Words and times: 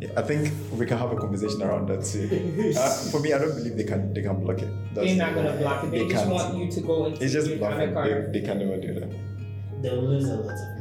Yeah, 0.00 0.10
I 0.16 0.22
think 0.22 0.52
we 0.78 0.86
can 0.86 0.96
have 0.98 1.10
a 1.10 1.16
conversation 1.16 1.60
around 1.62 1.88
that 1.88 2.04
too. 2.04 2.28
Uh, 2.78 2.88
for 3.10 3.18
me, 3.20 3.32
I 3.32 3.38
don't 3.38 3.54
believe 3.56 3.76
they 3.76 3.84
can 3.84 4.12
they 4.14 4.22
can 4.22 4.38
block 4.44 4.60
it. 4.62 4.68
They're 4.94 5.16
not 5.16 5.34
gonna 5.34 5.56
block 5.56 5.84
it. 5.84 5.90
They, 5.90 5.98
They 6.04 6.08
just 6.08 6.24
can't. 6.24 6.34
want 6.34 6.56
you 6.56 6.70
to 6.70 6.80
go 6.82 7.06
into 7.06 7.24
It's 7.24 7.32
just 7.32 7.48
your 7.48 7.58
bluffing. 7.58 7.94
kind 7.94 8.32
They, 8.32 8.40
they 8.40 8.46
can 8.46 8.58
never 8.60 8.76
do 8.80 8.94
that. 8.94 9.10
They'll 9.82 10.02
lose 10.02 10.28
a 10.28 10.36
lot 10.36 10.54
of 10.54 10.78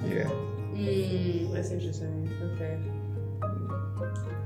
money. 0.00 0.16
Yeah. 0.16 0.30
Mm, 0.74 1.56
I 1.58 1.62
see 1.62 1.74
what 1.74 1.82
you're 1.84 1.92
saying. 1.92 2.30
Okay. 2.54 2.78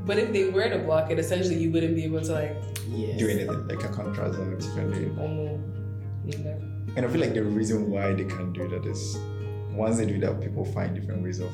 But 0.05 0.19
if 0.19 0.33
they 0.33 0.49
were 0.51 0.69
to 0.69 0.79
block 0.79 1.11
it, 1.11 1.19
essentially 1.19 1.57
you 1.59 1.71
wouldn't 1.71 1.95
be 1.95 2.05
able 2.05 2.21
to 2.23 2.33
like 2.33 2.57
Yes. 2.91 3.19
Do 3.19 3.29
anything 3.29 3.69
like 3.69 3.85
a 3.85 3.89
contract 3.89 4.35
or 4.37 4.55
differently. 4.57 5.11
almost 5.21 5.63
you 6.27 6.39
know. 6.45 6.57
And 6.97 7.07
I 7.07 7.09
feel 7.09 7.21
like 7.21 7.35
the 7.35 7.43
reason 7.45 7.91
why 7.91 8.15
they 8.15 8.25
can't 8.25 8.53
do 8.53 8.67
that 8.69 8.85
is 8.87 9.19
once 9.73 9.99
they 9.99 10.07
do 10.07 10.19
that, 10.21 10.41
people 10.41 10.65
find 10.65 10.95
different 10.95 11.23
ways 11.23 11.39
of 11.39 11.51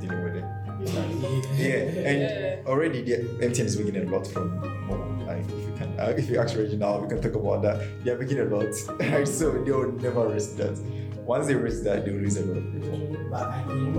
dealing 0.00 0.24
with 0.24 0.36
it. 0.36 0.44
Yeah, 0.86 2.06
and 2.08 2.20
Yeah. 2.20 2.56
already 2.66 3.02
the 3.02 3.16
MTN 3.42 3.66
is 3.66 3.78
making 3.78 3.96
a 3.96 4.10
lot 4.10 4.26
from 4.26 4.50
home. 4.88 5.26
Like 5.26 5.40
if 5.44 5.50
you 5.50 5.74
can, 5.76 5.98
uh, 5.98 6.14
if 6.16 6.30
you 6.30 6.38
ask 6.38 6.56
Reginald, 6.56 7.02
we 7.02 7.08
can 7.08 7.20
talk 7.20 7.34
about 7.34 7.62
that. 7.62 7.80
They 8.04 8.10
are 8.12 8.18
making 8.18 8.38
a 8.40 8.44
lot, 8.44 8.70
right? 9.00 9.26
So 9.26 9.50
they 9.64 9.72
will 9.72 9.92
never 9.92 10.28
risk 10.28 10.56
that. 10.56 10.78
Once 11.26 11.46
they 11.48 11.54
risk 11.56 11.82
that, 11.84 12.04
they 12.04 12.12
will 12.12 12.20
lose 12.20 12.36
a 12.36 12.44
lot 12.46 12.58
of 12.58 12.72
people. 12.72 13.16
But 13.30 13.42
I 13.42 13.62
think 13.66 13.94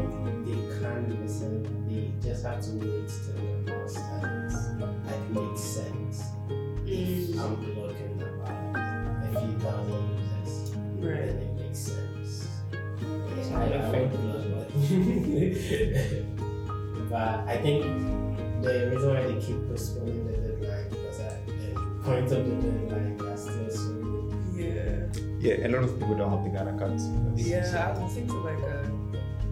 they 0.46 0.80
can 0.80 1.20
listen. 1.22 1.64
They 1.90 2.12
just 2.30 2.46
have 2.46 2.62
to 2.62 2.72
wait 2.80 3.10
till 3.10 3.36
the 3.66 3.72
law 3.74 3.88
stands. 3.88 4.56
Like 5.06 5.30
makes 5.36 5.62
sense. 5.62 6.24
Mm. 6.88 7.38
I'm 7.38 7.54
looking 7.76 8.22
about 8.22 8.78
a 9.28 9.40
few 9.40 9.60
thousand 9.60 10.04
users. 10.16 10.72
Right. 11.04 11.28
Then 11.28 11.38
it 11.38 11.54
makes 11.60 11.80
sense. 11.80 12.48
It's 12.72 13.50
Yeah, 13.50 13.60
not 13.60 13.62
I, 13.62 13.66
I 13.66 13.76
affect- 13.76 14.12
would 14.14 14.24
love 14.24 14.72
it. 15.36 16.14
but 17.10 17.48
I 17.48 17.58
think 17.58 17.84
the 18.62 18.92
reason 18.92 19.14
why 19.14 19.24
they 19.24 19.40
keep 19.40 19.68
postponing 19.70 20.26
the 20.28 20.34
deadline 20.34 20.90
because 20.90 21.20
at 21.20 21.46
the 21.46 21.80
point 22.04 22.32
of 22.32 22.46
the 22.46 22.56
deadline, 22.56 23.18
they're 23.18 23.38
still 23.38 23.70
so 23.70 24.32
Yeah. 24.54 25.08
Yeah, 25.40 25.68
a 25.68 25.70
lot 25.70 25.84
of 25.84 26.00
people 26.00 26.16
don't 26.18 26.32
have 26.32 26.44
the 26.44 26.50
Ghana 26.50 26.78
cards. 26.78 27.08
Yeah, 27.36 27.62
I 27.62 27.92
was 27.92 28.16
listening 28.16 28.28
to 28.28 28.38
like 28.40 28.60
a 28.60 28.92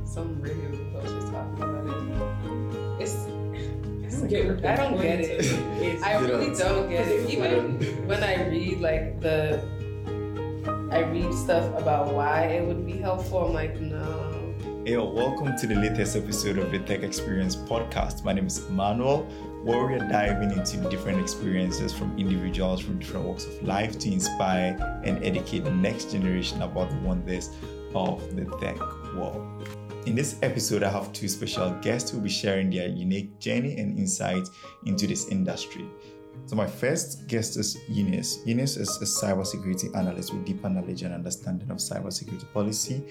some 0.05 0.41
radio 0.41 0.69
post 0.93 1.13
was 1.13 1.25
talking 1.29 1.63
about 1.63 1.85
it. 2.99 3.01
It's 3.01 3.15
I 4.23 4.27
don't 4.27 4.61
get, 4.61 4.65
I 4.65 4.75
don't 4.75 5.01
get 5.01 5.19
it. 5.19 6.03
I 6.03 6.19
really 6.19 6.47
don't. 6.47 6.57
don't 6.57 6.89
get 6.89 7.07
it. 7.07 7.29
Even 7.29 8.07
when 8.07 8.23
I 8.23 8.47
read 8.47 8.79
like 8.79 9.19
the 9.21 9.61
I 10.91 10.99
read 11.01 11.33
stuff 11.33 11.65
about 11.77 12.13
why 12.13 12.45
it 12.45 12.65
would 12.65 12.85
be 12.85 12.93
helpful, 12.93 13.45
I'm 13.45 13.53
like, 13.53 13.79
no. 13.79 14.34
Hey, 14.85 14.97
welcome 14.97 15.57
to 15.57 15.65
the 15.65 15.73
latest 15.73 16.15
episode 16.15 16.59
of 16.59 16.71
the 16.71 16.77
Tech 16.77 17.01
Experience 17.01 17.55
podcast. 17.55 18.23
My 18.23 18.33
name 18.33 18.45
is 18.45 18.69
Manuel, 18.69 19.23
where 19.63 19.87
we 19.87 19.95
are 19.95 20.07
diving 20.07 20.51
into 20.51 20.77
different 20.91 21.19
experiences 21.19 21.91
from 21.91 22.15
individuals 22.19 22.81
from 22.81 22.99
different 22.99 23.25
walks 23.25 23.45
of 23.45 23.63
life 23.63 23.97
to 23.97 24.11
inspire 24.11 25.01
and 25.03 25.25
educate 25.25 25.63
the 25.63 25.71
next 25.71 26.11
generation 26.11 26.61
about 26.61 26.91
the 26.91 26.97
wonders 26.97 27.49
of 27.95 28.35
the 28.35 28.45
tech 28.59 28.79
world. 29.15 29.67
In 30.05 30.13
this 30.13 30.37
episode, 30.43 30.83
I 30.83 30.91
have 30.91 31.11
two 31.13 31.29
special 31.29 31.71
guests 31.81 32.11
who 32.11 32.17
will 32.17 32.25
be 32.25 32.29
sharing 32.29 32.69
their 32.69 32.87
unique 32.87 33.39
journey 33.39 33.79
and 33.79 33.97
insights 33.97 34.51
into 34.85 35.07
this 35.07 35.29
industry. 35.29 35.89
So 36.47 36.55
my 36.55 36.67
first 36.67 37.27
guest 37.27 37.57
is 37.57 37.77
Eunice. 37.89 38.39
Eunice 38.45 38.77
is 38.77 39.01
a 39.01 39.05
cybersecurity 39.05 39.95
analyst 39.95 40.33
with 40.33 40.45
deeper 40.45 40.69
knowledge 40.69 41.01
and 41.01 41.13
understanding 41.13 41.71
of 41.71 41.77
cybersecurity 41.77 42.51
policy, 42.53 43.03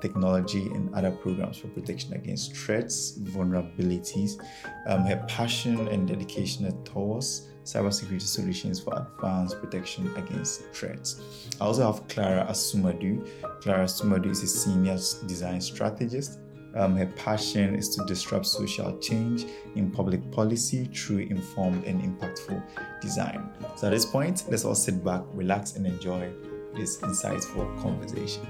technology, 0.00 0.66
and 0.66 0.94
other 0.94 1.10
programs 1.10 1.58
for 1.58 1.68
protection 1.68 2.14
against 2.14 2.56
threats, 2.56 3.18
vulnerabilities. 3.18 4.40
Um, 4.86 5.04
her 5.04 5.24
passion 5.28 5.88
and 5.88 6.08
dedication 6.08 6.84
towards 6.84 7.48
cybersecurity 7.64 8.22
solutions 8.22 8.80
for 8.80 8.94
advanced 8.96 9.60
protection 9.60 10.10
against 10.16 10.62
threats. 10.72 11.20
I 11.60 11.64
also 11.64 11.92
have 11.92 12.08
Clara 12.08 12.46
Asumadu. 12.48 13.26
Clara 13.60 13.84
Asumadu 13.84 14.30
is 14.30 14.42
a 14.42 14.46
senior 14.48 14.98
design 15.26 15.60
strategist. 15.60 16.38
Um, 16.74 16.96
her 16.96 17.06
passion 17.06 17.74
is 17.74 17.88
to 17.96 18.04
disrupt 18.04 18.46
social 18.46 18.96
change 18.98 19.44
in 19.74 19.90
public 19.90 20.30
policy 20.30 20.84
through 20.84 21.18
informed 21.18 21.84
and 21.84 22.00
impactful 22.00 22.62
design. 23.00 23.50
So 23.76 23.88
at 23.88 23.90
this 23.90 24.06
point, 24.06 24.44
let's 24.48 24.64
all 24.64 24.76
sit 24.76 25.04
back, 25.04 25.22
relax, 25.32 25.74
and 25.76 25.86
enjoy 25.86 26.30
this 26.74 26.98
insightful 26.98 27.66
conversation. 27.82 28.46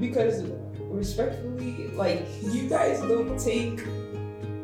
Because 0.00 0.44
respectfully, 0.78 1.88
like 1.94 2.26
you 2.42 2.68
guys 2.68 3.00
don't 3.00 3.38
take 3.38 3.80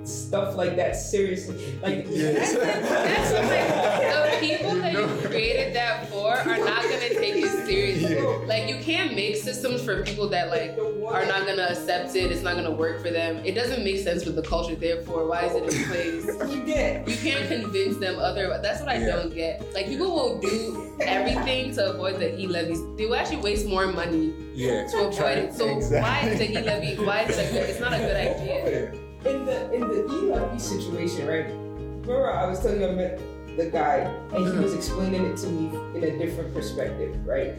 stuff 0.05 0.57
like 0.57 0.77
that 0.77 0.97
seriously. 0.97 1.79
Like 1.83 2.07
Yes. 2.11 2.55
That's 2.55 3.33
what 3.33 3.45
like, 3.45 4.41
the 4.41 4.47
people 4.47 4.75
that 4.81 4.93
You 4.93 5.01
you 5.01 5.29
created 5.29 5.75
that 5.77 6.09
for 6.09 6.33
are 6.37 6.59
not 6.59 6.83
gonna 6.83 7.09
take 7.11 7.37
it 7.37 7.67
seriously. 7.67 8.17
Yeah. 8.17 8.47
Like 8.47 8.69
you 8.69 8.79
can't 8.83 9.15
make 9.15 9.37
systems 9.37 9.83
for 9.83 10.03
people 10.03 10.29
that 10.31 10.49
like 10.51 10.77
are 11.07 11.27
not 11.27 11.47
gonna 11.47 11.69
accept 11.71 12.15
it. 12.17 12.31
It's 12.33 12.43
not 12.43 12.57
gonna 12.57 12.71
work 12.71 13.01
for 13.03 13.11
them. 13.11 13.37
It 13.45 13.53
doesn't 13.55 13.85
make 13.85 13.99
sense 14.01 14.25
with 14.25 14.37
the 14.37 14.43
culture. 14.43 14.75
Therefore, 14.75 15.27
why 15.29 15.45
is 15.47 15.55
it 15.55 15.63
in 15.63 15.85
place? 15.89 16.27
you 16.55 16.65
get. 16.65 17.09
You 17.09 17.17
can't 17.17 17.49
convince 17.49 17.97
them 17.99 18.19
other. 18.19 18.59
That's 18.63 18.81
what 18.81 18.89
I 18.89 18.99
Yeah. 18.99 19.17
don't 19.17 19.35
get. 19.35 19.73
Like 19.75 19.87
people 19.87 20.11
will 20.15 20.39
do 20.41 20.97
everything 21.01 21.73
to 21.75 21.93
avoid 21.95 22.19
the 22.21 22.39
e 22.39 22.47
levies. 22.47 22.81
They 22.97 23.07
will 23.07 23.15
actually 23.17 23.39
waste 23.39 23.67
more 23.67 23.87
money 23.87 24.33
Yeah. 24.55 24.87
to 24.89 25.09
avoid 25.09 25.39
it. 25.39 25.55
So 25.55 25.67
why 26.01 26.29
is 26.29 26.39
the 26.39 26.51
e 26.51 26.61
levy? 26.63 26.95
Why 27.03 27.23
is 27.23 27.39
it? 27.39 27.49
A 27.49 27.53
good, 27.53 27.71
it's 27.71 27.81
not 27.81 27.93
a 27.93 27.99
good 27.99 28.17
idea. 28.17 28.93
In 29.27 29.45
the 29.47 29.73
in 29.73 29.81
the 29.89 30.35
ELP 30.35 30.61
situation, 30.61 31.27
right? 31.27 31.47
Remember 31.47 32.31
I 32.31 32.47
was 32.49 32.61
telling 32.61 32.81
you 32.81 32.89
I 32.89 32.93
met 32.93 33.21
the 33.57 33.67
guy 33.71 33.99
and 34.35 34.47
he 34.53 34.59
was 34.59 34.75
explaining 34.75 35.25
it 35.27 35.37
to 35.39 35.47
me 35.49 35.69
in 35.97 36.03
a 36.05 36.19
different 36.19 36.55
perspective, 36.55 37.15
right? 37.27 37.55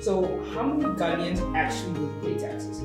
So 0.00 0.42
how 0.54 0.62
many 0.62 0.84
Ghanaians 0.94 1.40
actually 1.56 1.98
would 2.00 2.22
pay 2.22 2.34
taxes? 2.38 2.82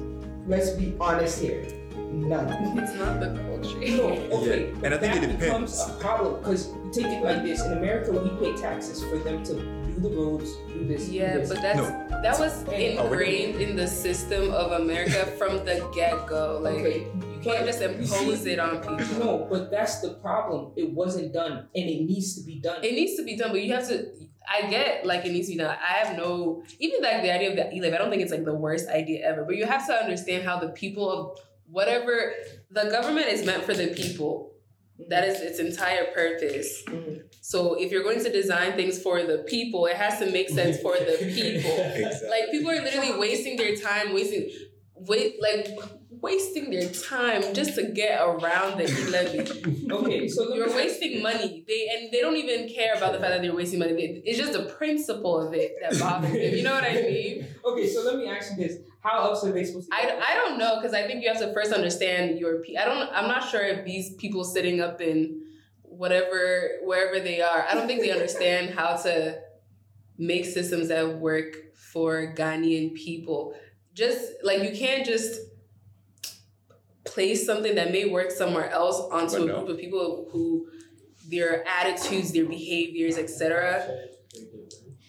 Let's 0.47 0.71
be 0.71 0.95
honest 0.99 1.41
here. 1.41 1.63
None. 2.11 2.47
It's 2.77 2.93
not 2.95 3.19
the 3.19 3.29
culture. 3.47 3.77
No, 3.97 4.09
okay. 4.37 4.69
Yeah, 4.69 4.85
and 4.85 4.93
I 4.93 4.97
think 4.97 5.13
that 5.13 5.23
it 5.23 5.39
becomes 5.39 5.79
a 5.81 5.93
problem 5.99 6.39
because 6.39 6.67
you 6.67 6.91
take 6.93 7.05
it 7.07 7.23
like 7.23 7.43
this: 7.43 7.61
in 7.65 7.73
America, 7.73 8.11
we 8.11 8.29
pay 8.41 8.53
taxes 8.59 9.03
for 9.03 9.17
them 9.17 9.43
to 9.45 9.53
do 9.55 9.93
the 10.01 10.09
roads, 10.09 10.49
do 10.69 10.85
this, 10.87 11.05
do 11.07 11.13
Yeah, 11.13 11.37
this. 11.37 11.49
but 11.49 11.61
that's 11.61 11.77
No. 11.77 12.21
that 12.21 12.37
was 12.39 12.65
Oh, 12.67 12.71
ingrained 12.71 13.61
in 13.61 13.75
the 13.75 13.87
system 13.87 14.51
of 14.53 14.73
America 14.81 15.25
from 15.37 15.65
the 15.65 15.85
get 15.93 16.25
go. 16.27 16.59
Like 16.61 16.75
okay, 16.85 16.99
you 17.32 17.32
can't 17.43 17.65
just 17.65 17.81
impose 17.81 18.45
it 18.45 18.59
on 18.59 18.79
people. 18.79 19.19
no, 19.19 19.47
but 19.49 19.69
that's 19.71 19.99
the 20.01 20.15
problem. 20.15 20.71
It 20.75 20.91
wasn't 20.91 21.33
done, 21.33 21.67
and 21.75 21.89
it 21.89 22.01
needs 22.05 22.35
to 22.35 22.43
be 22.43 22.59
done. 22.59 22.83
It 22.83 22.93
needs 22.93 23.15
to 23.17 23.23
be 23.23 23.35
done, 23.35 23.51
but 23.51 23.61
you 23.63 23.73
have 23.73 23.87
to. 23.89 24.07
I 24.47 24.69
get 24.69 25.05
like 25.05 25.25
it 25.25 25.31
needs 25.31 25.47
to 25.47 25.53
be 25.53 25.59
done. 25.59 25.75
I 25.81 26.05
have 26.05 26.17
no 26.17 26.63
even 26.79 27.01
like 27.01 27.21
the 27.21 27.33
idea 27.33 27.49
of 27.51 27.55
the 27.55 27.93
i 27.93 27.97
don't 27.97 28.09
think 28.09 28.21
it's 28.21 28.31
like 28.31 28.43
the 28.45 28.53
worst 28.53 28.89
idea 28.89 29.25
ever. 29.25 29.43
But 29.45 29.55
you 29.55 29.65
have 29.65 29.85
to 29.87 29.93
understand 29.93 30.43
how 30.43 30.59
the 30.59 30.69
people 30.69 31.09
of 31.09 31.39
whatever 31.67 32.33
the 32.69 32.89
government 32.89 33.27
is 33.27 33.45
meant 33.45 33.63
for 33.63 33.73
the 33.73 33.87
people. 33.87 34.51
That 35.09 35.27
is 35.27 35.41
its 35.41 35.59
entire 35.59 36.05
purpose. 36.13 36.83
Mhm. 36.87 37.23
So 37.41 37.73
if 37.73 37.91
you're 37.91 38.03
going 38.03 38.23
to 38.23 38.31
design 38.31 38.73
things 38.73 39.01
for 39.01 39.23
the 39.23 39.39
people, 39.39 39.85
it 39.87 39.95
has 39.97 40.19
to 40.19 40.29
make 40.31 40.49
sense 40.49 40.79
for 40.79 40.93
the 40.97 41.17
people. 41.33 41.71
Exactly. 41.95 42.29
Like 42.29 42.51
people 42.51 42.69
are 42.71 42.81
literally 42.81 43.17
wasting 43.17 43.57
their 43.57 43.75
time, 43.75 44.13
wasting 44.13 44.49
wait 44.95 45.41
like 45.41 45.67
wasting 46.23 46.71
their 46.71 46.89
time 46.89 47.53
just 47.53 47.75
to 47.75 47.91
get 47.91 48.19
around 48.21 48.79
the 48.79 48.87
levy. 49.11 49.91
Okay, 49.91 50.27
so 50.29 50.55
You're 50.55 50.73
wasting 50.73 51.21
money. 51.21 51.65
They 51.67 51.89
and 51.93 52.11
they 52.11 52.21
don't 52.21 52.37
even 52.37 52.69
care 52.73 52.95
about 52.95 53.11
the 53.11 53.19
fact 53.19 53.31
that 53.31 53.41
they're 53.41 53.53
wasting 53.53 53.79
money. 53.79 54.21
It's 54.25 54.39
just 54.39 54.53
the 54.53 54.73
principle 54.77 55.37
of 55.37 55.53
it 55.53 55.73
that 55.81 55.99
bothers 55.99 56.31
them. 56.31 56.41
You 56.41 56.63
know 56.63 56.73
what 56.73 56.85
I 56.85 56.93
mean? 56.93 57.45
Okay, 57.65 57.87
so 57.87 58.03
let 58.03 58.15
me 58.15 58.27
ask 58.29 58.51
you 58.51 58.65
this: 58.65 58.77
How 59.01 59.21
else 59.25 59.45
are 59.45 59.51
they 59.51 59.65
supposed 59.65 59.91
to? 59.91 59.95
I, 59.95 60.17
I 60.31 60.35
don't 60.35 60.57
know 60.57 60.77
because 60.77 60.93
I 60.93 61.05
think 61.05 61.21
you 61.21 61.27
have 61.27 61.39
to 61.39 61.53
first 61.53 61.73
understand 61.73 62.39
your. 62.39 62.63
I 62.79 62.85
don't. 62.85 63.09
I'm 63.13 63.27
not 63.27 63.47
sure 63.49 63.61
if 63.61 63.85
these 63.85 64.15
people 64.15 64.45
sitting 64.45 64.79
up 64.79 65.01
in 65.01 65.41
whatever 65.81 66.79
wherever 66.83 67.19
they 67.19 67.41
are. 67.41 67.67
I 67.69 67.73
don't 67.73 67.85
think 67.85 68.01
they 68.01 68.11
understand 68.11 68.73
how 68.73 68.95
to 68.95 69.39
make 70.17 70.45
systems 70.45 70.87
that 70.87 71.19
work 71.19 71.75
for 71.75 72.33
Ghanaian 72.33 72.95
people. 72.95 73.55
Just 73.93 74.31
like 74.41 74.63
you 74.63 74.71
can't 74.75 75.05
just 75.05 75.39
place 77.05 77.45
something 77.45 77.75
that 77.75 77.91
may 77.91 78.05
work 78.05 78.31
somewhere 78.31 78.69
else 78.69 78.99
onto 79.11 79.39
But 79.39 79.49
a 79.49 79.53
group 79.57 79.69
of 79.69 79.77
people 79.77 80.29
who 80.31 80.67
their 81.29 81.65
attitudes, 81.67 82.31
their 82.31 82.45
behaviors, 82.45 83.17
etc. 83.17 84.07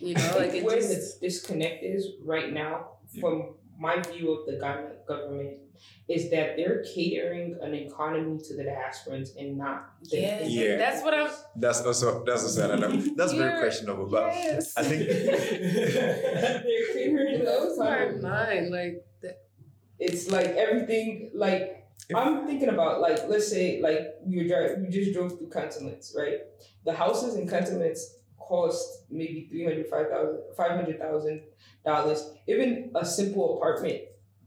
You 0.01 0.15
know, 0.15 0.35
like 0.39 0.53
it 0.55 0.65
where 0.65 0.77
just 0.77 1.21
the 1.21 1.27
disconnect 1.29 1.83
is 1.85 2.09
right 2.25 2.53
now, 2.53 2.89
from 3.21 3.55
my 3.79 4.01
view 4.01 4.33
of 4.33 4.47
the 4.47 4.59
government, 5.09 5.59
is 6.09 6.31
that 6.31 6.57
they're 6.57 6.85
catering 6.95 7.59
an 7.63 7.75
economy 7.75 8.39
to 8.39 8.55
the 8.57 8.63
diasporans 8.65 9.31
and 9.39 9.57
not 9.57 9.93
the 10.11 10.19
yeah, 10.21 10.43
Yeah. 10.47 10.77
That's 10.77 11.03
what 11.03 11.15
I'm. 11.15 11.31
That's 11.57 11.81
also 11.83 12.23
that's 12.25 12.43
also 12.45 12.71
another 12.71 12.97
that's 13.17 13.33
very 13.33 13.51
You're- 13.51 13.61
questionable, 13.61 14.07
but 14.07 14.27
Yes. 14.35 14.77
I 14.77 14.83
think 14.83 15.07
they're 15.09 16.63
catering 16.93 17.35
It 17.35 17.39
the 17.39 17.45
blows 17.45 17.79
my 17.79 18.07
mind. 18.29 18.71
Like, 18.71 19.05
th- 19.23 19.35
It's 19.99 20.31
like 20.31 20.49
everything 20.49 21.31
like 21.35 21.84
If- 22.09 22.17
I'm 22.17 22.47
thinking 22.47 22.69
about 22.69 23.01
like 23.01 23.29
let's 23.29 23.49
say 23.49 23.81
like 23.81 24.17
you 24.27 24.47
drive 24.49 24.79
you 24.83 24.89
just 24.91 25.13
drove 25.13 25.39
through 25.39 25.51
cantonments, 25.51 26.15
right? 26.17 26.41
The 26.85 26.93
houses 26.93 27.35
in 27.37 27.49
cantonments 27.49 28.17
cost 28.39 29.05
maybe 29.11 29.47
three 29.51 29.65
hundred 29.65 29.87
five 29.89 30.09
thousand 30.09 30.41
five 30.57 30.73
hundred 30.73 30.99
thousand 30.99 31.43
dollars. 31.85 32.31
Even 32.47 32.91
a 32.95 33.05
simple 33.05 33.57
apartment 33.57 34.03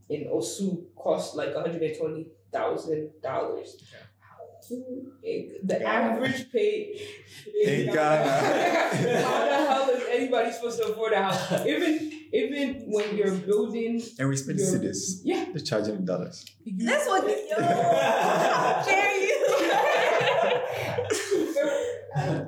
in 0.10 0.26
Osu 0.26 0.86
costs 0.96 1.36
like 1.36 1.54
one 1.56 1.64
hundred 1.66 1.82
and 1.82 1.98
twenty 1.98 2.28
thousand 2.52 3.12
dollars. 3.24 3.82
The 4.70 5.82
average 5.86 6.52
pay 6.52 7.00
In 7.64 7.86
Ghana. 7.88 8.32
How 9.24 9.46
the 9.46 9.56
hell 9.68 9.90
is 9.92 10.04
anybody 10.12 10.52
supposed 10.52 10.78
to 10.80 10.88
afford 10.90 11.14
a 11.14 11.24
house? 11.24 11.66
Even 11.66 12.12
even 12.34 12.84
when 12.92 13.16
you're 13.18 13.36
building, 13.36 14.02
And 14.20 14.30
we 14.30 14.36
spend 14.36 14.60
your- 14.60 14.68
cities. 14.68 15.22
yeah, 15.24 15.46
They're 15.54 15.64
charging 15.64 15.96
in 15.96 16.06
dollars. 16.06 16.46
you- 16.64 16.86
That's 16.86 17.06
what. 17.08 17.24
Yo, 17.50 17.56
how 17.62 18.84
dare 18.86 19.18
you? 19.22 19.36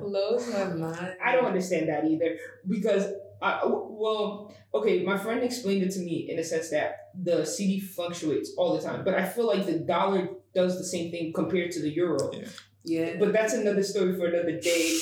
Blows 0.00 0.48
my 0.52 0.64
mind. 0.64 1.14
I 1.24 1.32
don't 1.32 1.44
understand 1.46 1.88
that 1.88 2.04
either 2.04 2.36
because 2.68 3.04
uh, 3.40 3.60
I 3.62 3.66
well 3.66 4.52
okay 4.74 5.04
my 5.04 5.16
friend 5.16 5.42
explained 5.42 5.82
it 5.84 5.92
to 5.92 6.00
me 6.00 6.26
in 6.30 6.38
a 6.38 6.44
sense 6.44 6.70
that 6.70 7.10
the 7.22 7.42
cedi 7.42 7.80
fluctuates 7.80 8.52
all 8.56 8.76
the 8.76 8.82
time 8.82 9.04
but 9.04 9.14
I 9.14 9.24
feel 9.24 9.46
like 9.46 9.66
the 9.66 9.78
dollar 9.78 10.28
does 10.54 10.76
the 10.78 10.84
same 10.84 11.10
thing 11.10 11.32
compared 11.32 11.70
to 11.72 11.80
the 11.80 11.88
euro 11.90 12.30
Yeah. 12.32 12.48
Yeah. 12.84 13.16
but 13.18 13.32
that's 13.32 13.52
another 13.54 13.82
story 13.84 14.14
for 14.16 14.26
another 14.26 14.58
day 14.60 14.98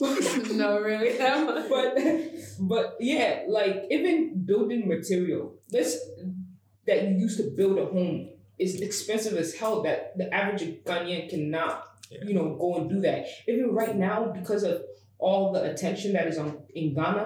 no, 0.54 0.80
really. 0.80 1.16
That 1.18 1.44
much. 1.46 1.68
but 1.68 2.68
but 2.72 2.96
yeah 3.00 3.44
like 3.48 3.86
even 3.90 4.44
building 4.44 4.88
material 4.88 5.54
this 5.68 5.98
that 6.86 7.04
you 7.08 7.16
used 7.16 7.36
to 7.38 7.50
build 7.56 7.78
a 7.78 7.86
home 7.86 8.28
is 8.58 8.80
expensive 8.80 9.36
as 9.38 9.54
hell 9.54 9.82
that 9.82 10.16
the 10.18 10.32
average 10.34 10.62
Ghanaian 10.84 11.28
cannot 11.30 11.86
Yeah. 12.10 12.24
you 12.26 12.34
know 12.34 12.56
go 12.58 12.68
and 12.78 12.90
do 12.90 12.98
that 13.06 13.20
even 13.50 13.66
right 13.80 13.96
now 13.96 14.18
because 14.38 14.62
of 14.70 14.82
all 15.18 15.52
the 15.54 15.62
attention 15.72 16.12
that 16.14 16.26
is 16.26 16.38
on 16.38 16.50
in 16.74 16.86
Ghana 16.94 17.24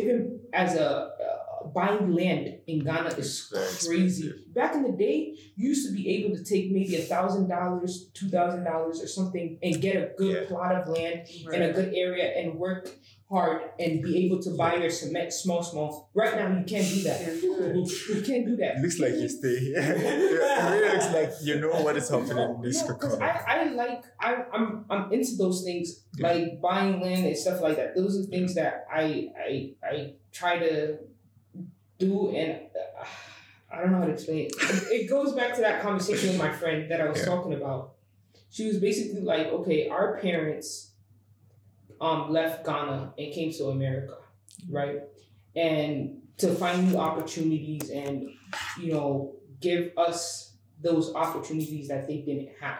even 0.00 0.40
as 0.52 0.76
a 0.76 0.88
uh, 1.26 1.39
buying 1.74 2.12
land 2.14 2.58
in 2.66 2.80
Ghana 2.84 3.10
is 3.16 3.52
crazy 3.86 4.32
back 4.54 4.74
in 4.74 4.82
the 4.82 4.92
day 4.92 5.34
you 5.56 5.68
used 5.68 5.86
to 5.88 5.92
be 5.94 6.08
able 6.16 6.36
to 6.36 6.42
take 6.44 6.70
maybe 6.70 6.96
a 6.96 7.02
thousand 7.02 7.48
dollars 7.48 8.10
two 8.14 8.28
thousand 8.28 8.64
dollars 8.64 9.02
or 9.02 9.06
something 9.06 9.58
and 9.62 9.80
get 9.80 9.96
a 9.96 10.12
good 10.16 10.42
Yeah. 10.42 10.48
plot 10.48 10.74
of 10.74 10.88
land 10.88 11.28
in 11.52 11.62
a 11.62 11.72
good 11.72 11.92
area 11.94 12.26
and 12.38 12.58
work 12.58 12.88
hard 13.28 13.62
and 13.78 14.02
be 14.02 14.26
able 14.26 14.42
to 14.42 14.50
buy 14.56 14.74
your 14.74 14.90
cement 14.90 15.32
small, 15.32 15.62
small. 15.62 16.10
Right 16.14 16.34
now, 16.34 16.48
you 16.48 16.64
can't 16.64 16.88
do 16.88 17.02
that. 17.04 17.20
You 17.40 18.22
can't 18.26 18.44
do 18.44 18.56
that. 18.56 18.78
It 18.78 18.82
looks 18.82 18.98
like 18.98 19.12
you 19.12 19.28
stay 19.28 19.56
here. 19.66 19.78
it 19.78 20.70
really 20.70 20.92
looks 20.94 21.12
like 21.14 21.30
you 21.44 21.60
know 21.60 21.70
what 21.84 21.96
is 21.96 22.08
happening 22.08 22.56
in 22.56 22.60
this 22.60 22.82
No, 22.82 22.94
'cause 22.96 23.14
economy. 23.14 23.40
I, 23.46 23.60
I 23.60 23.64
like 23.82 24.04
I 24.18 24.44
I'm 24.52 24.84
I'm 24.90 25.12
into 25.12 25.36
those 25.36 25.62
things 25.62 26.04
Yeah. 26.18 26.26
like 26.28 26.60
buying 26.60 27.00
land 27.00 27.24
and 27.24 27.36
stuff 27.36 27.60
like 27.60 27.76
that. 27.76 27.94
Those 27.94 28.18
are 28.18 28.24
things 28.24 28.54
that 28.56 28.84
I 28.92 29.28
I 29.48 29.74
I 29.84 30.14
try 30.32 30.58
to 30.58 30.98
do 32.00 32.30
and 32.30 32.52
uh, 32.74 33.04
I 33.72 33.80
don't 33.80 33.92
know 33.92 33.98
how 33.98 34.06
to 34.06 34.12
explain 34.12 34.46
it. 34.46 34.52
It 34.90 35.08
goes 35.08 35.32
back 35.34 35.54
to 35.54 35.60
that 35.60 35.82
conversation 35.82 36.30
with 36.30 36.38
my 36.38 36.50
friend 36.50 36.90
that 36.90 37.00
I 37.00 37.08
was 37.08 37.18
Yeah. 37.20 37.26
talking 37.26 37.54
about. 37.54 37.92
She 38.50 38.66
was 38.66 38.78
basically 38.78 39.20
like, 39.20 39.46
okay, 39.58 39.88
our 39.88 40.18
parents 40.18 40.90
um 42.00 42.32
left 42.32 42.64
Ghana 42.66 43.14
and 43.18 43.32
came 43.32 43.52
to 43.52 43.64
America, 43.68 44.16
right? 44.68 45.02
And 45.54 46.22
to 46.38 46.54
find 46.54 46.90
new 46.90 46.98
opportunities 46.98 47.90
and 47.90 48.30
you 48.80 48.92
know 48.92 49.36
give 49.60 49.92
us 49.96 50.54
those 50.82 51.14
opportunities 51.14 51.88
that 51.88 52.06
they 52.08 52.18
didn't 52.28 52.50
have. 52.60 52.78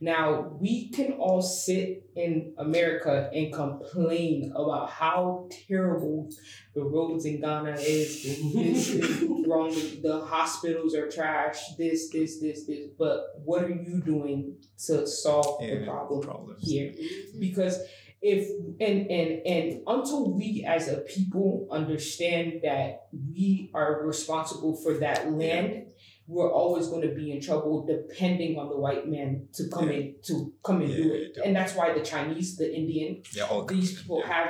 Now 0.00 0.56
we 0.60 0.90
can 0.90 1.12
all 1.12 1.42
sit 1.42 2.04
in 2.16 2.54
America 2.58 3.30
and 3.32 3.52
complain 3.52 4.52
about 4.54 4.90
how 4.90 5.48
terrible 5.68 6.28
the 6.74 6.82
roads 6.82 7.24
in 7.24 7.40
Ghana 7.40 7.72
is. 7.72 8.22
This 8.52 8.90
is 8.90 9.22
wrong. 9.46 9.70
The 10.02 10.24
hospitals 10.26 10.94
are 10.94 11.10
trash. 11.10 11.74
This, 11.76 12.10
this, 12.10 12.40
this, 12.40 12.66
this. 12.66 12.88
But 12.98 13.40
what 13.44 13.64
are 13.64 13.70
you 13.70 14.00
doing 14.00 14.56
to 14.86 15.06
solve 15.06 15.60
the 15.60 15.84
problem 15.84 16.22
problems. 16.22 16.62
here? 16.62 16.90
Mm-hmm. 16.90 17.40
Because 17.40 17.78
if 18.22 18.48
and 18.80 19.10
and 19.10 19.46
and 19.46 19.82
until 19.86 20.32
we 20.32 20.64
as 20.66 20.88
a 20.88 20.98
people 20.98 21.66
understand 21.72 22.60
that 22.62 23.08
we 23.12 23.70
are 23.74 24.06
responsible 24.06 24.76
for 24.76 24.94
that 24.98 25.32
land 25.32 25.86
we're 26.26 26.50
always 26.52 26.86
going 26.86 27.02
to 27.02 27.14
be 27.14 27.32
in 27.32 27.40
trouble 27.40 27.84
depending 27.84 28.58
on 28.58 28.68
the 28.68 28.76
white 28.76 29.08
man 29.08 29.48
to 29.52 29.68
come 29.68 29.90
in 29.90 30.14
to 30.22 30.52
come 30.64 30.80
and 30.80 30.94
do 30.94 31.12
it. 31.12 31.32
yeah. 31.36 31.42
and 31.44 31.56
that's 31.56 31.74
why 31.74 31.92
the 31.92 32.00
chinese 32.00 32.56
the 32.56 32.74
indian 32.74 33.22
Yeah, 33.32 33.44
all 33.44 33.64
these 33.64 33.98
people 33.98 34.20
yeah. 34.20 34.32
have 34.32 34.48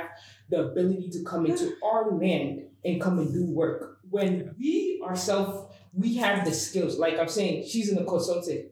the 0.49 0.59
ability 0.67 1.09
to 1.11 1.23
come 1.23 1.45
into 1.45 1.73
our 1.83 2.11
land 2.11 2.63
and 2.85 3.01
come 3.01 3.17
and 3.17 3.33
do 3.33 3.45
work. 3.45 3.99
When 4.09 4.53
we 4.59 5.01
ourselves 5.03 5.73
we 5.93 6.15
have 6.17 6.45
the 6.45 6.53
skills. 6.53 6.97
Like 6.97 7.17
i'm 7.19 7.29
saying 7.29 7.65
she's 7.67 7.89
in 7.89 7.95
the 7.95 8.05
consulting. 8.05 8.69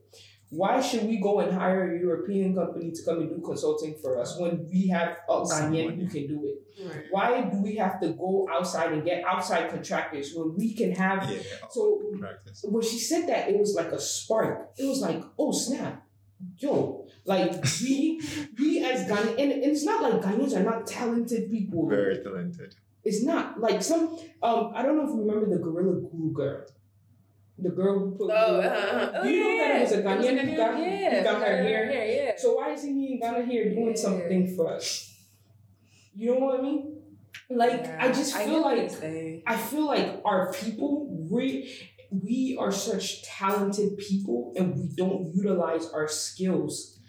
Why 0.50 0.82
should 0.82 1.06
we 1.08 1.18
go 1.18 1.40
and 1.40 1.54
hire 1.54 1.96
a 1.96 2.00
European 2.00 2.54
company 2.54 2.92
to 2.92 3.04
come 3.06 3.20
and 3.20 3.30
do 3.30 3.42
consulting 3.42 3.96
for 4.02 4.20
us 4.20 4.38
when 4.38 4.68
we 4.70 4.88
have 4.90 5.16
a 5.30 5.42
Ghanaian 5.44 5.96
who 5.96 6.08
can 6.10 6.28
do 6.28 6.46
it? 6.46 6.61
Right. 6.84 7.06
Why 7.12 7.42
do 7.50 7.62
we 7.62 7.76
have 7.76 8.00
to 8.02 8.10
go 8.10 8.48
outside 8.52 8.92
and 8.94 9.04
get 9.06 9.24
outside 9.26 9.70
contractors 9.70 10.34
when 10.36 10.56
we 10.56 10.74
can 10.74 10.92
have? 10.94 11.30
Yeah, 11.30 11.40
So 11.70 12.02
practice. 12.20 12.64
when 12.68 12.82
she 12.84 12.98
said 13.00 13.28
that, 13.30 13.50
it 13.50 13.58
was 13.60 13.76
like 13.76 13.92
a 13.92 14.00
spark. 14.00 14.72
It 14.78 14.86
was 14.86 15.00
like, 15.02 15.22
oh 15.38 15.52
snap, 15.52 16.04
yo, 16.58 17.06
like 17.26 17.52
we 17.82 18.22
we 18.60 18.84
as 18.84 19.08
Ghanaians, 19.10 19.40
and, 19.42 19.52
and 19.52 19.64
it's 19.64 19.84
not 19.86 20.02
like 20.02 20.22
Ghanaians 20.22 20.56
are 20.56 20.64
not 20.64 20.88
talented 20.88 21.50
people. 21.52 21.88
Very 21.90 22.18
talented. 22.24 22.76
It's 23.04 23.24
not 23.24 23.60
like 23.60 23.82
some. 23.84 24.18
Um, 24.44 24.72
I 24.76 24.82
don't 24.84 24.96
know 24.98 25.04
if 25.04 25.10
you 25.10 25.22
remember 25.22 25.50
the 25.50 25.58
Gorilla 25.62 26.00
Glue 26.02 26.32
girl. 26.34 26.66
The 27.58 27.70
girl 27.70 28.00
who 28.00 28.12
put. 28.12 28.32
Oh, 28.32 28.60
glue- 28.60 28.62
uh-huh. 28.70 29.12
oh, 29.16 29.24
Do 29.24 29.30
you 29.30 29.44
know 29.44 29.50
yeah. 29.50 29.68
that 29.68 29.78
it 29.78 29.82
was 29.84 29.92
a 29.92 30.02
Ghanaian 30.02 30.50
who 30.50 30.58
got- 30.58 30.80
yeah. 30.80 31.18
who 31.18 31.24
got 31.24 31.42
her 31.42 31.58
her 31.58 31.64
hair? 31.64 31.86
hair, 31.92 32.06
yeah. 32.26 32.32
So 32.38 32.56
why 32.56 32.72
isn't 32.74 32.96
he 32.98 33.14
in 33.14 33.20
Ghana 33.20 33.46
here 33.46 33.66
doing 33.70 33.90
Yeah. 33.90 33.96
something 33.96 34.56
for 34.56 34.74
us? 34.74 35.11
You 36.16 36.34
know 36.34 36.40
what 36.46 36.60
I 36.60 36.64
mean? 36.64 36.98
Like 37.50 37.88
I 38.00 38.08
just 38.12 38.36
feel 38.36 38.64
get 38.76 39.02
like. 39.02 39.44
I 39.48 39.58
feel 39.58 39.86
like 39.86 40.22
our 40.26 40.54
people 40.54 41.08
we 41.30 41.72
we 42.12 42.58
are 42.60 42.72
such 42.72 43.24
talented 43.24 43.98
people 43.98 44.54
and 44.58 44.76
we 44.78 44.90
don't 44.96 45.32
utilize 45.34 45.90
our 45.92 46.08
skills 46.08 47.00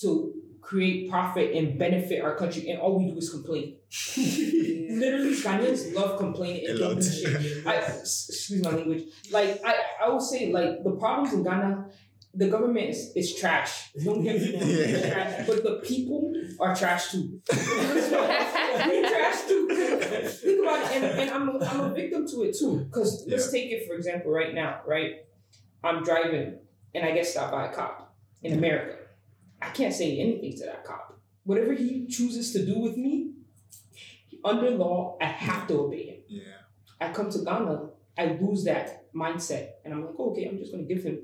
to 0.00 0.32
create 0.60 1.10
profit 1.10 1.54
and 1.56 1.76
benefit 1.78 2.22
our 2.22 2.36
country 2.36 2.68
and 2.70 2.80
all 2.80 2.96
we 2.98 3.10
do 3.10 3.16
is 3.18 3.30
complain. 3.30 3.76
Yeah. 4.16 4.96
Literally 5.02 5.34
Ghanaians 5.34 5.94
love 5.94 6.18
complaining 6.18 6.66
and 6.68 6.76
A 6.76 6.80
don't 6.80 6.94
lot. 6.94 7.02
do 7.02 7.10
shit. 7.10 7.66
I, 7.66 7.76
s- 7.78 8.26
excuse 8.30 8.62
my 8.62 8.70
language. 8.70 9.02
Like 9.32 9.60
I, 9.64 9.74
I 10.04 10.08
would 10.10 10.22
say, 10.22 10.52
like 10.52 10.84
the 10.84 10.92
problems 10.92 11.32
in 11.34 11.42
Ghana, 11.42 11.86
the 12.34 12.48
government 12.48 12.90
is, 12.90 13.12
is 13.14 13.34
trash. 13.34 13.92
Don't 14.04 14.22
get 14.22 14.40
me 14.40 14.52
wrong, 14.54 14.62
it's 14.68 15.02
Yeah. 15.04 15.12
trash. 15.14 15.46
But 15.46 15.62
the 15.62 15.74
people 15.84 16.32
are 16.60 16.74
trash 16.74 17.10
too. 17.12 17.40
we 17.52 17.56
trash 19.08 19.42
too. 19.46 19.68
Think 19.68 20.60
about 20.62 20.80
it, 20.90 21.02
and, 21.02 21.04
and 21.20 21.30
I'm 21.30 21.48
a, 21.48 21.64
I'm 21.64 21.80
a 21.80 21.94
victim 21.94 22.26
to 22.28 22.42
it 22.44 22.56
too. 22.58 22.84
Because 22.86 23.24
let's 23.28 23.50
take 23.50 23.70
it 23.70 23.86
for 23.86 23.94
example, 23.94 24.30
right 24.30 24.54
now, 24.54 24.80
right? 24.86 25.24
I'm 25.84 26.02
driving 26.04 26.58
and 26.94 27.04
I 27.04 27.10
get 27.12 27.26
stopped 27.26 27.52
by 27.52 27.66
a 27.66 27.72
cop 27.72 28.14
in 28.42 28.52
America. 28.54 28.96
I 29.60 29.70
can't 29.70 29.94
say 29.94 30.18
anything 30.18 30.56
to 30.58 30.66
that 30.66 30.84
cop. 30.84 31.18
Whatever 31.44 31.72
he 31.72 32.06
chooses 32.06 32.52
to 32.52 32.64
do 32.64 32.78
with 32.78 32.96
me, 32.96 33.32
under 34.44 34.70
law, 34.70 35.16
I 35.20 35.26
have 35.26 35.66
to 35.68 35.74
obey 35.80 36.04
him. 36.06 36.16
Yeah. 36.28 36.42
I 37.00 37.12
come 37.12 37.30
to 37.30 37.38
Ghana, 37.44 37.90
I 38.16 38.38
lose 38.40 38.64
that 38.64 39.12
mindset, 39.12 39.70
and 39.84 39.92
I'm 39.94 40.04
like, 40.06 40.14
oh, 40.18 40.30
okay, 40.30 40.46
I'm 40.46 40.58
just 40.58 40.72
gonna 40.72 40.84
give 40.84 41.02
him 41.02 41.18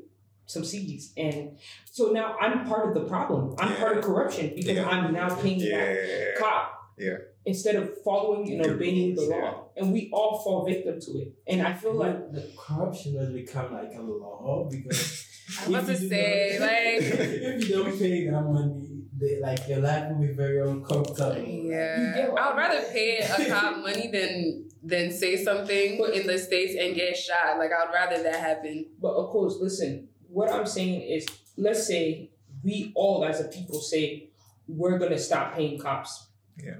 some 0.49 0.63
cedis, 0.63 1.13
and 1.17 1.57
so 1.85 2.11
now 2.11 2.37
I'm 2.41 2.67
part 2.67 2.89
of 2.89 2.95
the 2.95 3.05
problem. 3.09 3.55
I'm 3.61 3.77
part 3.77 3.99
of 3.99 4.05
corruption 4.05 4.53
because 4.57 4.77
Yeah. 4.77 4.89
I'm 4.89 5.13
now 5.13 5.29
paying 5.43 5.59
that 5.61 6.35
cop 6.39 6.65
Yeah. 6.99 7.19
instead 7.45 7.77
of 7.77 7.85
following 8.03 8.51
and 8.53 8.65
The 8.65 8.73
obeying 8.75 9.15
the 9.15 9.23
rules, 9.23 9.31
law, 9.31 9.69
and 9.77 9.93
we 9.93 10.11
all 10.13 10.33
fall 10.43 10.65
victim 10.65 10.97
to 11.01 11.11
it. 11.23 11.29
And 11.47 11.63
I 11.63 11.73
feel 11.75 11.95
like 11.95 12.33
the 12.33 12.45
corruption 12.59 13.17
has 13.21 13.31
become 13.33 13.73
like 13.75 13.93
a 13.95 14.03
law 14.03 14.69
because 14.71 15.25
I'm 15.67 15.75
about 15.75 15.87
to 15.87 15.93
if 15.93 16.03
you 16.03 16.09
do 16.09 16.15
say, 16.15 16.57
not- 16.59 16.69
like, 16.69 17.03
if 17.63 17.69
you 17.69 17.77
don't 17.77 17.99
pay 17.99 18.27
that 18.31 18.43
money, 18.43 18.85
they, 19.21 19.41
like 19.41 19.69
your 19.69 19.81
life 19.81 20.05
will 20.11 20.21
be 20.27 20.33
very 20.33 20.61
uncomfortable. 20.61 21.43
Yeah. 21.47 22.29
I 22.39 22.49
would 22.49 22.57
rather 22.57 22.83
pay 22.91 23.19
a 23.19 23.49
cop 23.51 23.79
money 23.89 24.11
than 24.11 24.65
than 24.83 25.11
say 25.11 25.37
something 25.45 25.99
in 26.15 26.27
the 26.27 26.39
states 26.39 26.75
and 26.81 26.95
get 26.95 27.17
shot. 27.17 27.59
Like 27.59 27.71
I'd 27.73 27.93
rather 27.93 28.23
that 28.23 28.37
happen. 28.37 28.87
But 29.01 29.13
of 29.15 29.31
course, 29.31 29.57
listen, 29.61 30.08
what 30.29 30.51
I'm 30.53 30.67
saying 30.67 31.03
is, 31.03 31.27
let's 31.57 31.87
say 31.87 32.31
we 32.63 32.93
all 32.95 33.25
as 33.25 33.41
a 33.41 33.49
people 33.49 33.81
say 33.81 34.29
we're 34.67 34.99
gonna 34.99 35.19
stop 35.19 35.55
paying 35.55 35.79
cops. 35.79 36.29
Yeah, 36.63 36.75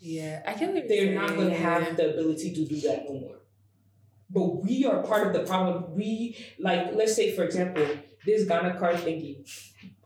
Yeah, 0.00 0.42
I 0.46 0.52
can't. 0.54 0.88
They're 0.88 1.14
not 1.14 1.30
gonna 1.36 1.54
have 1.54 1.96
the 1.96 2.10
ability 2.14 2.54
to 2.54 2.64
do 2.64 2.80
that 2.88 3.04
no 3.08 3.14
more. 3.20 3.36
but 4.30 4.62
we 4.64 4.84
are 4.84 5.02
part 5.02 5.26
of 5.26 5.32
the 5.32 5.44
problem. 5.46 5.94
We 5.94 6.36
like, 6.58 6.94
let's 6.94 7.14
say 7.14 7.34
for 7.36 7.44
example, 7.44 7.86
this 8.26 8.46
Ghana 8.48 8.78
card 8.78 8.96
thingy. 8.96 9.46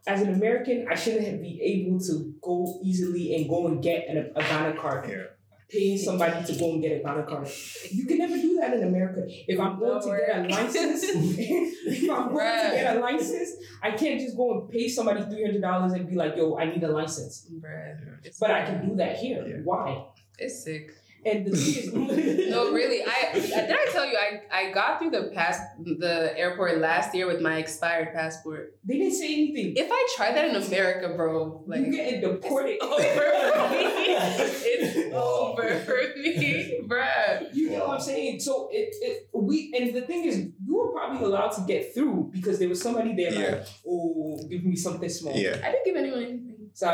As 0.06 0.22
an 0.22 0.32
American, 0.32 0.86
I 0.90 0.94
shouldn't 0.94 1.42
be 1.42 1.60
able 1.62 2.00
to 2.00 2.34
go 2.40 2.80
easily 2.82 3.34
and 3.36 3.48
go 3.48 3.66
and 3.66 3.82
get 3.82 4.08
an, 4.08 4.32
a 4.34 4.40
Ghana 4.40 4.76
card. 4.80 5.08
Yeah. 5.08 5.24
Paying 5.70 5.98
somebody 5.98 6.44
to 6.46 6.58
go 6.58 6.72
and 6.72 6.82
get 6.82 6.92
a 6.92 7.04
Ghana 7.04 7.24
card. 7.24 7.46
You 7.90 8.06
can 8.06 8.18
never 8.18 8.36
do 8.36 8.56
that 8.58 8.72
in 8.72 8.84
America. 8.84 9.26
If 9.26 9.60
I'm 9.60 9.78
going 9.78 10.00
to 10.00 10.08
get 10.26 10.38
a 10.38 10.48
license, 10.48 11.02
if 11.04 12.10
I'm 12.10 12.28
going 12.32 12.70
to 12.70 12.76
get 12.76 12.96
a 12.96 13.00
license, 13.00 13.50
I 13.82 13.90
can't 13.90 14.18
just 14.18 14.34
go 14.34 14.52
and 14.52 14.70
pay 14.70 14.88
somebody 14.88 15.22
three 15.24 15.44
hundred 15.44 15.60
dollars 15.60 15.92
and 15.92 16.08
be 16.08 16.14
like, 16.16 16.36
"Yo, 16.36 16.56
I 16.56 16.64
need 16.64 16.82
a 16.82 16.88
license." 16.88 17.46
Bruh. 17.52 18.38
But 18.40 18.50
I 18.50 18.64
can 18.64 18.88
do 18.88 18.96
that 18.96 19.18
here. 19.18 19.44
Yeah. 19.46 19.56
Why? 19.62 20.06
It's 20.38 20.64
sick. 20.64 20.94
And 21.24 21.46
the 21.46 21.56
thing 21.56 22.48
No, 22.50 22.72
really. 22.72 23.02
I 23.02 23.32
did 23.34 23.52
I 23.52 23.86
tell 23.92 24.06
you 24.06 24.16
I, 24.16 24.42
I 24.52 24.70
got 24.72 24.98
through 24.98 25.10
the 25.10 25.30
pass 25.34 25.60
the 25.78 26.32
airport 26.36 26.78
last 26.78 27.14
year 27.14 27.26
with 27.26 27.40
my 27.40 27.58
expired 27.58 28.12
passport. 28.14 28.76
they 28.84 28.98
didn't 28.98 29.14
say 29.14 29.32
anything. 29.32 29.74
If 29.76 29.88
I 29.90 30.08
tried 30.16 30.36
that 30.36 30.44
in 30.48 30.56
America, 30.56 31.14
bro, 31.16 31.62
like 31.66 31.80
you 31.80 31.92
getting 31.92 32.20
deported. 32.20 32.78
it's 32.80 32.84
over 32.84 33.02
for 33.52 33.70
me. 33.70 33.84
It's 34.80 35.14
over 35.14 35.62
oh. 35.64 35.78
for 35.84 36.18
me, 36.20 36.80
bruh. 36.86 37.54
You 37.54 37.70
know 37.70 37.88
what 37.88 37.98
I'm 37.98 38.00
saying? 38.00 38.40
So 38.40 38.68
it, 38.72 38.94
it 39.00 39.28
we 39.32 39.72
and 39.76 39.94
the 39.94 40.02
thing 40.02 40.24
is, 40.24 40.36
you 40.64 40.76
were 40.76 40.92
probably 40.92 41.24
allowed 41.24 41.50
to 41.50 41.62
get 41.62 41.94
through 41.94 42.30
because 42.32 42.58
there 42.58 42.68
was 42.68 42.80
somebody 42.80 43.14
there 43.14 43.32
Yeah. 43.32 43.50
like, 43.56 43.68
oh, 43.86 44.40
give 44.48 44.64
me 44.64 44.76
something 44.76 45.08
small. 45.08 45.34
Yeah. 45.36 45.60
I 45.62 45.72
didn't 45.72 45.84
give 45.84 45.96
anyone 45.96 46.22
anything. 46.22 46.54
So 46.72 46.88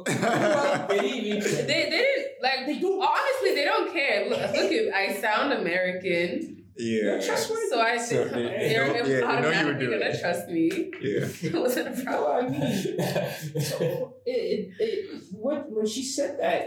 okay. 0.00 0.18
well, 0.20 0.86
They 0.88 0.98
didn't 0.98 1.24
even 1.24 1.40
They, 1.42 1.62
they 1.64 1.90
didn't 1.90 2.31
like 2.42 2.66
they 2.66 2.78
do. 2.78 3.00
honestly 3.00 3.54
they 3.54 3.64
don't 3.64 3.92
care. 3.92 4.28
Look, 4.28 4.40
look 4.40 4.72
at 4.72 4.94
I 4.94 5.14
sound 5.20 5.52
American, 5.52 6.64
Yeah. 6.76 7.20
Trustworthy. 7.20 7.68
so 7.70 7.80
I 7.80 7.98
think 7.98 8.30
they- 8.32 8.42
they 8.42 8.68
they're 8.70 8.86
know- 8.88 8.94
yeah, 8.94 9.02
they 9.02 9.10
know 9.10 9.10
you 9.10 9.20
would 9.20 9.24
automatically 9.24 9.86
it. 9.86 9.98
gonna 9.98 10.20
trust 10.20 10.48
me. 10.48 10.70
Yeah. 11.02 11.28
It 11.48 11.54
wasn't 11.54 11.88
a 11.98 12.02
problem. 12.04 12.30
what 12.32 12.44
I 12.44 12.48
mean? 12.48 13.60
So 13.70 14.14
it, 14.26 14.30
it, 14.30 14.74
it 14.80 15.22
what 15.32 15.70
when 15.70 15.86
she 15.86 16.02
said 16.04 16.38
that, 16.40 16.62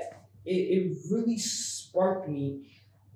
it, 0.45 0.51
it 0.75 0.97
really 1.11 1.37
sparked 1.37 2.29
me. 2.29 2.45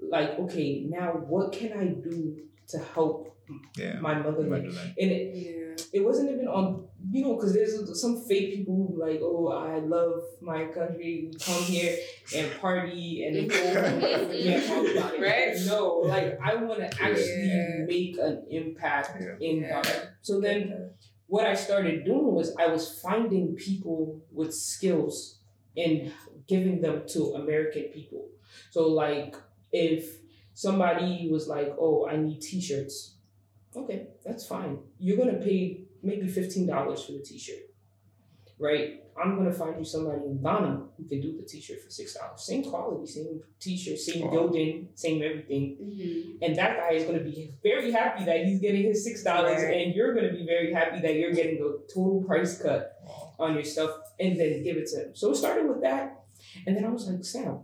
Like, 0.01 0.31
okay, 0.39 0.85
now 0.89 1.09
what 1.33 1.51
can 1.51 1.71
I 1.73 1.85
do 2.09 2.37
to 2.69 2.77
help 2.95 3.35
Yeah. 3.77 3.99
my 3.99 4.15
motherland? 4.15 4.49
Motherland. 4.51 4.93
And 4.99 5.11
it, 5.11 5.35
Yeah. 5.35 5.99
it 6.01 6.05
wasn't 6.05 6.31
even 6.31 6.47
on 6.47 6.87
you 7.11 7.23
know 7.23 7.35
because 7.35 7.53
there's 7.53 8.01
some 8.01 8.15
fake 8.27 8.49
people 8.55 8.75
who 8.75 8.99
like 8.99 9.19
oh 9.23 9.47
i 9.71 9.79
love 9.79 10.21
my 10.41 10.65
country 10.65 11.31
come 11.45 11.63
here 11.63 11.95
and 12.35 12.51
party 12.59 13.23
and 13.25 13.35
then 13.37 13.47
go 13.47 13.57
home 13.57 14.03
and 14.03 14.27
forget 14.27 14.69
all 14.69 14.85
about 14.91 15.13
it. 15.15 15.21
Right. 15.21 15.55
no 15.65 15.81
like 16.13 16.37
i 16.43 16.55
want 16.55 16.79
to 16.79 16.89
actually 17.01 17.47
Yeah. 17.47 17.85
make 17.87 18.17
an 18.19 18.43
impact 18.49 19.11
Yeah. 19.21 19.47
in 19.47 19.55
Yeah. 19.61 19.81
Ghana. 19.81 19.95
so 20.21 20.41
then 20.41 20.91
what 21.27 21.45
i 21.45 21.53
started 21.55 22.03
doing 22.03 22.33
was 22.39 22.53
i 22.59 22.67
was 22.67 22.99
finding 23.01 23.55
people 23.55 24.21
with 24.31 24.53
skills 24.53 25.39
and 25.77 26.11
giving 26.47 26.81
them 26.81 27.03
to 27.13 27.19
american 27.41 27.83
people 27.97 28.27
so 28.71 28.87
like 28.89 29.35
if 29.71 30.03
somebody 30.53 31.29
was 31.31 31.47
like 31.47 31.69
oh 31.79 32.07
i 32.11 32.17
need 32.17 32.41
t-shirts 32.41 33.15
okay 33.79 34.07
that's 34.25 34.45
fine 34.47 34.77
you're 34.99 35.17
gonna 35.17 35.37
pay 35.49 35.85
maybe 36.03 36.27
$15 36.27 37.05
for 37.05 37.11
the 37.13 37.19
t-shirt 37.19 37.63
right 38.59 39.03
i'm 39.21 39.35
gonna 39.37 39.53
find 39.53 39.77
you 39.79 39.85
somebody 39.85 40.21
in 40.25 40.41
ghana 40.41 40.81
who 40.97 41.03
can 41.07 41.21
do 41.21 41.35
the 41.37 41.43
t-shirt 41.45 41.81
for 41.81 41.89
$6 41.89 42.39
same 42.39 42.63
quality 42.63 43.05
same 43.05 43.41
t-shirt 43.59 43.97
same 43.97 44.25
Wow. 44.25 44.31
building 44.31 44.89
same 44.95 45.21
everything 45.23 45.77
Mhm. 45.81 46.37
and 46.41 46.55
that 46.57 46.77
guy 46.77 46.91
is 46.93 47.03
going 47.03 47.19
to 47.19 47.23
be 47.23 47.53
very 47.63 47.91
happy 47.91 48.25
that 48.25 48.45
he's 48.45 48.59
getting 48.59 48.83
his 48.83 49.03
$6 49.05 49.25
Right. 49.63 49.77
and 49.77 49.95
you're 49.95 50.13
going 50.13 50.27
to 50.31 50.33
be 50.39 50.45
very 50.45 50.73
happy 50.73 50.99
that 51.01 51.15
you're 51.15 51.33
getting 51.33 51.57
a 51.61 51.69
total 51.93 52.23
price 52.29 52.61
cut 52.61 52.97
Wow. 53.05 53.33
on 53.39 53.53
your 53.53 53.63
stuff 53.63 53.91
and 54.19 54.39
then 54.39 54.63
give 54.63 54.75
it 54.77 54.87
to 54.91 54.97
him 55.03 55.15
so 55.15 55.31
it 55.31 55.35
started 55.35 55.65
with 55.69 55.81
that 55.81 56.05
and 56.65 56.75
then 56.75 56.83
i 56.85 56.89
was 56.89 57.07
like 57.09 57.23
sam 57.23 57.59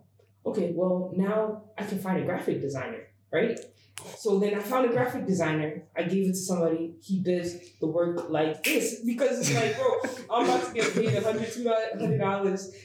okay 0.45 0.71
well 0.73 1.11
now 1.15 1.63
i 1.77 1.83
can 1.85 1.99
find 1.99 2.21
a 2.21 2.25
graphic 2.25 2.61
designer 2.61 3.03
right 3.31 3.59
so 4.17 4.39
then 4.39 4.55
I 4.55 4.59
found 4.59 4.85
a 4.85 4.89
graphic 4.89 5.25
designer. 5.25 5.83
I 5.95 6.03
gave 6.03 6.29
it 6.29 6.33
to 6.33 6.35
somebody. 6.35 6.95
He 7.01 7.19
does 7.21 7.55
the 7.79 7.87
work 7.87 8.29
like 8.29 8.63
this 8.63 9.01
because 9.05 9.39
it's 9.39 9.55
like, 9.55 9.77
bro, 9.77 10.01
I'm 10.29 10.45
about 10.45 10.67
to 10.67 10.73
get 10.73 10.93
paid 10.93 11.13
a 11.15 11.21
hundred, 11.21 11.51
two 11.51 11.69
hundred 11.69 12.17
dollars 12.17 12.75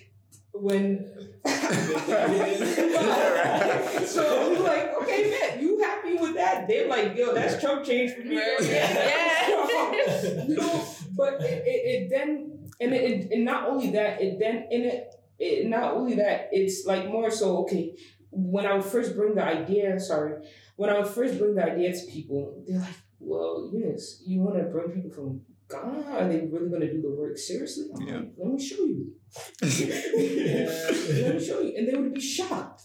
when. 0.52 1.06
so 4.06 4.50
we're 4.50 4.60
like, 4.60 4.94
okay, 5.02 5.30
man, 5.30 5.60
you 5.60 5.80
happy 5.80 6.14
with 6.14 6.34
that? 6.34 6.68
They're 6.68 6.88
like, 6.88 7.16
yo, 7.16 7.34
that's 7.34 7.60
Trump 7.60 7.84
change 7.84 8.12
for 8.12 8.22
me. 8.22 8.36
Yeah. 8.60 9.48
you 10.46 10.56
know, 10.56 10.86
but 11.16 11.40
it, 11.40 11.64
it, 11.66 11.84
it 11.86 12.10
then 12.10 12.60
and 12.80 12.94
it, 12.94 13.02
it, 13.02 13.30
and 13.32 13.44
not 13.44 13.68
only 13.68 13.90
that, 13.90 14.22
it 14.22 14.38
then 14.38 14.66
in 14.70 14.82
it, 14.82 15.14
it 15.38 15.66
not 15.66 15.94
only 15.94 16.14
that, 16.16 16.48
it's 16.52 16.86
like 16.86 17.06
more 17.08 17.30
so 17.30 17.58
okay. 17.58 17.94
When 18.32 18.64
I 18.66 18.74
would 18.74 18.84
first 18.84 19.16
bring 19.16 19.34
the 19.34 19.44
idea, 19.44 19.98
sorry, 19.98 20.42
when 20.76 20.90
I 20.90 20.98
would 20.98 21.08
first 21.08 21.38
bring 21.38 21.54
the 21.54 21.64
idea 21.64 21.92
to 21.92 22.06
people, 22.06 22.62
they're 22.66 22.78
like, 22.78 22.94
"Well, 23.18 23.70
yes, 23.72 24.22
you 24.26 24.40
want 24.40 24.56
to 24.58 24.64
bring 24.64 24.90
people 24.90 25.10
from 25.10 25.40
Ghana? 25.68 26.06
Are 26.16 26.28
they 26.28 26.40
really 26.46 26.68
going 26.68 26.80
to 26.82 26.92
do 26.92 27.02
the 27.02 27.10
work 27.10 27.36
seriously?" 27.38 27.86
I'm 27.94 28.06
Yeah. 28.06 28.16
like, 28.18 28.32
"Let 28.38 28.48
me 28.52 28.60
show 28.62 28.84
you. 28.84 29.12
Let 29.62 31.34
me 31.34 31.44
show 31.44 31.60
you," 31.60 31.74
and 31.76 31.88
they 31.88 31.94
would 31.94 32.14
be 32.14 32.20
shocked. 32.20 32.82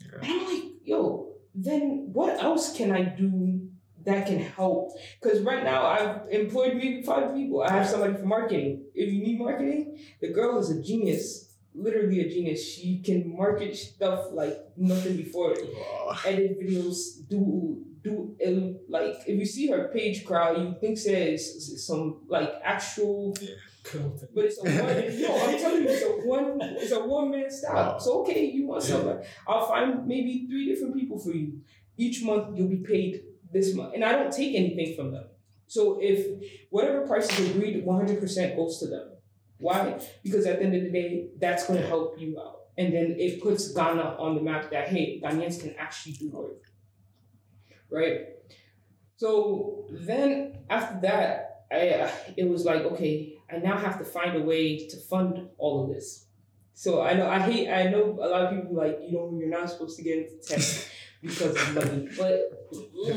Yeah. 0.00 0.18
And 0.22 0.32
I'm 0.32 0.44
like, 0.54 0.64
"Yo, 0.84 1.32
then 1.54 2.10
what 2.12 2.42
else 2.42 2.76
can 2.76 2.92
I 2.92 3.04
do 3.04 3.60
that 4.04 4.26
can 4.26 4.38
help?" 4.38 4.92
Because 5.20 5.40
right 5.40 5.64
now 5.64 5.86
I've 5.86 6.28
employed 6.30 6.74
maybe 6.76 7.02
five 7.02 7.34
people. 7.34 7.62
I 7.62 7.70
have 7.72 7.86
somebody 7.88 8.14
for 8.14 8.26
marketing. 8.26 8.84
If 8.94 9.12
you 9.12 9.22
need 9.22 9.38
marketing, 9.38 9.98
the 10.20 10.28
girl 10.32 10.58
is 10.58 10.70
a 10.70 10.82
genius. 10.82 11.53
Literally 11.74 12.20
a 12.20 12.28
genius. 12.28 12.64
She 12.64 13.00
can 13.04 13.36
market 13.36 13.76
stuff 13.76 14.26
like 14.32 14.56
nothing 14.76 15.16
before 15.16 15.54
Wow. 15.54 16.16
edit 16.24 16.60
videos, 16.60 17.26
do 17.28 17.82
do 18.02 18.36
uh, 18.46 18.78
like 18.88 19.16
if 19.26 19.38
you 19.40 19.46
see 19.46 19.66
her 19.68 19.88
page 19.92 20.24
crowd, 20.24 20.58
you 20.58 20.74
think 20.80 21.02
there's 21.02 21.84
some 21.86 22.20
like 22.28 22.50
actual, 22.62 23.34
Yeah. 23.40 24.00
but 24.34 24.44
it's 24.44 24.58
a 24.58 24.62
one. 24.62 25.20
no, 25.22 25.30
I'm 25.48 25.58
telling 25.58 25.82
you, 25.82 25.88
it's 25.88 26.02
a 26.04 26.10
one. 26.28 26.58
It's 26.82 26.92
a 26.92 27.00
one 27.04 27.30
man 27.30 27.50
style. 27.50 27.74
Wow. 27.74 27.98
So 27.98 28.20
okay, 28.22 28.44
you 28.44 28.66
want 28.68 28.82
somebody? 28.82 29.26
I'll 29.48 29.66
find 29.66 30.06
maybe 30.06 30.46
three 30.48 30.66
different 30.72 30.94
people 30.94 31.18
for 31.18 31.30
you. 31.32 31.60
Each 31.96 32.22
month 32.22 32.56
you'll 32.56 32.68
be 32.68 32.84
paid 32.84 33.22
this 33.52 33.74
month, 33.74 33.94
and 33.94 34.04
I 34.04 34.12
don't 34.12 34.32
take 34.32 34.54
anything 34.54 34.94
from 34.96 35.10
them. 35.12 35.24
So 35.66 35.98
if 36.00 36.26
whatever 36.70 37.06
price 37.06 37.26
is 37.38 37.50
agreed, 37.50 37.84
100 37.84 38.20
percent 38.20 38.54
goes 38.56 38.78
to 38.80 38.86
them. 38.86 39.08
Why? 39.64 39.98
Because 40.22 40.44
at 40.44 40.58
the 40.58 40.64
end 40.66 40.74
of 40.74 40.82
the 40.82 40.90
day, 40.90 41.28
that's 41.38 41.66
going 41.66 41.80
to 41.80 41.86
help 41.86 42.20
you 42.20 42.38
out. 42.38 42.64
And 42.76 42.92
then 42.92 43.16
it 43.18 43.42
puts 43.42 43.72
Ghana 43.72 44.16
on 44.18 44.34
the 44.34 44.42
map 44.42 44.70
that, 44.72 44.88
hey, 44.88 45.22
Ghanaians 45.24 45.58
can 45.58 45.74
actually 45.78 46.12
do 46.12 46.30
work. 46.30 46.64
Right? 47.90 48.26
So 49.16 49.86
then 49.90 50.58
after 50.68 51.00
that, 51.00 51.64
I, 51.72 51.88
uh, 51.88 52.10
it 52.36 52.46
was 52.46 52.66
like, 52.66 52.82
okay, 52.82 53.38
I 53.50 53.56
now 53.56 53.78
have 53.78 53.96
to 54.00 54.04
find 54.04 54.36
a 54.36 54.42
way 54.42 54.86
to 54.86 54.98
fund 54.98 55.48
all 55.56 55.84
of 55.84 55.88
this. 55.94 56.26
So 56.74 57.00
I 57.00 57.14
know 57.14 57.26
I 57.26 57.38
hate 57.38 57.70
I 57.70 57.84
know 57.84 58.18
a 58.20 58.28
lot 58.28 58.42
of 58.42 58.50
people 58.50 58.74
like 58.74 58.98
you 59.00 59.12
know 59.12 59.32
you're 59.38 59.48
not 59.48 59.70
supposed 59.70 59.96
to 59.96 60.02
get 60.02 60.18
into 60.18 60.36
tech 60.44 60.60
because 61.24 61.56
of 61.56 61.74
money, 61.74 62.08
but 62.16 62.40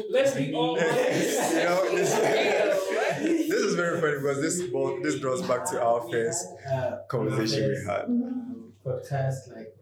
let's 0.09 0.33
be 0.35 0.53
all 0.53 0.77
you 0.79 0.85
honest. 0.87 1.53
know, 1.53 1.95
this, 1.95 2.13
this 3.49 3.61
is 3.67 3.75
very 3.75 3.99
funny 4.01 4.17
because 4.21 4.41
this 4.41 4.61
ball, 4.71 4.99
this 5.03 5.19
draws 5.19 5.41
back 5.47 5.65
to 5.71 5.81
our 5.83 6.01
first 6.09 6.45
uh, 6.71 6.97
conversation 7.09 7.69
we 7.69 7.91
had. 7.91 8.05
um, 8.05 8.73
podcast 8.85 9.53
like 9.55 9.73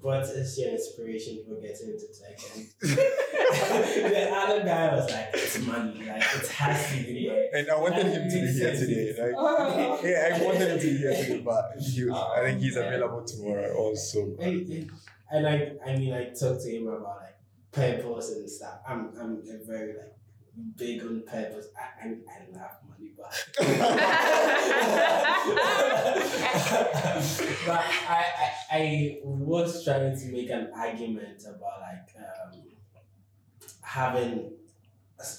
what 0.00 0.22
is 0.22 0.58
your 0.58 0.70
inspiration 0.70 1.40
for 1.46 1.56
getting 1.60 1.88
into 1.90 2.06
tech? 2.18 2.38
And 2.54 4.12
the 4.14 4.30
other 4.32 4.64
guy 4.64 4.94
was 4.94 5.10
like, 5.10 5.28
it's 5.34 5.58
money, 5.66 6.04
like 6.06 6.22
it 6.22 6.46
has 6.48 6.90
to 6.92 7.04
be 7.04 7.28
money. 7.28 7.48
And 7.52 7.70
I 7.70 7.78
wanted 7.78 8.06
him 8.06 8.28
to 8.30 8.36
be 8.46 8.52
here 8.58 8.72
today. 8.74 9.14
Like, 9.20 9.34
Uh, 9.36 9.98
yeah, 10.04 10.30
I 10.36 10.44
wanted 10.44 10.68
him 10.70 10.78
to 10.78 10.86
be 10.86 10.96
here 10.98 11.12
today, 11.16 11.42
but 11.44 11.72
he, 11.80 12.08
I 12.10 12.40
think 12.44 12.60
he's 12.60 12.76
available 12.76 13.24
tomorrow 13.24 13.74
also. 13.76 14.36
And 14.40 14.90
and 15.30 15.46
I, 15.46 15.72
I 15.86 15.96
mean, 15.96 16.12
I 16.14 16.30
talked 16.30 16.62
to 16.62 16.70
him 16.70 16.86
about 16.88 17.18
like 17.22 17.36
purpose 17.72 18.30
and 18.32 18.48
stuff. 18.50 18.80
I'm, 18.88 19.10
I'm 19.20 19.42
a 19.48 19.58
very 19.64 19.94
like 19.96 20.16
big 20.76 21.02
on 21.02 21.22
purpose. 21.26 21.66
I, 21.76 22.04
I, 22.04 22.06
I 22.08 22.58
love 22.58 22.76
money, 22.88 23.10
but 23.16 23.34
but 27.66 27.84
I, 28.08 28.24
I, 28.70 28.72
I 28.72 29.18
was 29.24 29.84
trying 29.84 30.16
to 30.18 30.26
make 30.26 30.50
an 30.50 30.70
argument 30.74 31.42
about 31.46 31.80
like 31.80 32.08
um, 32.18 32.60
having 33.82 34.52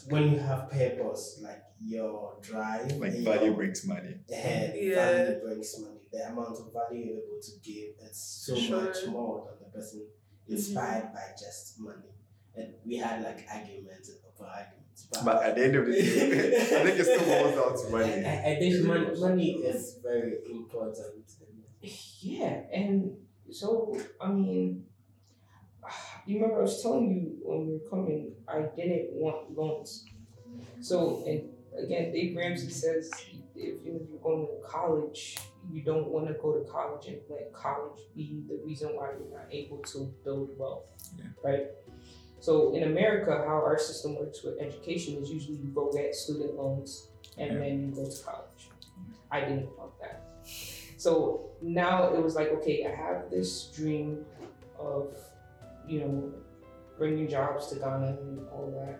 when 0.10 0.34
you 0.34 0.40
have 0.40 0.70
purpose, 0.70 1.40
like 1.42 1.64
your 1.82 2.36
drive, 2.42 2.92
Like 2.98 3.14
and 3.14 3.24
value 3.24 3.54
brings 3.54 3.86
money. 3.86 4.16
and 4.34 4.74
Yeah. 4.76 4.96
value 4.96 5.40
brings 5.42 5.80
money. 5.80 6.02
The 6.12 6.28
amount 6.28 6.58
of 6.60 6.74
value 6.74 7.06
you're 7.06 7.18
able 7.24 7.40
to 7.42 7.52
give 7.64 7.94
is 8.10 8.18
so 8.18 8.56
Sure. 8.56 8.82
much 8.82 9.06
more 9.08 9.48
than 9.48 9.59
the 9.72 9.80
person 9.80 10.00
mm-hmm. 10.02 10.54
inspired 10.54 11.14
by 11.14 11.32
just 11.40 11.80
money. 11.80 12.14
and 12.56 12.74
we 12.86 12.98
had 12.98 13.22
like 13.24 13.46
arguments 13.52 14.12
over 14.28 14.50
arguments. 14.50 15.08
But 15.24 15.44
at 15.44 15.56
the 15.56 15.64
end 15.64 15.76
of 15.76 15.86
the 15.86 15.94
day, 15.94 16.56
I 16.58 16.84
think 16.84 17.00
it 17.00 17.04
still 17.04 17.26
boils 17.26 17.56
down 17.56 17.86
to 17.86 17.92
money. 17.92 18.26
I, 18.26 18.52
I 18.52 18.60
think 18.60 18.86
money, 18.86 19.08
money 19.20 19.52
is 19.64 20.00
very 20.04 20.38
important. 20.52 20.98
Yeah, 22.22 22.64
and 22.74 23.16
so 23.50 23.98
I 24.20 24.30
mean, 24.30 24.86
you 26.26 26.36
remember 26.36 26.60
I 26.60 26.62
was 26.64 26.82
telling 26.82 27.10
you 27.10 27.38
when 27.42 27.68
we 27.68 27.74
were 27.74 27.90
coming, 27.90 28.34
I 28.48 28.68
didn't 28.76 29.14
want 29.14 29.58
loans. 29.58 30.06
So 30.82 31.24
and 31.26 31.50
again, 31.82 32.12
Dave 32.12 32.36
Ramsey 32.36 32.70
says 32.70 33.10
if 33.60 33.86
you 33.86 33.94
know, 33.94 34.00
if 34.02 34.10
you're 34.10 34.20
going 34.22 34.48
to 34.48 34.68
college, 34.68 35.38
you 35.72 35.82
don't 35.84 36.08
want 36.08 36.28
to 36.28 36.34
go 36.34 36.54
to 36.54 36.64
college 36.70 37.08
and 37.08 37.18
let 37.30 37.52
college 37.54 38.00
be 38.16 38.44
the 38.48 38.60
reason 38.66 38.90
why 38.96 39.10
you're 39.12 39.38
not 39.38 39.48
able 39.52 39.78
to 39.80 40.14
build 40.24 40.58
wealth. 40.58 40.92
Yeah. 41.18 41.26
Right. 41.44 41.68
So 42.40 42.74
in 42.74 42.84
America, 42.84 43.44
how 43.46 43.56
our 43.56 43.78
system 43.78 44.16
works 44.16 44.44
with 44.44 44.60
education 44.60 45.22
is 45.22 45.30
usually 45.30 45.58
you 45.58 45.72
go 45.76 45.92
get 45.92 46.16
student 46.16 46.56
loans 46.56 47.10
and 47.38 47.54
Yeah. 47.54 47.60
then 47.60 47.80
you 47.82 47.88
go 47.94 48.10
to 48.10 48.24
college. 48.24 48.70
I 49.30 49.42
didn't 49.42 49.78
want 49.78 49.92
that. 50.00 50.24
So 50.98 51.52
now 51.62 52.14
it 52.14 52.22
was 52.24 52.36
like, 52.36 52.50
okay, 52.58 52.86
I 52.86 52.96
have 52.96 53.30
this 53.30 53.68
dream 53.76 54.26
of, 54.78 55.16
you 55.88 56.00
know, 56.02 56.34
bringing 56.98 57.28
jobs 57.28 57.68
to 57.68 57.76
Ghana 57.76 58.18
and 58.22 58.48
all 58.50 58.72
that. 58.80 59.00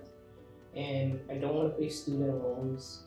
And 0.78 1.20
I 1.30 1.36
don't 1.36 1.56
want 1.56 1.74
to 1.74 1.82
pay 1.82 1.90
student 1.90 2.44
loans. 2.44 3.04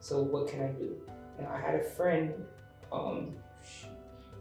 So 0.00 0.22
what 0.22 0.48
can 0.48 0.62
I 0.62 0.68
do? 0.68 0.96
And 1.38 1.46
I 1.46 1.60
had 1.60 1.74
a 1.74 1.84
friend, 1.84 2.34
um, 2.92 3.34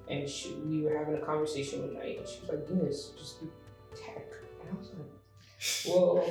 and 0.10 0.28
she, 0.28 0.54
we 0.66 0.82
were 0.82 0.98
having 0.98 1.16
a 1.16 1.26
conversation 1.26 1.82
one 1.82 1.94
night, 1.94 2.18
and 2.18 2.28
she 2.28 2.40
was 2.42 2.50
like, 2.50 2.70
"Eunice, 2.70 3.12
just 3.18 3.40
do 3.42 3.52
tech." 3.96 4.26
And 4.62 4.70
I 4.72 4.80
was 4.80 4.90
like, 4.90 5.94
"Well, 5.96 6.26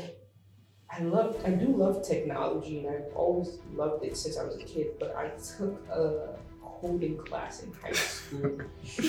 I 0.90 1.02
love, 1.02 1.37
I 1.44 1.50
do 1.50 1.66
love 1.66 2.06
technology, 2.06 2.78
and 2.78 2.88
I've 2.88 3.12
always 3.14 3.58
loved 3.75 4.04
it 4.04 4.16
since 4.16 4.38
I 4.38 4.44
was 4.44 4.56
a 4.56 4.64
kid. 4.64 4.99
But 4.99 5.14
I 5.14 5.28
took 5.37 5.87
a 5.90 6.37
coding 6.62 7.18
class 7.18 7.62
in 7.62 7.73
high 7.75 7.92
school, 7.92 8.61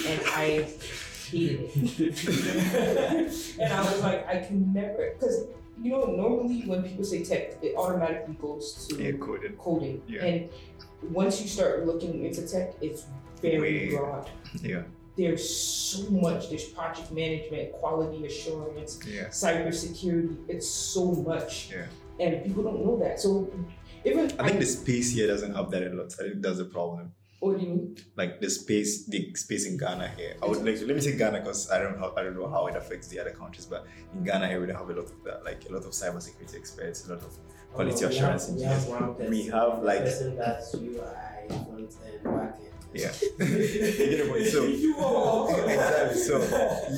and 0.05 0.21
I 0.27 0.67
hated 1.29 1.69
it. 1.73 3.57
and 3.59 3.73
I 3.73 3.81
was 3.81 4.01
like, 4.01 4.27
I 4.27 4.39
can 4.39 4.73
never, 4.73 5.15
because 5.17 5.47
you 5.81 5.91
know, 5.91 6.05
normally 6.05 6.62
when 6.65 6.83
people 6.83 7.03
say 7.03 7.24
tech, 7.24 7.57
it 7.62 7.75
automatically 7.75 8.36
goes 8.41 8.88
to 8.88 9.01
Yeah, 9.01 9.12
coded. 9.13 9.57
coding. 9.57 10.01
Yeah. 10.07 10.25
And 10.25 10.50
once 11.12 11.41
you 11.41 11.48
start 11.48 11.86
looking 11.86 12.25
into 12.25 12.48
tech, 12.48 12.74
it's 12.81 13.05
very 13.41 13.89
broad. 13.95 14.29
Yeah. 14.62 14.83
There's 15.15 15.48
so 15.50 16.09
much. 16.12 16.50
There's 16.50 16.65
project 16.65 17.12
management, 17.12 17.74
quality 17.74 18.25
assurance, 18.25 19.00
Yeah. 19.07 19.27
cybersecurity. 19.27 20.38
It's 20.48 20.67
so 20.67 21.12
much. 21.12 21.71
Yeah. 21.71 21.86
And 22.19 22.43
people 22.45 22.63
don't 22.63 22.86
know 22.86 22.98
that. 23.00 23.19
So 23.19 23.51
even 24.05 24.31
I 24.39 24.48
think 24.48 24.59
the 24.59 24.65
space 24.65 25.12
here 25.12 25.27
doesn't 25.27 25.53
have 25.55 25.71
that 25.71 25.83
a 25.83 25.89
lot. 25.95 26.13
I 26.19 26.24
think 26.29 26.41
that's 26.41 26.59
a 26.59 26.65
problem. 26.65 27.13
What 27.39 27.58
do 27.58 27.63
you 27.63 27.69
mean? 27.69 27.98
Like 28.15 28.41
the 28.41 28.50
space, 28.50 29.05
the 29.05 29.34
space 29.36 29.65
in 29.65 29.77
Ghana 29.77 30.10
here. 30.17 30.36
I 30.43 30.46
would 30.46 30.58
like 30.65 30.79
let 30.81 30.96
me 30.96 31.01
say 31.01 31.17
Ghana 31.17 31.39
because 31.39 31.69
I 31.72 31.79
don't 31.79 32.00
know, 32.00 32.13
I 32.17 32.24
don't 32.24 32.36
know 32.36 32.50
how 32.50 32.67
it 32.67 32.75
affects 32.75 33.08
the 33.08 33.19
other 33.19 33.31
countries, 33.31 33.65
but 33.65 33.86
in 34.13 34.24
Ghana 34.24 34.48
here 34.48 34.60
we 34.60 34.67
don't 34.67 34.75
have 34.75 34.89
a 34.89 34.93
lot 34.93 35.05
of 35.05 35.24
that. 35.24 35.43
Like 35.46 35.65
a 35.69 35.74
lot 35.74 35.84
of 35.86 35.91
cybersecurity 35.91 36.55
experts, 36.55 37.08
a 37.08 37.13
lot 37.13 37.24
of 37.24 37.38
Quality 37.74 38.03
oh, 38.05 38.08
we 38.10 38.15
assurance 38.15 38.48
have, 38.48 38.55
we 38.55 38.63
engineers. 38.63 38.89
have 38.89 39.01
one 39.01 39.13
person. 39.15 39.29
We 39.29 39.46
have, 39.48 39.84
like- 39.84 40.00
person 40.00 40.36
that's 40.36 40.74
UI 40.74 40.96
front 41.48 41.96
and 42.05 42.24
back 42.24 42.60
end. 42.60 42.74
Yeah. 42.93 43.12
You 43.39 44.10
get 44.10 44.34
the. 44.34 44.46
So 44.50 44.63
exactly. 44.65 46.15
So 46.27 46.41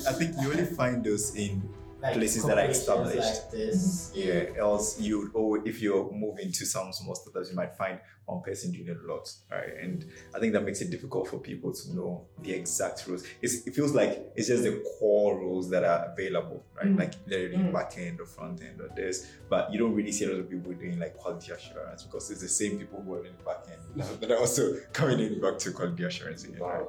I 0.09 0.13
think 0.13 0.35
you 0.41 0.49
only 0.49 0.65
find 0.65 1.03
those 1.03 1.35
in 1.35 1.61
like 2.01 2.13
places 2.13 2.43
that 2.45 2.57
are 2.57 2.65
established. 2.69 3.17
Like 3.17 3.51
this. 3.51 4.11
yeah. 4.15 4.45
Else 4.57 4.99
you 4.99 5.29
or 5.33 5.65
if 5.67 5.81
you're 5.81 6.11
moving 6.11 6.51
to 6.51 6.65
some 6.65 6.91
small 6.93 7.15
startups, 7.15 7.49
you 7.49 7.55
might 7.55 7.75
find 7.77 7.99
one 8.25 8.41
person 8.41 8.71
doing 8.71 8.89
a 8.89 9.11
lot, 9.11 9.29
right? 9.51 9.69
And 9.81 10.05
I 10.33 10.39
think 10.39 10.53
that 10.53 10.63
makes 10.63 10.79
it 10.81 10.89
difficult 10.89 11.27
for 11.27 11.37
people 11.39 11.73
to 11.73 11.95
know 11.95 12.25
the 12.41 12.53
exact 12.53 13.05
rules. 13.07 13.23
It's, 13.41 13.67
it 13.67 13.75
feels 13.75 13.93
like 13.93 14.31
it's 14.35 14.47
just 14.47 14.63
the 14.63 14.83
core 14.99 15.37
rules 15.37 15.69
that 15.71 15.83
are 15.83 16.11
available, 16.13 16.63
right? 16.77 16.87
Mm. 16.87 16.99
Like 16.99 17.13
literally 17.27 17.57
Mm. 17.57 17.73
back 17.73 17.93
end 17.97 18.19
or 18.21 18.25
front 18.25 18.61
end 18.63 18.79
or 18.81 18.89
this, 18.95 19.27
but 19.49 19.71
you 19.71 19.77
don't 19.79 19.93
really 19.93 20.11
see 20.11 20.25
a 20.25 20.29
lot 20.29 20.39
of 20.39 20.49
people 20.49 20.71
doing 20.73 20.97
like 20.99 21.17
quality 21.17 21.51
assurance 21.51 22.03
because 22.03 22.31
it's 22.31 22.41
the 22.41 22.47
same 22.47 22.77
people 22.79 23.01
who 23.03 23.15
are 23.15 23.25
in 23.25 23.33
the 23.37 23.43
back 23.43 23.65
end 23.71 24.21
that 24.21 24.31
are 24.31 24.37
also 24.39 24.75
coming 24.93 25.19
in 25.19 25.41
back 25.41 25.57
to 25.59 25.71
quality 25.71 26.03
assurance 26.03 26.43
again, 26.45 26.59
right? 26.61 26.85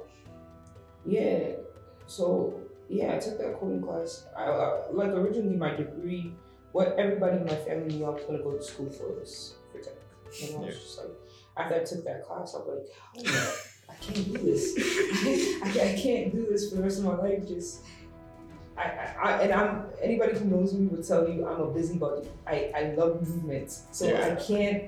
Yeah. 1.04 1.54
So 2.06 2.60
yeah, 2.92 3.14
I 3.16 3.18
took 3.18 3.38
that 3.38 3.58
coding 3.58 3.80
class. 3.82 4.26
I, 4.36 4.44
uh, 4.44 4.82
like 4.92 5.08
originally 5.10 5.56
my 5.56 5.74
degree, 5.74 6.34
what 6.72 6.94
everybody 6.98 7.38
in 7.38 7.44
my 7.46 7.56
family 7.56 7.94
knew 7.94 8.04
I 8.04 8.10
was 8.10 8.22
gonna 8.24 8.42
go 8.42 8.52
to 8.52 8.62
school 8.62 8.90
for 8.90 9.08
was 9.18 9.54
for 9.72 9.78
tech. 9.80 9.94
And 10.42 10.56
I 10.56 10.58
was 10.58 10.66
Yeah. 10.66 10.72
just 10.80 10.98
like, 10.98 11.08
after 11.56 11.74
I 11.76 11.84
took 11.84 12.04
that 12.04 12.24
class, 12.26 12.54
I 12.54 12.58
was 12.58 12.68
like, 12.68 13.26
oh, 13.26 13.56
I 13.90 13.94
can't 14.04 14.24
do 14.32 14.38
this. 14.38 14.74
I, 15.64 15.92
I 15.92 15.98
can't 16.00 16.34
do 16.34 16.46
this 16.50 16.68
for 16.70 16.76
the 16.76 16.82
rest 16.82 16.98
of 16.98 17.04
my 17.04 17.16
life. 17.16 17.46
Just. 17.48 17.80
I, 18.76 18.82
I, 18.82 19.14
I, 19.22 19.42
and 19.42 19.52
I'm 19.52 19.84
anybody 20.00 20.38
who 20.38 20.46
knows 20.46 20.72
me 20.72 20.86
would 20.86 21.06
tell 21.06 21.28
you 21.28 21.46
I'm 21.46 21.60
a 21.60 21.66
busybody. 21.70 22.26
I, 22.46 22.72
I 22.74 22.82
love 22.96 23.20
movement, 23.26 23.70
so 23.92 24.06
Yeah. 24.06 24.26
I 24.38 24.42
can't 24.42 24.84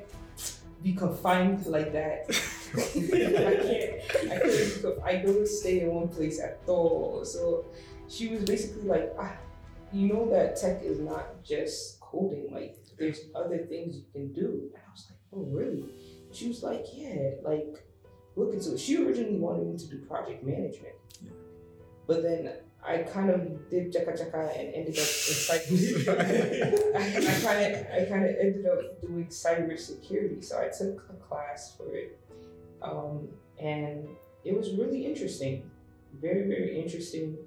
be 0.82 0.94
confined 0.94 1.64
like 1.66 1.92
that. 1.92 2.24
I 2.76 3.56
can't. 3.68 4.32
I 4.32 4.38
couldn't 4.38 5.02
I 5.04 5.16
don't 5.16 5.46
stay 5.46 5.80
in 5.80 5.92
one 5.94 6.08
place 6.08 6.40
at 6.40 6.60
all. 6.66 7.24
So 7.24 7.66
she 8.08 8.28
was 8.28 8.44
basically 8.44 8.82
like, 8.82 9.12
ah, 9.18 9.32
you 9.92 10.08
know 10.12 10.28
that 10.30 10.56
tech 10.56 10.82
is 10.82 10.98
not 11.00 11.42
just 11.44 12.00
coding. 12.00 12.48
Like 12.52 12.76
there's 12.98 13.20
other 13.34 13.58
things 13.58 13.96
you 13.96 14.04
can 14.12 14.32
do. 14.32 14.70
And 14.74 14.82
I 14.86 14.90
was 14.90 15.06
like, 15.10 15.18
oh 15.32 15.44
really? 15.50 15.84
She 16.32 16.48
was 16.48 16.62
like, 16.62 16.84
yeah, 16.92 17.30
like 17.42 17.84
look 18.36 18.52
into 18.52 18.74
it. 18.74 18.80
She 18.80 18.96
originally 19.04 19.38
wanted 19.38 19.66
me 19.66 19.78
to 19.78 19.86
do 19.86 19.98
project 20.06 20.44
management, 20.44 20.94
Yeah. 21.22 21.30
but 22.06 22.22
then 22.22 22.52
I 22.86 22.98
kind 22.98 23.30
of 23.30 23.70
did 23.70 23.92
jaka 23.92 24.12
jaka 24.12 24.50
and 24.58 24.74
ended 24.74 24.94
up 24.94 24.98
in 24.98 25.36
cyber. 25.46 26.16
I 26.96 27.40
kind 27.40 27.74
of 27.74 27.86
I 27.92 28.04
kind 28.10 28.24
of 28.26 28.36
ended 28.38 28.66
up 28.66 29.00
doing 29.00 29.26
cybersecurity. 29.26 30.44
So 30.44 30.58
I 30.60 30.68
took 30.68 31.08
a 31.08 31.14
class 31.14 31.74
for 31.76 31.94
it, 31.94 32.18
um, 32.82 33.28
and 33.58 34.06
it 34.44 34.54
was 34.56 34.72
really 34.74 35.06
interesting, 35.06 35.70
very 36.20 36.46
very 36.48 36.78
interesting, 36.82 37.38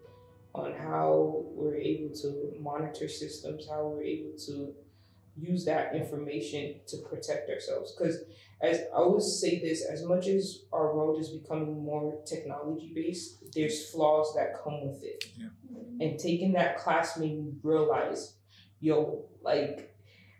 on 0.58 0.74
how 0.74 1.46
we're 1.54 1.76
able 1.76 2.13
to 2.15 2.54
monitor 2.60 3.08
systems, 3.08 3.67
how 3.70 3.88
we're 3.88 4.04
able 4.04 4.38
to 4.48 4.74
use 5.39 5.65
that 5.65 5.96
information 5.96 6.80
to 6.88 6.98
protect 7.10 7.50
ourselves. 7.50 7.96
Because 7.96 8.24
as 8.62 8.80
I 8.93 8.98
always 8.98 9.39
say 9.39 9.60
this, 9.60 9.86
as 9.86 10.04
much 10.04 10.28
as 10.28 10.63
our 10.74 10.96
world 10.96 11.20
is 11.20 11.30
becoming 11.30 11.84
more 11.84 12.22
technology 12.26 12.91
based, 12.93 13.43
there's 13.54 13.91
flaws 13.91 14.34
that 14.36 14.62
come 14.63 14.88
with 14.88 15.04
it. 15.04 15.26
Yeah. 15.38 15.48
And 16.00 16.20
taking 16.20 16.54
that 16.54 16.78
class 16.78 17.17
made 17.17 17.38
me 17.38 17.54
realize, 17.62 18.36
yo, 18.80 19.26
like 19.41 19.96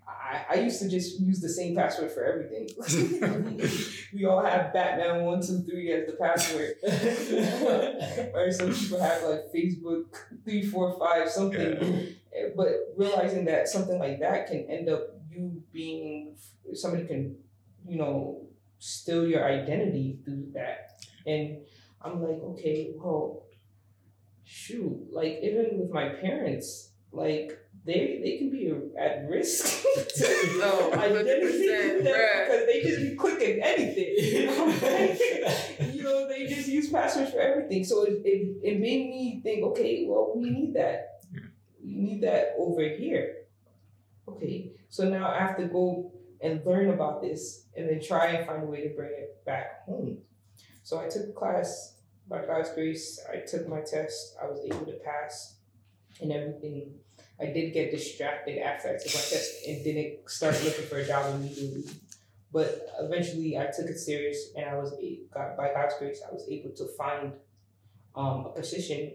I, 0.08 0.46
I 0.50 0.56
used 0.56 0.82
to 0.82 0.90
just 0.90 1.20
use 1.20 1.42
the 1.42 1.50
same 1.50 1.76
password 1.76 2.12
for 2.12 2.24
everything. 2.24 2.70
we 4.14 4.26
all 4.26 4.44
have 4.44 4.74
Batman 4.74 5.24
one 5.24 5.42
two 5.42 5.64
three 5.64 5.92
as 5.92 6.08
the 6.08 6.14
password, 6.14 6.76
or 8.34 8.52
some 8.52 8.74
people 8.74 9.00
have 9.00 9.24
like 9.24 9.52
Facebook 9.54 10.06
three 10.46 10.66
four 10.66 10.98
five 10.98 11.30
something. 11.30 12.16
Eh, 12.34 12.50
but 12.56 12.68
realizing 12.96 13.46
that 13.46 13.68
something 13.68 14.00
like 14.00 14.20
that 14.20 14.48
can 14.48 14.66
end 14.70 14.90
up 14.90 15.02
you 15.30 15.62
being 15.74 16.36
somebody 16.74 17.06
can, 17.06 17.36
you 17.88 17.98
know, 17.98 18.48
steal 18.80 19.28
your 19.28 19.46
identity 19.46 20.20
through 20.24 20.52
that, 20.54 21.04
and 21.26 21.58
I'm 22.02 22.22
like, 22.24 22.42
okay, 22.42 22.92
well, 22.96 23.44
shoot, 24.46 25.08
like 25.12 25.40
even 25.42 25.80
with 25.80 25.92
my 25.92 26.10
parents, 26.10 26.92
like 27.12 27.58
they 27.86 28.20
they 28.22 28.38
can 28.38 28.50
be 28.52 28.72
at 29.00 29.28
risk 29.30 29.82
to 29.94 30.26
Oh, 30.64 30.92
identity 30.94 31.68
100%, 31.68 32.04
theft 32.04 32.06
bruh. 32.06 32.46
because 32.46 32.66
they 32.66 32.82
just 32.82 33.02
be 33.02 33.16
clicking 33.16 33.62
anything. 33.64 34.14
you 35.96 36.04
know, 36.04 36.28
they 36.28 36.48
just 36.48 36.68
use 36.68 36.90
passwords 36.90 37.32
for 37.32 37.40
everything. 37.40 37.84
So 37.84 38.04
it, 38.04 38.22
it, 38.26 38.58
it 38.64 38.80
made 38.80 39.10
me 39.10 39.40
think, 39.44 39.64
okay, 39.64 40.06
well, 40.08 40.34
we 40.36 40.50
need 40.50 40.74
that. 40.74 41.22
We 41.84 41.96
need 41.96 42.22
that 42.24 42.56
over 42.58 42.82
here. 42.82 43.36
Okay, 44.28 44.72
so 44.90 45.08
now 45.08 45.30
I 45.32 45.40
have 45.40 45.56
to 45.58 45.66
go 45.66 46.12
and 46.42 46.64
learn 46.66 46.90
about 46.90 47.22
this 47.22 47.66
and 47.78 47.88
then 47.90 48.02
try 48.02 48.28
and 48.28 48.46
find 48.46 48.64
a 48.64 48.66
way 48.66 48.82
to 48.82 48.90
bring 48.96 49.12
it 49.12 49.44
back 49.46 49.86
home. 49.86 50.18
So 50.84 51.00
I 51.00 51.08
took 51.08 51.34
class 51.36 51.96
by 52.28 52.46
God's 52.46 52.72
grace. 52.74 53.20
I 53.32 53.38
took 53.38 53.68
my 53.70 53.80
test. 53.82 54.36
I 54.42 54.48
was 54.48 54.60
able 54.66 54.86
to 54.86 54.98
pass 55.06 55.57
and 56.22 56.32
everything. 56.32 56.94
I 57.40 57.48
did 57.48 57.74
get 57.74 57.92
distracted 57.92 58.60
after 58.60 58.90
I 58.90 58.94
took 58.94 59.14
my 59.14 59.22
test 59.22 59.66
and 59.68 59.84
didn't 59.84 60.30
start 60.30 60.56
looking 60.64 60.86
for 60.86 60.98
a 60.98 61.06
job 61.06 61.36
immediately. 61.36 61.84
But 62.52 62.88
eventually, 63.00 63.58
I 63.58 63.66
took 63.66 63.88
it 63.88 64.00
serious, 64.00 64.52
and 64.56 64.66
I 64.68 64.76
was 64.76 64.94
by 65.32 65.72
God's 65.74 65.96
grace, 66.00 66.22
I 66.28 66.34
was 66.34 66.48
able 66.50 66.72
to 66.72 66.88
find 66.98 67.34
um, 68.16 68.48
a 68.48 68.50
position, 68.50 69.12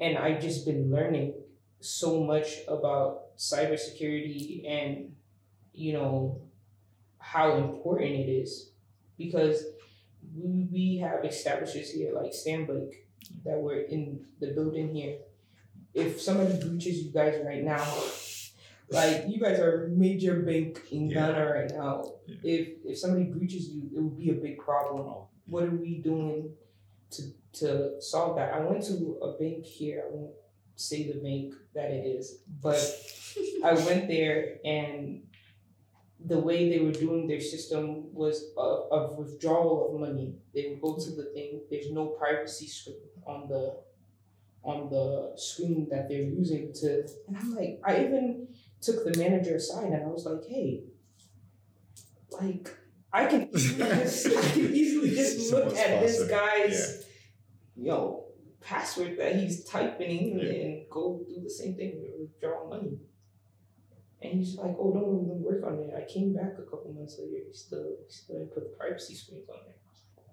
and 0.00 0.16
I've 0.16 0.40
just 0.40 0.64
been 0.64 0.90
learning 0.90 1.34
so 1.80 2.24
much 2.24 2.60
about 2.66 3.36
cybersecurity 3.36 4.66
and 4.66 5.14
you 5.74 5.92
know 5.92 6.40
how 7.18 7.56
important 7.56 8.12
it 8.12 8.30
is 8.30 8.70
because 9.18 9.64
we, 10.34 10.98
have 10.98 11.24
establishments 11.24 11.90
here 11.90 12.12
like 12.14 12.32
Stanbic 12.32 12.94
that 13.44 13.58
were 13.58 13.80
in 13.80 14.24
the 14.40 14.48
building 14.48 14.94
here. 14.94 15.18
If 15.94 16.20
somebody 16.20 16.58
breaches 16.58 17.02
you 17.02 17.12
guys 17.12 17.40
right 17.44 17.62
now, 17.62 17.86
like 18.90 19.24
you 19.28 19.40
guys 19.40 19.58
are 19.60 19.86
a 19.86 19.88
major 19.88 20.40
bank 20.40 20.80
in 20.90 21.08
Yeah. 21.08 21.28
Ghana 21.32 21.52
right 21.52 21.70
now. 21.70 22.14
Yeah. 22.26 22.36
If 22.42 22.68
if 22.84 22.98
somebody 22.98 23.24
breaches 23.24 23.68
you, 23.68 23.82
it 23.94 24.00
would 24.02 24.18
be 24.18 24.30
a 24.30 24.34
big 24.34 24.58
problem. 24.58 25.26
What 25.46 25.64
are 25.64 25.76
we 25.76 25.98
doing 25.98 26.50
to 27.12 27.22
to 27.60 28.00
solve 28.00 28.36
that? 28.36 28.52
I 28.54 28.60
went 28.60 28.82
to 28.84 29.18
a 29.22 29.38
bank 29.38 29.64
here. 29.64 30.04
I 30.06 30.14
won't 30.14 30.32
say 30.76 31.06
the 31.12 31.20
bank 31.20 31.54
that 31.74 31.90
it 31.90 32.04
is, 32.06 32.42
but 32.60 32.80
I 33.64 33.74
went 33.74 34.08
there 34.08 34.58
and 34.64 35.22
the 36.26 36.38
way 36.38 36.70
they 36.70 36.82
were 36.84 36.92
doing 36.92 37.26
their 37.28 37.40
system 37.40 38.12
was 38.14 38.52
of, 38.56 38.90
of 38.90 39.18
withdrawal 39.18 39.86
of 39.94 40.00
money. 40.00 40.36
They 40.54 40.68
would 40.70 40.80
go 40.80 40.96
to 40.96 41.10
the 41.10 41.24
thing. 41.34 41.60
There's 41.70 41.90
no 41.92 42.06
privacy 42.06 42.68
on 43.26 43.48
the 43.48 43.76
on 44.64 44.88
the 44.90 45.32
screen 45.36 45.86
that 45.90 46.08
they're 46.08 46.22
using 46.22 46.72
to. 46.72 47.06
And 47.28 47.36
I'm 47.36 47.54
like, 47.54 47.80
I 47.84 48.04
even 48.04 48.48
took 48.80 49.04
the 49.04 49.18
manager 49.18 49.56
aside 49.56 49.92
and 49.92 50.02
I 50.02 50.06
was 50.06 50.24
like, 50.26 50.44
hey, 50.48 50.84
like 52.32 52.68
I 53.12 53.26
can 53.26 53.48
easily 53.54 53.88
just, 53.88 54.24
can 54.54 54.74
easily 54.74 55.10
just 55.10 55.52
look 55.52 55.66
much 55.66 55.76
at 55.76 56.00
this 56.00 56.26
guy's, 56.28 57.04
you 57.76 57.88
know, 57.88 58.24
password 58.60 59.18
that 59.18 59.36
he's 59.36 59.64
typing 59.64 60.38
Yeah. 60.38 60.50
and 60.50 60.90
go 60.90 61.24
do 61.28 61.40
the 61.42 61.50
same 61.50 61.74
thing 61.76 62.00
with 62.00 62.10
withdraw 62.18 62.68
money. 62.68 62.98
And 64.22 64.38
he's 64.38 64.56
like, 64.56 64.74
oh, 64.78 64.92
don't 64.94 65.22
even 65.22 65.42
work 65.42 65.62
on 65.66 65.78
it. 65.80 65.92
I 65.94 66.10
came 66.10 66.32
back 66.34 66.54
a 66.58 66.62
couple 66.62 66.94
months 66.96 67.18
later. 67.20 67.44
He 67.46 67.52
still, 67.52 67.84
he 68.06 68.12
still 68.12 68.38
didn't 68.38 68.54
put 68.54 68.64
the 68.64 68.74
privacy 68.76 69.14
screens 69.14 69.50
on 69.50 69.58
there. 69.66 69.76
I 69.84 69.90
was 69.92 70.02
like, 70.16 70.26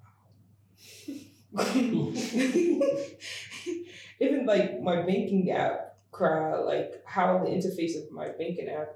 wow. 1.52 2.12
Even 4.22 4.46
like 4.46 4.82
my 4.82 5.02
banking 5.02 5.52
app, 5.52 5.98
cry 6.12 6.56
like 6.58 7.02
how 7.06 7.40
the 7.40 7.50
interface 7.50 7.98
of 8.02 8.12
my 8.12 8.28
banking 8.30 8.70
app, 8.70 8.90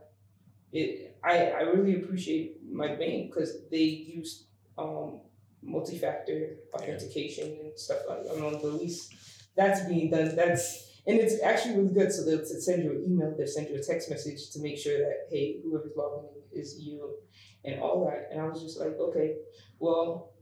it 0.72 1.18
I, 1.24 1.48
I 1.48 1.62
really 1.62 1.96
appreciate 2.02 2.58
my 2.70 2.90
bank 2.96 3.32
because 3.32 3.58
they 3.72 3.78
use 3.78 4.46
um 4.78 5.22
multi-factor 5.64 6.58
authentication 6.74 7.58
and 7.64 7.80
stuff 7.80 8.00
like 8.08 8.24
that. 8.24 8.34
I 8.34 8.40
mean, 8.40 8.56
at 8.56 8.64
least 8.64 9.14
that's 9.56 9.82
being 9.88 10.12
done. 10.12 10.36
That's 10.36 10.92
and 11.08 11.18
it's 11.18 11.42
actually 11.42 11.76
really 11.78 11.94
good. 11.94 12.12
So 12.12 12.24
they'll 12.24 12.46
send 12.46 12.84
you 12.84 12.92
an 12.92 13.04
email, 13.08 13.34
they'll 13.38 13.48
send 13.48 13.70
you 13.70 13.76
a 13.76 13.84
text 13.84 14.10
message 14.10 14.52
to 14.52 14.60
make 14.60 14.78
sure 14.78 14.98
that 14.98 15.28
hey, 15.30 15.60
whoever's 15.64 15.96
logging 15.96 16.30
in 16.54 16.60
is 16.60 16.78
you 16.80 17.16
and 17.64 17.82
all 17.82 18.06
that. 18.06 18.30
And 18.32 18.42
I 18.42 18.48
was 18.48 18.62
just 18.62 18.80
like, 18.80 18.98
okay, 19.00 19.36
well, 19.80 20.34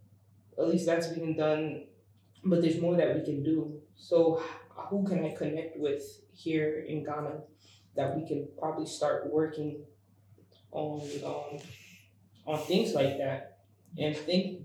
at 0.57 0.67
least 0.67 0.85
that's 0.85 1.07
being 1.07 1.35
done. 1.37 1.85
But 2.45 2.61
there's 2.61 2.81
more 2.81 2.97
that 2.97 3.15
we 3.15 3.23
can 3.23 3.41
do. 3.41 3.79
So 3.95 4.43
who 4.75 5.05
can 5.05 5.25
I 5.25 5.33
connect 5.35 5.77
with 5.77 6.03
here 6.33 6.85
in 6.87 7.03
Ghana 7.03 7.41
that 7.95 8.15
we 8.15 8.27
can 8.27 8.47
probably 8.57 8.87
start 8.87 9.31
working 9.31 9.83
on 10.71 11.01
um, 11.23 11.59
on 12.45 12.59
things 12.65 12.93
like 12.93 13.17
that? 13.17 13.59
And 13.97 14.15
think 14.15 14.61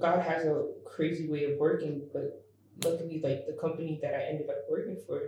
God 0.00 0.20
has 0.20 0.44
a 0.44 0.66
crazy 0.84 1.28
way 1.28 1.44
of 1.44 1.58
working, 1.58 2.02
but 2.12 2.44
luckily, 2.84 3.20
like 3.22 3.46
the 3.46 3.56
company 3.60 3.98
that 4.02 4.14
I 4.14 4.22
ended 4.28 4.48
up 4.48 4.64
working 4.70 4.96
for, 5.06 5.20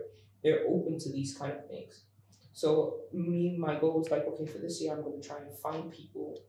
they're 0.42 0.64
open 0.68 0.98
to 1.00 1.12
these 1.12 1.37
kind 1.37 1.52
of 1.52 1.68
things. 1.68 2.04
So 2.52 3.00
me, 3.12 3.56
my 3.58 3.78
goal 3.78 4.02
is 4.02 4.11
like, 4.11 4.26
okay, 4.26 4.46
for 4.46 4.58
this 4.58 4.80
year, 4.80 4.92
I'm 4.92 5.02
going 5.02 5.20
to 5.20 5.28
try 5.28 5.38
and 5.38 5.56
find 5.58 5.92
people 5.92 6.40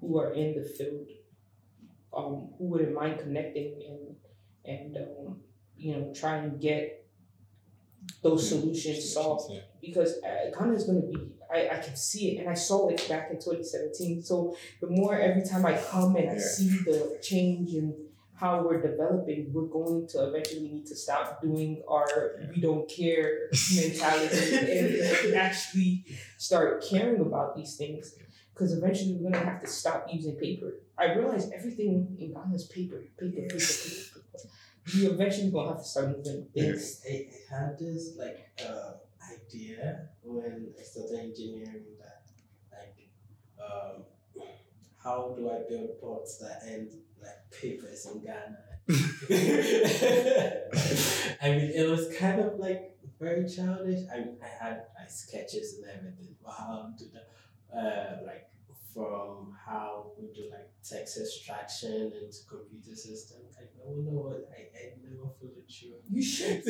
who 0.00 0.18
are 0.18 0.32
in 0.32 0.54
the 0.54 0.64
field, 0.64 1.08
um, 2.16 2.50
who 2.56 2.68
wouldn't 2.68 2.94
mind 2.94 3.18
connecting 3.18 3.82
and 3.88 4.16
and 4.64 4.96
um, 4.96 5.40
you 5.78 5.92
know 5.96 6.12
try 6.14 6.36
and 6.38 6.60
get 6.60 7.06
those 8.22 8.48
solutions 8.48 9.12
solved 9.12 9.52
Yeah. 9.52 9.60
because 9.80 10.14
uh, 10.24 10.50
Ghana 10.58 10.72
is 10.74 10.84
going 10.84 11.02
to 11.02 11.06
be. 11.08 11.32
I, 11.52 11.68
I 11.76 11.78
can 11.80 11.96
see 11.96 12.30
it, 12.36 12.40
and 12.40 12.48
I 12.50 12.54
saw 12.54 12.88
it 12.88 13.06
back 13.08 13.30
in 13.30 13.36
2017. 13.36 14.22
So 14.22 14.56
the 14.80 14.88
more 14.88 15.18
every 15.18 15.44
time 15.44 15.64
I 15.64 15.76
come 15.76 16.16
and 16.16 16.30
I 16.30 16.34
Yeah. 16.34 16.38
see 16.40 16.68
the 16.84 17.18
change 17.22 17.74
and 17.74 17.94
how 18.34 18.62
we're 18.62 18.80
developing, 18.80 19.50
we're 19.52 19.66
going 19.66 20.06
to 20.08 20.28
eventually 20.28 20.60
need 20.68 20.86
to 20.86 20.94
stop 20.96 21.40
doing 21.42 21.82
our 21.88 22.06
we 22.54 22.60
don't 22.60 22.88
care 22.88 23.48
mentality 23.74 24.54
and 25.24 25.34
actually 25.34 26.04
start 26.38 26.84
caring 26.88 27.20
about 27.20 27.56
these 27.56 27.76
things. 27.76 28.14
Because 28.52 28.72
eventually 28.76 29.14
we're 29.14 29.30
gonna 29.30 29.44
have 29.44 29.60
to 29.60 29.68
stop 29.68 30.06
using 30.12 30.34
paper. 30.36 30.80
I 30.98 31.14
realize 31.14 31.48
everything 31.52 32.16
in 32.18 32.32
Ghana 32.34 32.54
is 32.54 32.64
paper, 32.66 33.04
paper, 33.18 33.36
paper, 33.42 33.54
paper, 33.54 34.07
paper. 34.88 34.98
We 34.98 35.14
eventually 35.14 35.50
gonna 35.50 35.68
have 35.70 35.78
to 35.78 35.84
start 35.84 36.16
moving 36.16 36.46
things. 36.54 37.02
I, 37.08 37.28
I 37.30 37.54
had 37.54 37.78
this 37.78 38.16
like 38.18 38.48
uh, 38.64 38.92
idea 39.32 40.08
when 40.22 40.72
I 40.78 40.82
started 40.82 41.18
engineering 41.18 41.84
that 41.98 42.22
like 42.72 43.08
um, 43.58 44.04
how 45.02 45.34
do 45.36 45.50
I 45.50 45.60
build 45.68 46.00
ports 46.00 46.38
that 46.38 46.62
end 46.66 46.90
like 47.20 47.50
papers 47.50 48.06
in 48.06 48.20
Ghana? 48.22 48.58
I 51.42 51.50
mean, 51.50 51.70
it 51.74 51.88
was 51.88 52.08
kind 52.18 52.40
of 52.40 52.58
like 52.58 52.96
very 53.20 53.48
childish. 53.48 54.00
I 54.12 54.18
I 54.42 54.64
had 54.64 54.84
like 54.98 55.10
sketches 55.10 55.78
and 55.78 55.86
everything. 55.90 56.36
How 56.46 56.92
to 56.98 57.04
the 57.04 57.22
uh 57.76 58.18
like 58.26 58.48
from 58.98 59.54
how 59.66 60.10
we 60.18 60.26
do 60.34 60.50
like 60.50 60.68
text 60.82 61.18
extraction 61.18 62.10
into 62.20 62.38
computer 62.48 62.96
systems. 62.96 63.54
I 63.56 63.64
don't 63.78 64.04
know 64.04 64.18
what 64.26 64.50
I, 64.50 64.60
I 64.76 64.82
never 65.00 65.30
followed 65.38 65.62
through. 65.70 66.02
You 66.10 66.22
should. 66.22 66.62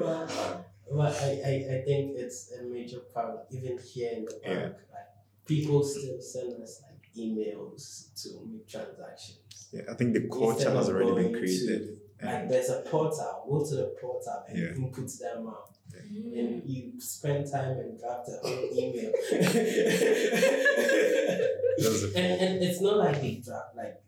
but 0.00 0.26
but 0.90 1.14
I, 1.22 1.30
I, 1.50 1.54
I 1.76 1.78
think 1.86 2.16
it's 2.16 2.52
a 2.58 2.64
major 2.64 3.00
problem 3.12 3.38
even 3.52 3.78
here 3.78 4.12
in 4.16 4.24
the 4.24 4.38
Yeah. 4.42 4.54
bank. 4.54 4.74
Like 4.90 5.10
people 5.46 5.84
still 5.84 6.20
send 6.20 6.60
us 6.62 6.82
like 6.82 7.02
emails 7.16 8.12
to 8.22 8.28
make 8.50 8.66
transactions. 8.68 9.68
Yeah, 9.72 9.82
I 9.90 9.94
think 9.94 10.14
the 10.14 10.28
culture 10.28 10.70
has 10.70 10.88
already 10.88 11.12
been 11.14 11.32
going 11.32 11.34
to- 11.34 11.38
created. 11.38 12.00
Like 12.20 12.48
there's 12.48 12.68
a 12.70 12.80
portal, 12.80 13.46
go 13.48 13.64
to 13.64 13.74
the 13.76 13.94
portal 14.00 14.42
and 14.48 14.58
Yeah. 14.58 14.74
input 14.74 15.08
them 15.20 15.46
out. 15.46 15.77
Mm. 16.12 16.38
And 16.38 16.62
you 16.68 17.00
spend 17.00 17.50
time 17.50 17.78
and 17.78 17.98
draft 17.98 18.28
a 18.28 18.46
whole 18.46 18.68
email. 18.72 19.12
And, 22.14 22.40
and 22.42 22.62
it's 22.62 22.80
not 22.80 22.96
like 22.96 23.20
they 23.20 23.42
draft 23.44 23.76
like 23.76 24.00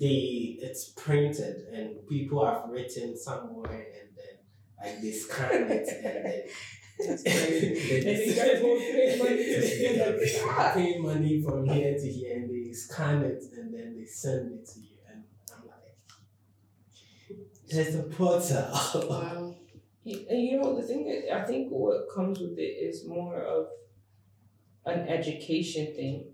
they 0.00 0.58
it's 0.60 0.90
printed 0.90 1.56
and 1.72 2.06
people 2.08 2.44
have 2.44 2.68
written 2.68 3.16
somewhere 3.16 3.86
and 4.00 4.10
then 4.16 4.36
like 4.82 5.00
they 5.00 5.12
scan 5.12 5.70
it 5.70 5.88
and 5.88 6.24
then 6.24 6.42
And 6.98 7.24
they 7.24 8.34
gotta 8.34 8.58
pay 8.58 9.18
money 9.18 9.36
to 9.36 9.60
get 9.94 10.08
it. 10.08 10.74
Pay 10.74 10.98
money 10.98 11.42
from 11.42 11.68
here 11.68 11.94
to 11.94 12.08
here 12.08 12.36
and 12.36 12.50
they 12.50 12.72
scan 12.72 13.22
it 13.22 13.42
and 13.56 13.72
then 13.72 13.96
they 13.96 14.04
send 14.04 14.52
it 14.52 14.66
to 14.66 14.80
you 14.80 14.98
and 15.08 15.22
I'm 15.54 15.66
like 15.68 15.96
there's 17.70 17.94
a 17.94 18.02
portal. 18.02 19.08
Wow. 19.08 19.47
And 20.08 20.42
you 20.42 20.60
know 20.60 20.74
the 20.74 20.86
thing 20.86 21.06
is, 21.08 21.24
I 21.30 21.44
think 21.44 21.68
what 21.70 22.08
comes 22.14 22.40
with 22.40 22.58
it 22.58 22.62
is 22.62 23.06
more 23.06 23.40
of 23.42 23.68
an 24.86 25.06
education 25.08 25.94
thing, 25.94 26.26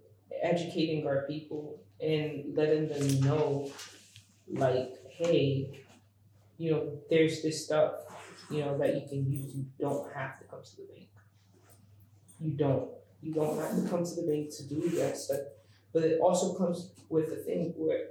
educating 0.43 1.07
our 1.07 1.27
people 1.27 1.83
and 2.01 2.57
letting 2.57 2.89
them 2.89 3.21
know, 3.21 3.71
like, 4.49 4.93
hey, 5.09 5.83
you 6.57 6.71
know, 6.71 6.99
there's 7.11 7.43
this 7.43 7.65
stuff, 7.65 7.95
you 8.51 8.61
know, 8.61 8.79
that 8.79 8.95
you 8.95 9.09
can 9.09 9.31
use. 9.31 9.55
You 9.55 9.67
don't 9.79 10.13
have 10.15 10.39
to 10.39 10.45
come 10.45 10.63
to 10.63 10.77
the 10.77 10.87
bank. 10.93 11.09
You 12.39 12.53
don't. 12.53 12.91
You 13.23 13.35
don't 13.35 13.59
have 13.59 13.83
to 13.83 13.89
come 13.89 14.05
to 14.05 14.15
the 14.15 14.23
bank 14.23 14.55
to 14.57 14.69
do 14.69 14.89
that 14.99 15.17
stuff. 15.17 15.41
But 15.93 16.05
it 16.05 16.21
also 16.21 16.55
comes 16.55 16.93
with 17.09 17.31
the 17.31 17.37
thing 17.37 17.73
where, 17.77 18.09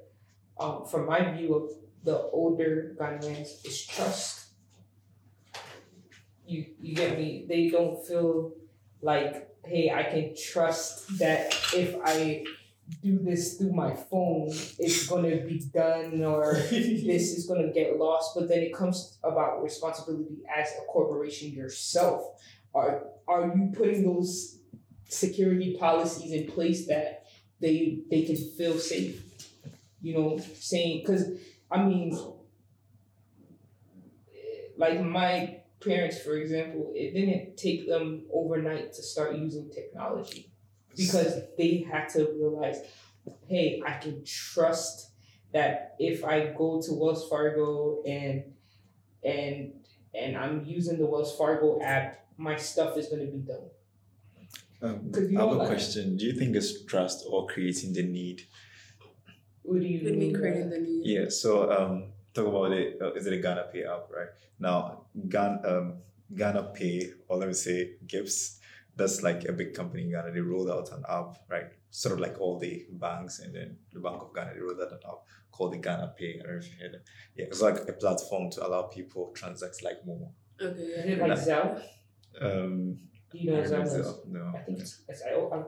um, 0.59 0.85
from 0.85 1.05
my 1.05 1.31
view 1.31 1.53
of 1.55 1.71
the 2.03 2.17
older 2.31 2.95
Ghanaians, 2.99 3.65
is 3.65 3.85
trust 3.85 4.42
you 6.53 6.65
you 6.79 6.95
get 6.95 7.17
me? 7.17 7.45
They 7.47 7.69
don't 7.69 8.05
feel 8.05 8.53
like 9.01 9.49
hey 9.65 9.91
i 9.93 10.03
can 10.03 10.33
trust 10.35 11.19
that 11.19 11.53
if 11.73 11.95
i 12.03 12.43
do 13.01 13.17
this 13.19 13.57
through 13.57 13.71
my 13.71 13.93
phone 13.93 14.49
it's 14.77 15.07
going 15.07 15.23
to 15.23 15.45
be 15.45 15.59
done 15.73 16.23
or 16.23 16.53
this 16.69 17.31
is 17.37 17.45
going 17.47 17.65
to 17.65 17.71
get 17.73 17.97
lost. 17.97 18.35
But 18.35 18.49
then 18.49 18.59
it 18.59 18.73
comes 18.73 19.17
about 19.23 19.63
responsibility 19.63 20.43
as 20.53 20.67
a 20.71 20.85
corporation 20.91 21.51
yourself. 21.53 22.41
Are 22.75 23.05
are 23.27 23.53
you 23.55 23.71
putting 23.73 24.03
those 24.03 24.59
security 25.07 25.77
policies 25.79 26.33
in 26.33 26.51
place 26.51 26.87
that 26.87 27.25
they 27.61 27.99
they 28.09 28.23
can 28.23 28.35
feel 28.35 28.77
safe? 28.77 29.23
You 30.01 30.13
know 30.15 30.39
saying 30.59 31.01
because 31.01 31.29
i 31.71 31.81
mean 31.81 32.17
like 34.77 35.01
my 35.01 35.62
parents, 35.85 36.19
for 36.21 36.35
example, 36.37 36.91
it 36.95 37.13
didn't 37.13 37.57
take 37.57 37.87
them 37.87 38.25
overnight 38.33 38.93
to 38.93 39.03
start 39.03 39.35
using 39.37 39.69
technology 39.69 40.51
because 40.95 41.41
they 41.57 41.85
had 41.91 42.07
to 42.09 42.29
realize, 42.39 42.81
hey, 43.47 43.81
I 43.85 43.93
can 43.93 44.23
trust 44.25 45.11
that 45.53 45.95
if 45.99 46.23
I 46.25 46.53
go 46.57 46.81
to 46.81 46.93
Wells 46.93 47.27
Fargo 47.29 48.01
and 48.07 48.43
and 49.23 49.73
and 50.15 50.37
I'm 50.37 50.65
using 50.65 50.97
the 50.97 51.05
Wells 51.05 51.35
Fargo 51.37 51.81
app, 51.81 52.25
my 52.37 52.55
stuff 52.55 52.97
is 52.97 53.07
going 53.07 53.25
to 53.25 53.31
be 53.31 53.39
done. 53.39 53.69
Um, 54.81 55.11
'Cause 55.11 55.29
you 55.31 55.37
I 55.37 55.41
have 55.41 55.51
know, 55.51 55.55
a 55.55 55.59
like- 55.59 55.67
question. 55.69 56.17
Do 56.17 56.25
you 56.25 56.33
think 56.33 56.55
it's 56.55 56.83
trust 56.85 57.25
or 57.29 57.47
creating 57.47 57.93
the 57.93 58.03
need? 58.03 58.41
What 59.63 59.79
do 59.79 59.85
you 59.87 60.03
With 60.03 60.13
me 60.15 60.19
mean 60.19 60.35
creating 60.35 60.69
the 60.69 60.79
need. 60.79 61.05
Yeah. 61.05 61.29
So 61.29 61.71
um, 61.71 62.12
talk 62.33 62.47
about 62.47 62.71
it. 62.71 62.97
Uh, 63.01 63.13
is 63.13 63.25
it 63.27 63.33
a 63.33 63.37
Ghana 63.37 63.65
Pay 63.71 63.83
app, 63.83 64.07
right? 64.15 64.27
Now, 64.59 65.05
Ghana 65.29 65.61
um, 65.65 65.97
Ghana 66.35 66.63
Pay, 66.73 67.11
or 67.27 67.37
let 67.37 67.47
me 67.47 67.53
say 67.53 67.95
GhIPSS. 68.07 68.59
That's 68.95 69.23
like 69.23 69.45
a 69.45 69.51
big 69.53 69.73
company 69.73 70.03
in 70.03 70.11
Ghana. 70.11 70.31
They 70.31 70.39
rolled 70.39 70.69
out 70.69 70.91
an 70.91 71.03
app, 71.09 71.35
right? 71.49 71.65
Sort 71.89 72.13
of 72.13 72.19
like 72.19 72.39
all 72.39 72.59
the 72.59 72.85
banks, 72.91 73.39
and 73.39 73.53
then 73.55 73.77
the 73.91 73.99
Bank 73.99 74.21
of 74.21 74.33
Ghana. 74.35 74.51
They 74.53 74.59
rolled 74.61 74.79
out 74.81 74.91
an 74.91 74.99
app 75.07 75.21
called 75.51 75.73
the 75.73 75.77
Ghana 75.77 76.13
Pay. 76.17 76.39
I 76.39 76.43
don't 76.43 76.51
know 76.53 76.57
if 76.59 76.67
you 76.71 76.77
heard 76.79 76.93
it. 76.95 77.03
Yeah, 77.35 77.45
it's 77.45 77.61
like 77.61 77.77
a 77.89 77.93
platform 77.93 78.51
to 78.51 78.67
allow 78.67 78.83
people 78.83 79.31
transact 79.35 79.83
like 79.83 80.05
Momo. 80.07 80.29
Okay. 80.61 80.79
Is 80.81 81.17
Yeah. 81.17 81.25
like 81.25 81.39
Zelle? 81.39 81.81
Um, 82.41 82.97
Do 83.31 83.37
you 83.39 83.51
know 83.51 83.61
Zelle 83.63 83.69
don't 83.71 83.81
is? 83.87 83.93
know. 83.97 84.19
No. 84.27 84.53
I 84.57 84.61
think 84.61 84.79
it's, 84.79 85.01
it's 85.07 85.21
I, 85.23 85.31
I, 85.33 85.63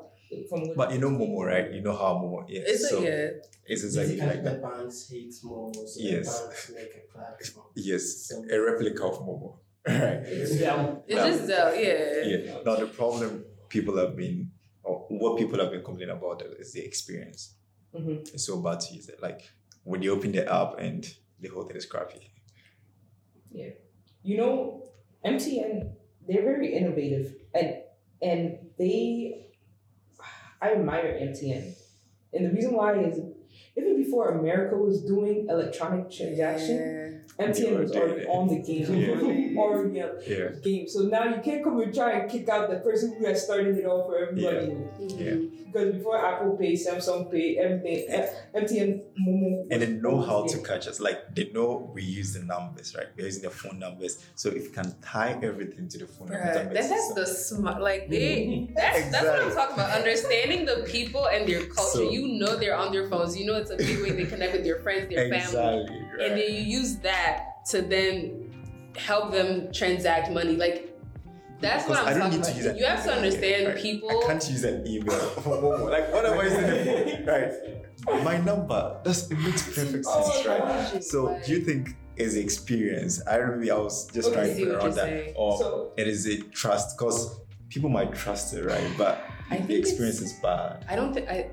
from 0.50 0.62
what 0.68 0.78
But 0.78 0.94
you 0.94 1.00
know 1.00 1.10
Momo, 1.10 1.46
right? 1.46 1.72
You 1.72 1.82
know 1.82 1.96
how 1.96 2.16
Momo 2.16 2.50
is. 2.50 2.64
It's 2.68 2.90
so 2.90 3.00
like 3.00 3.08
yeah. 3.08 3.30
it's 3.66 3.84
exactly 3.84 4.16
Basically, 4.16 4.28
like 4.36 4.44
the 4.44 4.50
that. 4.52 4.62
banks 4.62 5.10
hate 5.10 5.34
Momo, 5.44 5.74
so 5.76 6.00
Yes. 6.00 6.40
the 6.40 6.46
banks 6.48 6.72
make 6.76 6.94
a 7.04 7.14
platform. 7.14 7.66
Yes, 7.76 8.04
So- 8.28 8.44
a 8.50 8.58
replica 8.62 9.04
of 9.06 9.20
Momo. 9.20 9.58
Right. 9.88 10.24
It's 10.26 10.54
Zelle. 10.56 11.04
It's 11.08 11.16
Yeah. 11.16 11.28
just 11.30 11.42
Zelle, 11.50 11.74
yeah. 11.84 12.38
Yeah. 12.54 12.58
Now 12.66 12.76
the 12.76 12.88
problem 12.88 13.46
people 13.70 13.98
have 13.98 14.16
been, 14.16 14.52
or 14.84 15.06
what 15.10 15.38
people 15.38 15.60
have 15.60 15.72
been 15.72 15.84
complaining 15.84 16.16
about 16.16 16.42
is 16.60 16.74
the 16.74 16.84
experience. 16.84 17.54
Mhm. 17.94 18.22
It's 18.34 18.46
so 18.46 18.62
bad 18.62 18.80
to 18.82 18.94
use 18.96 19.10
it. 19.10 19.22
Like 19.22 19.42
when 19.84 20.02
you 20.02 20.12
open 20.12 20.32
the 20.32 20.52
app 20.52 20.80
and 20.80 21.06
the 21.40 21.50
whole 21.50 21.64
thing 21.68 21.76
is 21.78 21.86
crappy. 21.86 22.32
Yeah. 23.52 23.70
You 24.24 24.38
know, 24.38 24.90
MTN, 25.24 25.94
they're 26.28 26.44
very 26.44 26.74
innovative 26.76 27.36
and 27.54 27.78
and 28.22 28.58
they 28.80 29.45
I 30.66 30.72
admire 30.74 31.20
MTN. 31.22 31.76
And 32.34 32.46
the 32.46 32.50
reason 32.50 32.74
why 32.74 33.00
is 33.00 33.20
even 33.78 33.96
before 33.98 34.40
America 34.40 34.76
was 34.76 35.04
doing 35.04 35.46
electronic 35.48 36.10
transaction, 36.12 37.15
MTN 37.40 37.80
was 37.82 37.92
already 37.92 38.26
on 38.28 38.48
the 38.48 38.60
game. 38.62 39.58
already 39.58 40.02
on 40.02 40.10
Yeah. 40.26 40.50
the 40.54 40.60
game. 40.64 40.88
So 40.88 41.02
now 41.02 41.26
you 41.26 41.42
can't 41.42 41.64
come 41.64 41.80
and 41.82 41.94
try 41.94 42.12
and 42.14 42.32
kick 42.32 42.48
out 42.48 42.70
the 42.70 42.78
person 42.78 43.14
who 43.18 43.26
has 43.26 43.44
started 43.44 43.78
it 43.78 43.86
all 43.86 44.06
for 44.06 44.18
everybody. 44.18 44.68
Mhm. 45.02 45.52
Because 45.66 45.94
before 45.96 46.16
Apple 46.26 46.56
Pay, 46.56 46.72
Samsung 46.74 47.30
Pay, 47.30 47.58
everything, 47.58 48.06
eh, 48.08 48.28
MTN, 48.54 49.02
Momo. 49.20 49.68
And 49.70 49.82
they 49.82 49.88
know 49.88 50.22
how 50.22 50.46
to 50.48 50.58
catch 50.60 50.88
us. 50.88 51.02
Like 51.02 51.36
they 51.36 51.50
know 51.54 51.92
we 51.94 52.02
use 52.04 52.34
the 52.34 52.44
numbers, 52.46 52.96
right? 52.98 53.08
We're 53.18 53.26
using 53.26 53.44
the 53.44 53.50
phone 53.50 53.80
numbers. 53.80 54.24
So 54.36 54.48
if 54.50 54.64
you 54.64 54.70
can 54.70 54.96
tie 55.02 55.38
everything 55.44 55.90
to 55.90 55.98
the 55.98 56.08
phone 56.08 56.30
numbers, 56.30 56.56
that 56.56 56.70
Bruh, 56.72 56.74
that's 56.76 57.14
the 57.16 57.26
smart, 57.26 57.82
like 57.82 58.08
they. 58.10 58.70
That's 58.74 59.12
that's 59.12 59.26
what 59.26 59.42
I'm 59.44 59.52
talking 59.54 59.74
about. 59.76 59.92
Understanding 60.00 60.64
the 60.66 60.86
people 60.88 61.26
and 61.28 61.46
their 61.46 61.66
culture. 61.66 62.08
So- 62.08 62.10
you 62.16 62.40
know 62.40 62.56
they're 62.56 62.78
on 62.78 62.94
their 62.94 63.10
phones. 63.10 63.38
You 63.38 63.46
know 63.48 63.56
it's 63.58 63.72
a 63.72 63.76
big 63.76 64.00
way 64.02 64.12
they 64.12 64.24
connect 64.26 64.54
with 64.54 64.64
their 64.64 64.80
friends, 64.80 65.10
their 65.10 65.28
family, 65.28 65.82
exactly. 65.84 66.00
and 66.24 66.32
then 66.40 66.48
you 66.56 66.62
use 66.80 66.96
that 67.00 67.25
to 67.72 67.82
then 67.82 68.52
help 68.98 69.32
them 69.32 69.72
transact 69.72 70.32
money. 70.32 70.56
Like 70.56 70.78
that's 71.62 71.88
what 71.88 72.00
Because 72.00 72.08
I 72.08 72.12
I'm 72.12 72.32
don't 72.32 72.42
talking 72.44 72.62
about. 72.62 72.74
use 72.74 72.80
you 72.82 72.86
have 72.86 73.04
to 73.06 73.14
understand 73.14 73.68
right? 73.68 73.78
people. 73.78 74.10
I 74.24 74.28
can't 74.28 74.50
use 74.50 74.64
an 74.64 74.86
email 74.88 75.20
for 75.44 75.56
Momo. 75.64 75.90
Like 75.90 76.12
what 76.14 76.26
am 76.26 76.38
I 76.40 76.44
using 76.44 76.64
it 76.64 77.26
for? 77.26 77.32
Right. 77.32 78.24
My 78.24 78.38
number. 78.38 78.82
That's 79.04 79.32
it 79.32 79.38
makes 79.40 79.64
oh, 79.68 79.72
perfect 79.82 80.06
Oh 80.08 80.30
sense, 80.32 80.46
right? 80.48 80.60
gosh. 80.94 81.04
So 81.06 81.40
do 81.46 81.52
you 81.54 81.62
think 81.62 81.96
is 82.18 82.36
experience? 82.36 83.14
I 83.28 83.36
remember 83.38 83.74
I 83.74 83.78
was 83.78 84.08
just 84.12 84.28
Okay, 84.30 84.36
trying 84.36 84.56
to 84.58 84.66
put 84.66 84.68
what 84.74 84.78
around 84.84 84.96
that. 84.96 85.06
saying. 85.06 85.34
Or 85.36 85.58
So 85.58 85.92
it 85.98 86.08
is 86.08 86.28
a 86.28 86.38
trust 86.60 86.98
because 86.98 87.40
people 87.70 87.90
might 87.90 88.14
trust 88.14 88.54
it, 88.54 88.64
right? 88.66 88.90
But 88.98 89.24
I 89.50 89.56
think 89.56 89.68
the 89.68 89.76
experience 89.76 90.20
is 90.22 90.34
bad. 90.34 90.86
I 90.90 90.96
don't 90.96 91.14
think 91.14 91.28
I. 91.30 91.50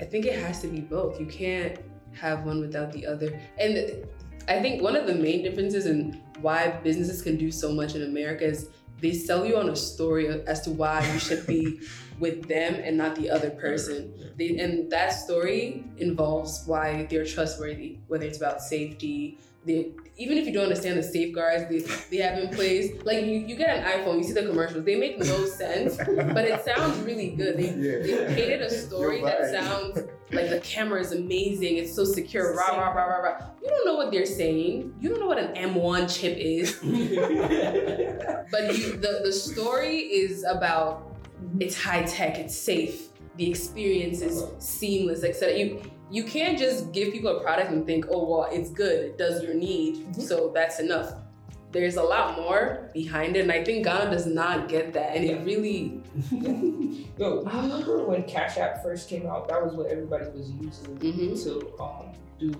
I 0.00 0.04
think 0.04 0.26
it 0.26 0.38
has 0.44 0.60
to 0.62 0.68
be 0.68 0.80
both. 0.80 1.18
You 1.18 1.26
can't 1.26 1.76
have 2.20 2.44
one 2.44 2.60
without 2.60 2.92
the 2.92 3.06
other. 3.06 3.40
And 3.58 4.04
I 4.48 4.60
think 4.60 4.82
one 4.82 4.96
of 4.96 5.06
the 5.06 5.14
main 5.14 5.42
differences 5.42 5.86
in 5.86 6.20
why 6.40 6.68
businesses 6.82 7.22
can 7.22 7.36
do 7.36 7.50
so 7.50 7.72
much 7.72 7.94
in 7.94 8.02
America 8.02 8.44
is 8.44 8.70
they 9.00 9.12
sell 9.12 9.44
you 9.44 9.56
on 9.56 9.68
a 9.68 9.76
story 9.76 10.28
as 10.46 10.60
to 10.62 10.70
why 10.70 11.06
you 11.12 11.18
should 11.18 11.46
be 11.46 11.80
with 12.18 12.48
them 12.48 12.74
and 12.74 12.96
not 12.96 13.14
the 13.14 13.30
other 13.30 13.50
person. 13.50 14.12
They, 14.36 14.58
and 14.58 14.90
that 14.90 15.10
story 15.10 15.84
involves 15.98 16.64
why 16.66 17.06
they're 17.08 17.24
trustworthy, 17.24 17.98
whether 18.08 18.26
it's 18.26 18.38
about 18.38 18.60
safety. 18.60 19.38
They, 19.64 19.92
even 20.18 20.36
if 20.36 20.46
you 20.46 20.52
don't 20.52 20.64
understand 20.64 20.98
the 20.98 21.02
safeguards 21.02 21.68
they, 21.70 21.78
they 22.10 22.22
have 22.22 22.38
in 22.38 22.48
place, 22.50 22.90
like 23.04 23.24
you, 23.24 23.38
you 23.38 23.54
get 23.54 23.78
an 23.78 23.84
iPhone, 23.84 24.18
you 24.18 24.24
see 24.24 24.32
the 24.32 24.42
commercials, 24.42 24.84
they 24.84 24.96
make 24.96 25.18
no 25.18 25.46
sense, 25.46 25.96
but 25.96 26.44
it 26.44 26.64
sounds 26.64 26.98
really 26.98 27.30
good. 27.30 27.56
They, 27.56 27.70
they 27.70 28.34
painted 28.34 28.62
a 28.62 28.70
story 28.70 29.22
that 29.22 29.50
sounds 29.50 30.08
like 30.32 30.50
the 30.50 30.60
camera 30.60 31.00
is 31.00 31.12
amazing, 31.12 31.76
it's 31.76 31.94
so 31.94 32.04
secure, 32.04 32.56
rah, 32.56 32.76
rah, 32.76 32.90
rah, 32.90 33.04
rah, 33.04 33.18
rah. 33.18 33.46
You 33.62 33.68
don't 33.68 33.86
know 33.86 33.94
what 33.94 34.10
they're 34.10 34.26
saying. 34.26 34.92
You 35.00 35.10
don't 35.10 35.20
know 35.20 35.26
what 35.26 35.38
an 35.38 35.54
M1 35.54 36.12
chip 36.12 36.36
is. 36.36 36.78
But 38.50 38.78
you, 38.78 38.96
the, 38.96 39.20
the 39.24 39.32
story 39.32 39.98
is 39.98 40.42
about 40.44 41.14
it's 41.60 41.80
high 41.80 42.02
tech, 42.02 42.38
it's 42.38 42.56
safe, 42.56 43.08
the 43.36 43.48
experience 43.48 44.20
is 44.22 44.42
seamless, 44.58 45.22
etc. 45.22 45.56
You 45.56 45.82
you 46.10 46.24
can't 46.24 46.58
just 46.58 46.92
give 46.92 47.12
people 47.12 47.36
a 47.36 47.40
product 47.42 47.70
and 47.70 47.84
think, 47.86 48.06
oh 48.10 48.24
well, 48.28 48.48
it's 48.50 48.70
good, 48.70 49.04
it 49.04 49.18
does 49.18 49.42
your 49.42 49.54
need, 49.54 50.14
so 50.20 50.50
that's 50.54 50.80
enough. 50.80 51.12
There's 51.70 51.96
a 51.96 52.02
lot 52.02 52.36
more 52.38 52.90
behind 52.94 53.36
it, 53.36 53.40
and 53.40 53.52
I 53.52 53.62
think 53.62 53.84
Ghana 53.84 54.10
does 54.10 54.24
not 54.26 54.68
get 54.70 54.94
that, 54.94 55.14
and 55.14 55.24
it 55.24 55.44
really 55.44 56.02
Yo, 56.30 57.42
you 57.42 57.42
remember 57.44 58.04
when 58.04 58.22
Cash 58.24 58.56
App 58.56 58.82
first 58.82 59.08
came 59.08 59.26
out? 59.26 59.48
That 59.48 59.62
was 59.62 59.74
what 59.74 59.86
everybody 59.90 60.26
was 60.30 60.50
using 60.50 60.96
Mhm. 60.98 61.42
to 61.44 61.82
um, 61.82 62.12
do 62.38 62.52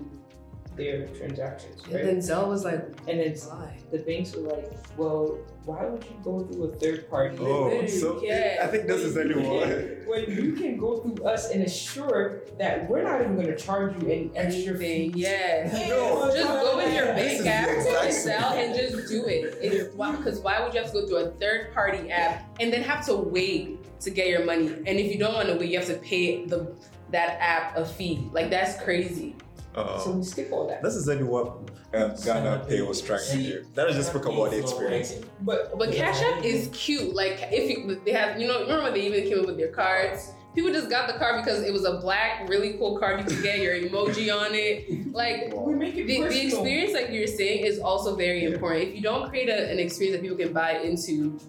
their 0.79 1.07
transactions, 1.09 1.85
Right? 1.87 1.95
And 2.01 2.07
then 2.09 2.17
Zelle 2.17 2.47
was 2.47 2.63
like, 2.65 2.81
And 3.07 3.19
then 3.19 3.33
why? 3.47 3.77
the 3.91 3.99
banks 3.99 4.33
were 4.35 4.41
like, 4.43 4.71
well, 4.97 5.37
why 5.65 5.85
would 5.85 6.03
you 6.03 6.15
go 6.23 6.39
through 6.39 6.63
a 6.63 6.75
third 6.77 7.09
party? 7.09 7.37
Oh, 7.39 7.85
so 7.85 8.19
Yeah. 8.23 8.61
I 8.63 8.67
think 8.67 8.87
this 8.87 9.01
is 9.01 9.17
anymore. 9.17 9.67
When 10.07 10.25
you 10.31 10.53
can 10.53 10.77
go 10.77 10.97
through 10.97 11.23
us 11.25 11.51
and 11.51 11.61
assure 11.63 12.41
that 12.57 12.89
we're 12.89 13.03
not 13.03 13.21
even 13.21 13.35
going 13.35 13.47
to 13.47 13.55
charge 13.57 14.01
you 14.01 14.09
any 14.09 14.31
extra 14.35 14.73
Anything, 14.75 15.13
fees. 15.13 15.21
yeah. 15.21 15.87
No. 15.89 16.31
Just 16.33 16.47
go 16.47 16.77
with 16.77 16.93
your 16.95 17.05
bank 17.07 17.45
app, 17.45 17.69
exact 17.69 18.05
and 18.05 18.13
sell, 18.13 18.53
and 18.53 18.73
just 18.75 19.09
do 19.09 19.25
it. 19.25 19.57
It's 19.61 19.93
why 19.95 20.15
because 20.15 20.39
why 20.39 20.61
would 20.63 20.73
you 20.73 20.79
have 20.81 20.91
to 20.91 21.01
go 21.01 21.07
through 21.07 21.17
a 21.17 21.31
third 21.31 21.73
party 21.73 22.09
app 22.09 22.45
and 22.59 22.71
then 22.73 22.81
have 22.81 23.05
to 23.07 23.15
wait 23.15 23.77
to 24.01 24.09
get 24.09 24.27
your 24.27 24.45
money? 24.45 24.67
And 24.69 24.87
if 24.87 25.11
you 25.11 25.19
don't 25.19 25.33
want 25.35 25.49
to 25.49 25.55
wait, 25.55 25.69
you 25.69 25.77
have 25.77 25.87
to 25.87 25.97
pay 25.97 26.45
the 26.45 26.73
that 27.11 27.37
app 27.41 27.75
a 27.77 27.85
fee. 27.85 28.27
Like 28.31 28.49
that's 28.49 28.81
crazy. 28.83 29.35
So 29.75 29.81
Uh, 29.81 30.11
we 30.17 30.23
skip 30.23 30.51
all 30.51 30.67
that. 30.67 30.81
this 30.81 30.95
is 30.95 31.07
exactly 31.07 31.27
what 31.27 31.47
um, 31.93 32.13
Ghana 32.25 32.65
Pay 32.67 32.81
was 32.81 33.01
trying 33.01 33.25
to 33.31 33.37
do. 33.37 33.65
That 33.75 33.87
was 33.87 33.95
just 33.95 34.09
spoke 34.09 34.25
about 34.25 34.51
the 34.51 34.59
experience. 34.59 35.13
But 35.41 35.77
But 35.77 35.91
Cash 35.93 36.21
App 36.21 36.43
is 36.43 36.69
cute. 36.73 37.13
Like 37.15 37.37
if 37.51 37.69
you, 37.69 38.01
they 38.05 38.11
have, 38.13 38.39
you 38.41 38.47
know, 38.47 38.61
remember 38.61 38.91
they 38.91 39.05
even 39.05 39.23
came 39.29 39.39
up 39.39 39.45
with 39.45 39.57
their 39.57 39.71
cards? 39.71 40.31
People 40.55 40.71
just 40.73 40.89
got 40.89 41.07
the 41.07 41.13
card 41.13 41.43
because 41.45 41.61
it 41.61 41.71
was 41.71 41.85
a 41.85 41.99
black, 41.99 42.49
really 42.49 42.73
cool 42.73 42.97
card. 42.97 43.19
You 43.19 43.25
could 43.27 43.43
get 43.43 43.59
your 43.59 43.75
emoji 43.75 44.35
on 44.35 44.49
it. 44.53 45.13
Like 45.13 45.53
we 45.55 45.75
make 45.75 45.95
it 45.95 46.07
the, 46.07 46.23
the 46.23 46.45
experience 46.47 46.93
like 46.93 47.11
you're 47.11 47.27
saying 47.27 47.65
is 47.65 47.79
also 47.79 48.15
very 48.15 48.41
Yeah. 48.43 48.49
important 48.55 48.89
if 48.89 48.95
you 48.95 49.01
don't 49.01 49.29
create 49.29 49.49
a, 49.49 49.69
an 49.71 49.77
experience 49.79 50.15
that 50.17 50.23
people 50.23 50.37
can 50.37 50.51
buy 50.51 50.79
into 50.79 51.39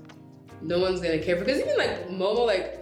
no 0.60 0.78
one's 0.78 1.00
gonna 1.00 1.18
care 1.18 1.36
because 1.36 1.58
even 1.58 1.76
like 1.78 2.08
momo 2.10 2.46
like 2.46 2.76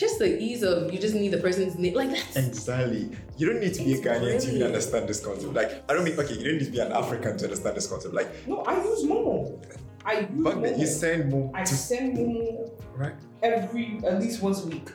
just 0.00 0.18
the 0.18 0.40
ease 0.42 0.62
of 0.62 0.90
you 0.92 0.98
just 0.98 1.14
need 1.14 1.28
the 1.30 1.38
person's 1.38 1.76
name 1.78 1.94
like 1.94 2.10
that. 2.10 2.36
Exactly. 2.36 3.10
You 3.36 3.46
don't 3.48 3.60
need 3.60 3.74
to 3.74 3.82
be 3.84 3.92
a 3.92 3.96
It's 3.98 4.06
Ghanaian 4.06 4.40
to 4.40 4.48
even 4.54 4.62
understand 4.62 5.08
this 5.08 5.20
concept. 5.24 5.52
Like, 5.52 5.70
I 5.88 5.92
don't 5.94 6.04
mean, 6.04 6.18
okay, 6.18 6.34
you 6.34 6.44
don't 6.44 6.58
need 6.58 6.64
to 6.64 6.70
be 6.70 6.80
an 6.80 6.92
African 6.92 7.36
to 7.38 7.44
understand 7.44 7.76
this 7.76 7.86
concept. 7.86 8.14
Like, 8.14 8.28
No, 8.48 8.60
I 8.62 8.82
use 8.82 9.04
Momo. 9.04 9.62
I 10.04 10.20
use 10.20 10.28
back 10.44 10.54
Momo. 10.54 10.62
then, 10.62 10.80
you 10.80 10.86
send 10.86 11.30
more 11.30 11.50
I 11.54 11.62
to. 11.64 11.74
send 11.74 12.16
Momo 12.16 12.70
Right. 12.96 13.14
every 13.42 14.00
at 14.06 14.20
least 14.20 14.40
once 14.42 14.64
a 14.64 14.68
week. 14.68 14.88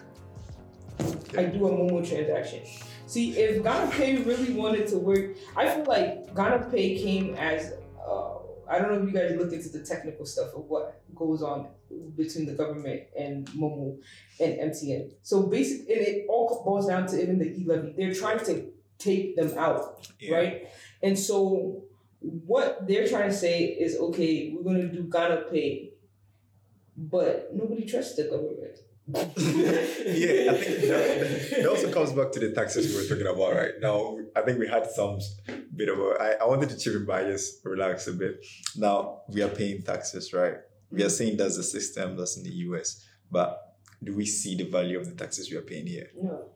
I 1.37 1.43
do 1.45 1.67
a 1.67 1.71
Momo 1.71 2.07
transaction. 2.07 2.61
See, 3.07 3.37
if 3.37 3.61
Ghana 3.63 3.91
Pay 3.91 4.17
really 4.23 4.53
wanted 4.53 4.87
to 4.87 4.97
work, 4.97 5.35
I 5.55 5.69
feel 5.69 5.85
like 5.85 6.33
Ghana 6.35 6.69
Pay 6.71 6.97
came 6.97 7.35
as 7.35 7.73
uh, 8.07 8.34
I 8.69 8.79
don't 8.79 8.91
know 8.91 9.01
if 9.01 9.13
you 9.13 9.17
guys 9.19 9.37
looked 9.37 9.53
into 9.53 9.69
the 9.69 9.85
technical 9.85 10.25
stuff 10.25 10.53
of 10.55 10.65
what 10.65 11.01
goes 11.15 11.41
on 11.43 11.67
between 12.17 12.45
the 12.45 12.53
government 12.53 13.03
and 13.17 13.47
Momo 13.51 13.97
and 14.39 14.53
MTN. 14.71 15.13
So 15.21 15.43
basically, 15.43 15.93
and 15.95 16.07
it 16.07 16.25
all 16.29 16.63
boils 16.65 16.87
down 16.87 17.07
to 17.07 17.21
even 17.21 17.39
the 17.39 17.45
e 17.45 17.63
levy. 17.65 17.93
They're 17.97 18.13
trying 18.13 18.39
to 18.45 18.71
take 18.97 19.35
them 19.35 19.57
out 19.57 20.07
Yeah. 20.19 20.35
right? 20.35 20.67
And 21.03 21.17
so 21.17 21.83
what 22.19 22.87
they're 22.87 23.07
trying 23.07 23.29
to 23.29 23.35
say 23.35 23.63
is 23.65 23.97
okay, 23.97 24.53
we're 24.55 24.63
gonna 24.63 24.87
do 24.87 25.03
Ghana 25.03 25.43
Pay, 25.51 25.93
but 26.97 27.49
nobody 27.53 27.85
trusts 27.85 28.15
the 28.15 28.23
government. 28.23 28.77
yeah, 29.07 30.51
I 30.51 30.57
think 30.57 30.81
that, 30.81 31.57
that 31.57 31.67
also 31.69 31.91
comes 31.91 32.11
back 32.13 32.31
to 32.31 32.39
the 32.39 32.53
taxes 32.53 32.91
we 32.91 33.01
were 33.01 33.07
talking 33.07 33.27
about 33.27 33.55
right 33.55 33.73
now. 33.79 34.17
I 34.35 34.41
think 34.41 34.57
we 34.57 34.67
had 34.67 34.89
some 34.89 35.19
bit 35.75 35.89
of 35.89 35.99
a. 35.99 36.15
I, 36.19 36.29
I 36.41 36.45
wanted 36.45 36.69
to 36.69 36.77
chip 36.77 36.95
in 36.95 37.05
just 37.05 37.63
relax 37.63 38.07
a 38.07 38.13
bit. 38.13 38.43
Now 38.75 39.21
we 39.29 39.43
are 39.43 39.49
paying 39.49 39.83
taxes, 39.83 40.33
right? 40.33 40.55
We 40.89 41.03
are 41.03 41.09
saying 41.09 41.37
that's 41.37 41.55
the 41.57 41.63
system 41.63 42.17
that's 42.17 42.37
in 42.37 42.43
the 42.43 42.55
US, 42.69 43.05
but 43.29 43.77
do 44.03 44.15
we 44.15 44.25
see 44.25 44.55
the 44.55 44.69
value 44.69 44.99
of 44.99 45.05
the 45.05 45.13
taxes 45.13 45.51
we 45.51 45.57
are 45.57 45.61
paying 45.61 45.85
here? 45.85 46.09
No. 46.19 46.49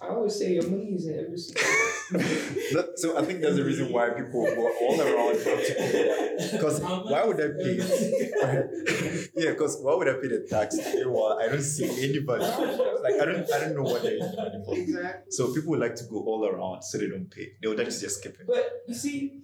I 0.00 0.08
always 0.08 0.38
say 0.38 0.52
your 0.52 0.68
money 0.68 0.94
is 0.94 1.06
in 1.06 1.18
every 1.18 1.38
single 1.38 1.62
so 2.96 3.18
I 3.18 3.24
think 3.24 3.40
that's 3.40 3.56
the 3.56 3.64
reason 3.64 3.90
why 3.90 4.10
people 4.10 4.44
go 4.44 4.70
all 4.80 5.00
around 5.00 5.38
because 6.52 6.80
why 6.80 7.24
would 7.24 7.40
I 7.40 7.48
pay? 7.60 7.76
yeah, 9.36 9.50
because 9.50 9.78
why 9.82 9.94
would 9.94 10.08
I 10.08 10.12
pay 10.14 10.28
the 10.28 10.46
tax? 10.48 10.76
Meanwhile, 10.76 11.38
I 11.42 11.48
don't 11.48 11.62
see 11.62 11.84
anybody. 12.08 12.44
Like 12.44 13.20
I 13.20 13.24
don't, 13.24 13.52
I 13.52 13.58
don't 13.58 13.74
know 13.74 13.82
what 13.82 14.02
they're 14.02 14.18
using 14.18 14.36
money 14.36 14.62
for. 14.64 14.76
Exactly. 14.76 15.32
So 15.32 15.52
people 15.52 15.70
would 15.70 15.80
like 15.80 15.96
to 15.96 16.04
go 16.04 16.18
all 16.18 16.46
around 16.46 16.82
so 16.82 16.98
they 16.98 17.08
don't 17.08 17.28
pay. 17.30 17.54
They 17.60 17.68
would 17.68 17.80
actually 17.80 17.98
just 17.98 18.20
skip 18.20 18.38
it. 18.38 18.46
But 18.46 18.84
you 18.86 18.94
see, 18.94 19.42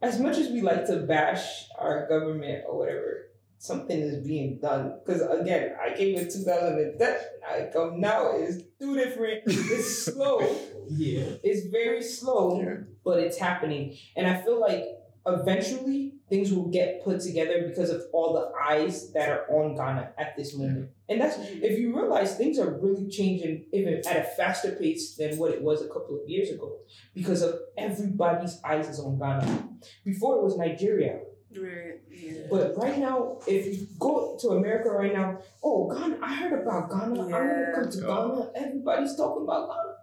as 0.00 0.20
much 0.20 0.38
as 0.38 0.48
we 0.48 0.62
like 0.62 0.86
to 0.86 0.96
bash 0.98 1.64
our 1.76 2.06
government 2.08 2.64
or 2.68 2.78
whatever, 2.78 3.29
something 3.60 3.98
is 4.00 4.26
being 4.26 4.58
done. 4.60 4.98
Because 5.04 5.20
again, 5.40 5.76
I 5.80 5.94
came 5.94 6.16
in 6.16 6.24
2010. 6.24 7.16
I 7.46 7.68
come 7.72 8.00
now 8.00 8.32
is 8.36 8.64
too 8.80 8.96
different. 8.96 9.42
It's 9.46 10.04
slow. 10.12 10.40
yeah. 10.88 11.26
It's 11.44 11.66
very 11.70 12.02
slow, 12.02 12.58
Yeah. 12.60 12.76
but 13.04 13.20
it's 13.20 13.36
happening. 13.38 13.96
And 14.16 14.26
I 14.26 14.40
feel 14.42 14.58
like 14.58 14.84
eventually 15.26 16.14
things 16.30 16.50
will 16.52 16.68
get 16.70 17.04
put 17.04 17.20
together 17.20 17.64
because 17.68 17.90
of 17.90 18.02
all 18.14 18.32
the 18.32 18.50
eyes 18.72 19.12
that 19.12 19.28
are 19.28 19.44
on 19.50 19.74
Ghana 19.76 20.12
at 20.16 20.36
this 20.36 20.56
moment. 20.56 20.88
And 21.10 21.20
that's 21.20 21.36
if 21.38 21.78
you 21.78 21.94
realize 21.94 22.36
things 22.36 22.58
are 22.58 22.70
really 22.80 23.08
changing 23.10 23.66
even 23.72 24.00
at 24.08 24.16
a 24.16 24.22
faster 24.36 24.72
pace 24.72 25.16
than 25.16 25.36
what 25.38 25.50
it 25.52 25.60
was 25.60 25.82
a 25.82 25.88
couple 25.88 26.18
of 26.22 26.26
years 26.28 26.48
ago 26.50 26.78
because 27.14 27.42
of 27.42 27.56
everybody's 27.76 28.58
eyes 28.64 28.88
is 28.88 29.00
on 29.00 29.18
Ghana. 29.18 29.68
Before 30.04 30.36
it 30.38 30.42
was 30.42 30.56
Nigeria. 30.56 31.20
Right. 31.56 32.00
Yeah. 32.10 32.42
But 32.50 32.76
right 32.76 32.98
now, 32.98 33.38
if 33.46 33.66
you 33.66 33.86
go 33.98 34.38
to 34.40 34.48
America 34.50 34.90
right 34.90 35.12
now, 35.12 35.38
oh 35.62 35.88
Ghana, 35.90 36.18
I 36.22 36.34
heard 36.34 36.62
about 36.62 36.88
Ghana. 36.90 37.14
I 37.14 37.24
want 37.26 37.30
to 37.30 37.72
come 37.74 37.90
to 37.90 37.98
Yeah. 37.98 38.06
Ghana. 38.06 38.50
Everybody's 38.54 39.16
talking 39.16 39.42
about 39.44 39.68
Ghana. 39.68 39.96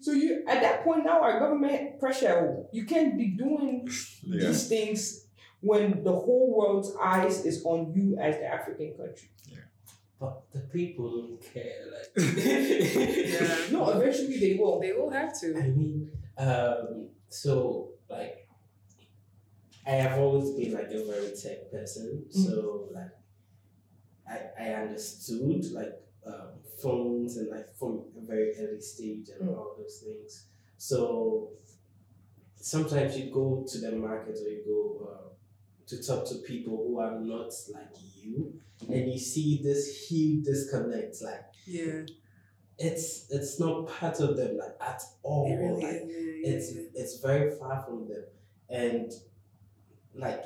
So 0.00 0.12
you 0.12 0.44
at 0.46 0.62
that 0.62 0.84
point 0.84 1.04
now, 1.04 1.20
our 1.22 1.40
government 1.40 1.98
pressure. 1.98 2.64
You 2.72 2.84
can't 2.86 3.18
be 3.18 3.28
doing 3.36 3.88
Yeah. 4.22 4.46
these 4.46 4.68
things 4.68 5.26
when 5.60 6.04
the 6.04 6.12
whole 6.12 6.54
world's 6.56 6.94
eyes 7.02 7.44
is 7.44 7.64
on 7.64 7.92
you 7.92 8.16
as 8.18 8.36
the 8.36 8.46
African 8.46 8.94
country. 8.94 9.28
Yeah. 9.48 9.58
But 10.20 10.42
the 10.52 10.60
people 10.60 11.10
don't 11.10 11.42
care. 11.52 11.82
Like, 11.92 12.10
Yeah. 12.16 13.72
No, 13.72 13.90
eventually 13.90 14.38
they 14.38 14.54
will. 14.56 14.78
They 14.80 14.92
will 14.92 15.10
have 15.10 15.38
to. 15.40 15.56
I 15.58 15.66
mean, 15.68 16.10
um, 16.38 17.08
so 17.28 17.90
like, 18.08 18.39
I 19.86 19.90
have 19.92 20.18
always 20.18 20.50
been 20.52 20.72
like 20.74 20.90
a 20.90 21.04
very 21.04 21.32
tech 21.40 21.70
person. 21.70 22.26
So 22.30 22.88
like, 22.92 23.12
I 24.28 24.62
I 24.64 24.74
understood 24.74 25.64
like 25.72 25.94
um, 26.26 26.50
phones 26.82 27.36
and 27.38 27.50
like 27.50 27.74
from 27.78 28.04
a 28.16 28.26
very 28.26 28.52
early 28.58 28.80
stage 28.80 29.28
and 29.38 29.48
Mm. 29.48 29.56
all 29.58 29.74
those 29.78 30.02
things. 30.04 30.46
So 30.76 31.50
sometimes 32.56 33.18
you 33.18 33.30
go 33.32 33.64
to 33.70 33.78
the 33.78 33.92
market 33.92 34.36
or 34.44 34.48
you 34.48 34.62
go 34.66 35.08
uh, 35.10 35.28
to 35.86 36.02
talk 36.02 36.26
to 36.28 36.36
people 36.36 36.76
who 36.76 37.00
are 37.00 37.18
not 37.18 37.52
like 37.72 37.88
you, 38.22 38.60
and 38.88 39.12
you 39.12 39.18
see 39.18 39.60
this 39.62 40.08
huge 40.08 40.44
disconnect. 40.44 41.16
Like 41.22 41.44
Yeah. 41.66 42.02
it's 42.78 43.26
it's 43.30 43.58
not 43.58 43.88
part 43.88 44.20
of 44.20 44.36
them 44.36 44.58
like 44.58 44.76
at 44.80 45.02
all. 45.22 45.46
It 45.50 45.56
really 45.56 45.82
like, 45.82 46.02
is. 46.08 46.76
It's 46.76 46.94
it's 46.94 47.20
very 47.20 47.50
far 47.58 47.82
from 47.84 48.08
them 48.08 48.24
and 48.68 49.10
like 50.14 50.42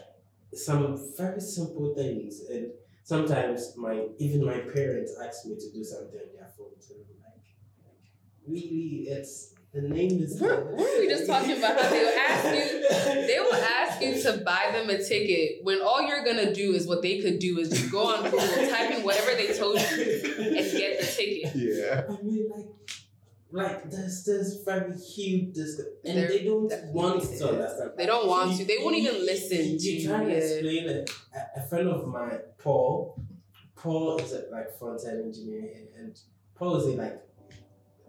some 0.52 0.98
very 1.16 1.40
simple 1.40 1.94
things. 1.94 2.42
And 2.50 2.70
sometimes 3.02 3.74
my 3.76 4.06
even 4.18 4.44
my 4.44 4.58
parents 4.58 5.12
ask 5.24 5.46
me 5.46 5.56
to 5.56 5.70
do 5.72 5.82
something 5.84 6.18
on 6.20 6.36
their 6.36 6.48
phone 6.56 6.68
and 6.90 7.04
I'm 7.10 7.22
like, 7.22 7.42
like 7.84 8.00
really 8.46 9.06
it's 9.08 9.52
the 9.72 9.82
name 9.82 10.22
is 10.22 10.40
Weren't- 10.40 10.66
weren't 10.76 11.00
we 11.00 11.08
just 11.08 11.26
talking 11.26 11.58
about? 11.58 11.80
How 11.80 11.90
they 11.90 12.04
will 12.04 12.18
ask 12.18 12.44
you- 12.44 12.80
They 13.26 13.40
will 13.40 13.54
ask 13.54 14.00
you 14.02 14.22
to 14.22 14.44
buy 14.44 14.70
them 14.72 14.88
a 14.90 15.02
ticket 15.02 15.64
when 15.64 15.80
all 15.80 16.02
you're 16.06 16.24
gonna 16.24 16.54
do 16.54 16.72
is 16.74 16.86
what 16.86 17.02
they 17.02 17.20
could 17.20 17.38
do 17.40 17.58
is 17.58 17.70
just 17.70 17.90
go 17.90 18.04
on 18.14 18.22
Google, 18.24 18.38
type 18.68 18.92
in 18.96 19.02
whatever 19.02 19.34
they 19.34 19.52
told 19.56 19.76
you, 19.80 20.02
and 20.38 20.54
get 20.54 21.00
the 21.00 21.06
ticket. 21.06 21.56
Yeah. 21.56 22.04
I 22.08 22.22
mean 22.22 22.48
like 22.54 22.66
like 23.54 23.88
there's 23.88 24.24
this 24.24 24.62
very 24.64 24.92
huge 24.98 25.54
dis- 25.54 25.80
and 26.04 26.18
There 26.18 26.28
they 26.28 26.42
don't 26.44 26.68
want 26.92 27.22
to 27.22 27.48
understand 27.48 27.92
They 27.96 28.06
don't 28.06 28.26
want 28.26 28.50
You- 28.50 28.58
to. 28.58 28.64
They 28.64 28.78
won't 28.82 28.96
even 28.96 29.24
listen 29.24 29.64
you, 29.64 29.78
to 29.78 29.90
you 29.90 30.08
try 30.08 30.24
to 30.24 30.30
explain 30.30 30.88
it. 30.88 31.10
A, 31.32 31.60
a 31.60 31.62
friend 31.68 31.88
of 31.88 32.08
mine, 32.08 32.40
Paul, 32.58 33.16
Paul 33.76 34.18
is 34.18 34.32
a 34.32 34.46
like 34.50 34.76
front 34.76 35.00
end 35.06 35.24
engineer, 35.26 35.70
and, 35.96 36.18
Paul 36.56 36.76
is 36.76 36.86
a, 36.86 36.96
like, 37.02 37.20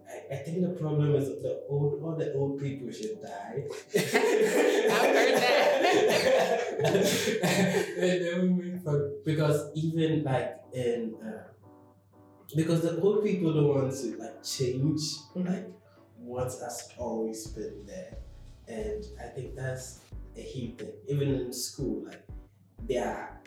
I, 0.08 0.34
I 0.34 0.36
think 0.36 0.62
the 0.62 0.74
problem 0.80 1.14
is 1.14 1.28
that 1.28 1.42
the 1.42 1.62
old 1.68 2.02
all 2.02 2.16
the 2.16 2.32
old 2.34 2.60
people 2.60 2.90
should 2.90 3.20
die. 3.22 3.64
I've 3.94 5.12
heard 5.16 5.34
that. 5.42 6.56
and 8.04 8.18
then 8.24 8.56
we 8.56 8.66
because 9.24 9.70
even 9.76 10.24
like 10.24 10.56
in. 10.72 11.14
Uh, 11.24 11.52
because 12.54 12.82
the 12.82 13.00
old 13.00 13.24
people 13.24 13.52
don't 13.52 13.68
want 13.68 13.92
to 13.92 14.16
like 14.18 14.42
change 14.42 15.00
Mhm. 15.34 15.46
like 15.46 15.66
what 16.18 16.44
has 16.44 16.88
always 16.98 17.46
been 17.48 17.84
there. 17.86 18.18
And 18.68 19.04
i 19.20 19.28
think 19.28 19.54
that's 19.54 20.00
a 20.36 20.40
huge 20.40 20.78
thing. 20.78 20.92
Even 21.08 21.28
in 21.34 21.52
school 21.52 22.04
like 22.04 22.22
they 22.86 22.98
are 22.98 23.40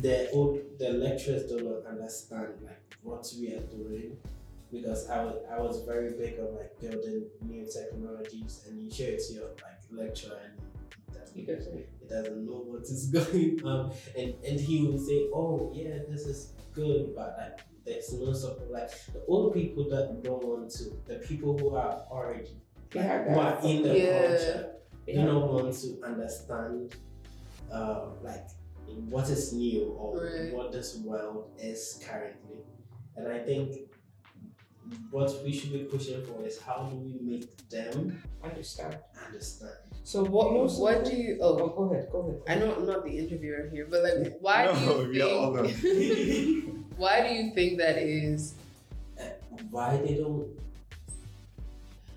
the 0.00 0.30
old 0.30 0.58
the 0.78 0.90
lecturers 0.90 1.44
do 1.50 1.60
not 1.60 1.86
understand 1.90 2.54
like 2.62 2.82
what 3.02 3.26
we 3.38 3.52
are 3.54 3.60
doing. 3.66 4.16
Because 4.70 5.08
I 5.10 5.22
was 5.24 5.36
I 5.50 5.60
was 5.60 5.82
very 5.84 6.12
big 6.12 6.38
on 6.40 6.54
like 6.56 6.78
building 6.80 7.26
new 7.42 7.66
technologies 7.66 8.64
and 8.66 8.82
you 8.82 8.90
show 8.90 9.04
it 9.04 9.20
to 9.28 9.34
your 9.34 9.48
like 9.62 9.80
lecturer 9.90 10.38
and 10.44 10.54
doesn't, 11.46 11.76
he 12.00 12.06
doesn't 12.08 12.44
know 12.46 12.62
what 12.70 12.82
is 12.82 13.06
going 13.18 13.60
on 13.64 13.92
and 14.16 14.34
and 14.46 14.60
he 14.60 14.82
will 14.86 14.98
say 14.98 15.28
oh 15.34 15.72
yeah 15.74 15.98
this 16.08 16.26
is 16.26 16.52
good 16.72 17.14
but 17.14 17.36
like 17.38 17.58
there's 17.84 18.12
no 18.14 18.32
support 18.32 18.70
like 18.70 18.90
the 19.12 19.22
old 19.26 19.52
people 19.54 19.88
that 19.88 20.22
don't 20.22 20.44
want 20.44 20.70
to 20.70 20.84
the 21.06 21.16
people 21.28 21.56
who 21.58 21.74
are 21.74 22.04
already 22.10 22.56
Yeah, 22.94 23.24
who 23.24 23.38
are 23.40 23.58
in 23.64 23.82
the 23.82 23.98
Yeah. 23.98 24.18
culture 24.28 24.60
Yeah. 25.06 25.14
do 25.26 25.32
not 25.32 25.52
want 25.52 25.74
to 25.82 25.88
understand 26.10 26.94
uh, 27.72 28.10
like 28.22 28.46
what 29.14 29.28
is 29.30 29.52
new 29.52 29.84
or 29.98 30.10
Right. 30.20 30.52
what 30.54 30.72
this 30.72 30.98
world 30.98 31.50
is 31.58 31.98
currently. 32.06 32.58
And 33.16 33.28
I 33.28 33.38
think 33.38 33.68
what 35.10 35.30
we 35.44 35.52
should 35.52 35.72
be 35.72 35.84
pushing 35.84 36.22
for 36.24 36.44
is 36.44 36.60
how 36.60 36.84
do 36.90 36.96
we 36.96 37.18
make 37.22 37.68
them 37.68 38.22
Understand. 38.42 38.98
understand? 39.26 39.78
So 40.04 40.24
what? 40.24 40.52
most 40.52 40.74
of 40.76 40.80
What 40.82 41.04
do 41.04 41.14
you? 41.16 41.38
Oh, 41.40 41.58
Oh, 41.58 41.68
go 41.68 41.92
ahead. 41.92 42.08
Go 42.10 42.20
ahead. 42.20 42.40
I 42.48 42.54
know 42.56 42.74
I'm 42.74 42.86
not 42.86 43.04
the 43.04 43.16
interviewer 43.18 43.68
here, 43.72 43.86
but 43.90 44.02
like, 44.02 44.36
why 44.40 44.66
No, 44.66 45.04
do 45.04 45.08
we 45.12 45.22
are 45.22 45.28
all 45.30 45.66
you 45.66 45.72
think? 45.74 46.86
why 46.96 47.26
do 47.28 47.34
you 47.34 47.54
think 47.54 47.78
that 47.78 47.98
is? 47.98 48.54
Uh, 49.18 49.24
why 49.70 49.96
they 49.98 50.14
don't 50.14 50.48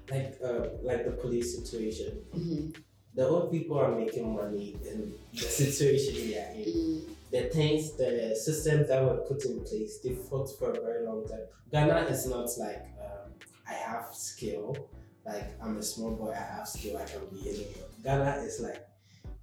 like 0.09 0.37
uh, 0.43 0.67
like 0.83 1.05
the 1.05 1.11
police 1.11 1.55
situation. 1.57 2.21
Mhm. 2.35 2.75
The 3.15 3.25
old 3.27 3.49
people 3.51 3.77
are 3.79 3.95
making 3.95 4.33
money 4.35 4.75
in 4.85 5.13
the 5.33 5.39
situation 5.39 6.15
we 6.15 6.35
are 6.37 6.51
in. 6.51 6.65
Mm, 6.65 7.01
the 7.31 7.41
things, 7.49 7.93
the 7.93 8.35
systems 8.35 8.89
that 8.89 9.01
were 9.03 9.17
put 9.27 9.45
in 9.45 9.61
place, 9.61 9.99
they 10.03 10.13
fought 10.15 10.49
for 10.59 10.71
a 10.71 10.81
very 10.81 11.05
long 11.05 11.25
time. 11.25 11.45
Ghana 11.71 12.07
is 12.09 12.27
not 12.27 12.49
like 12.59 12.83
um, 12.99 13.31
I 13.69 13.73
have 13.73 14.07
skill, 14.13 14.89
like 15.25 15.59
I'm 15.61 15.77
a 15.77 15.83
small 15.83 16.11
boy, 16.15 16.31
I 16.31 16.55
have 16.57 16.67
skill, 16.67 16.97
I 16.97 17.05
can 17.05 17.21
be 17.31 17.49
anywhere. 17.49 17.89
Ghana 18.03 18.43
is 18.43 18.59
like 18.61 18.85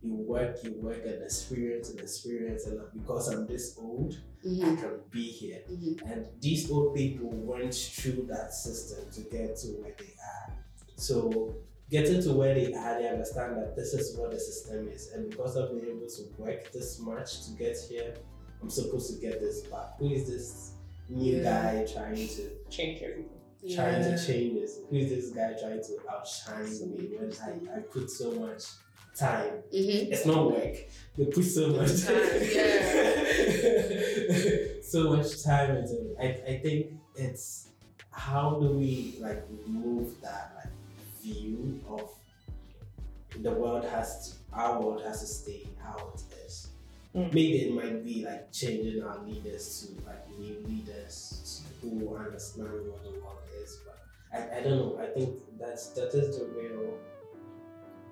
you 0.03 0.15
work, 0.15 0.57
you 0.65 0.73
work 0.81 1.03
and 1.05 1.23
experience 1.23 1.91
and 1.91 2.01
experience, 2.01 2.67
and 2.67 2.81
because 2.95 3.29
I'm 3.29 3.47
this 3.47 3.77
old, 3.81 4.19
I 4.45 4.49
mhm, 4.49 4.81
can 4.81 4.95
be 5.11 5.25
here. 5.31 5.61
mhm. 5.71 6.01
And 6.11 6.27
these 6.41 6.71
old 6.71 6.95
people 6.95 7.31
went 7.31 7.75
through 7.75 8.27
that 8.29 8.53
system 8.55 9.11
to 9.13 9.21
get 9.31 9.57
to 9.59 9.69
where 9.81 9.95
they 9.99 10.15
are. 10.35 10.57
So 10.97 11.55
getting 11.91 12.23
to 12.23 12.33
where 12.33 12.55
they 12.55 12.73
are, 12.75 12.99
they 13.01 13.09
understand 13.09 13.57
that 13.59 13.77
this 13.77 13.93
is 13.95 14.17
what 14.17 14.31
the 14.33 14.41
system 14.41 14.89
is. 14.89 15.13
And 15.13 15.31
because 15.31 15.57
I've 15.57 15.71
been 15.71 15.87
able 15.89 16.09
to 16.09 16.23
work 16.39 16.73
this 16.73 16.99
much 17.01 17.45
to 17.47 17.53
get 17.53 17.77
here, 17.89 18.15
I'm 18.61 18.71
supposed 18.71 19.13
to 19.15 19.21
get 19.21 19.41
this 19.41 19.63
back. 19.63 19.99
Who 19.99 20.11
is 20.11 20.27
this 20.29 20.73
new 21.09 21.37
Yeah. 21.37 21.43
guy 21.43 21.87
trying 21.93 22.27
to 22.37 22.43
Change 22.71 23.03
everything. 23.03 23.42
Trying 23.75 24.03
to 24.03 24.27
change 24.27 24.61
this? 24.61 24.79
Who 24.89 24.97
is 24.97 25.11
this 25.11 25.31
guy 25.31 25.55
trying 25.61 25.83
to 25.83 25.99
outshine 26.11 26.91
me 26.91 27.11
when 27.19 27.33
I, 27.43 27.77
I 27.77 27.81
put 27.81 28.11
so 28.11 28.33
much 28.33 28.65
time. 29.15 29.63
Mm-hmm. 29.73 30.13
It's 30.13 30.27
not 30.27 30.51
work. 30.51 30.75
They 31.17 31.27
put 31.27 31.45
so 31.45 31.69
much 31.69 32.05
Time, 32.05 32.17
so 34.83 35.17
much 35.17 35.43
time 35.43 35.77
into 35.77 35.95
it. 35.95 36.17
I, 36.21 36.25
I 36.53 36.59
think 36.59 36.87
it's 37.17 37.69
how 38.11 38.59
do 38.61 38.67
we 38.69 39.17
like 39.21 39.45
remove 39.67 40.21
that 40.21 40.53
like 40.57 40.73
view 41.23 41.81
of 41.89 42.11
the 43.43 43.51
world 43.51 43.85
has 43.87 44.29
to 44.29 44.37
our 44.55 44.79
world 44.81 45.03
has 45.03 45.21
to 45.21 45.27
stay 45.27 45.67
how 45.83 46.13
it 46.15 46.23
is. 46.47 46.69
Mm. 47.15 47.33
Maybe 47.35 47.57
it 47.59 47.75
might 47.75 48.05
be 48.05 48.25
like 48.25 48.51
changing 48.53 49.03
our 49.03 49.19
leaders 49.25 49.87
to 49.87 50.07
like 50.07 50.27
new 50.39 50.65
leaders 50.67 51.63
who 51.81 52.17
understand 52.17 52.69
what 52.89 53.03
the 53.03 53.11
world 53.21 53.39
is, 53.63 53.81
but 53.85 53.99
I, 54.33 54.59
I 54.59 54.63
don't 54.63 54.79
know. 54.79 54.99
I 55.01 55.07
think 55.07 55.35
that's 55.59 55.89
that 55.89 56.15
is 56.15 56.39
the 56.39 56.47
real 56.47 56.95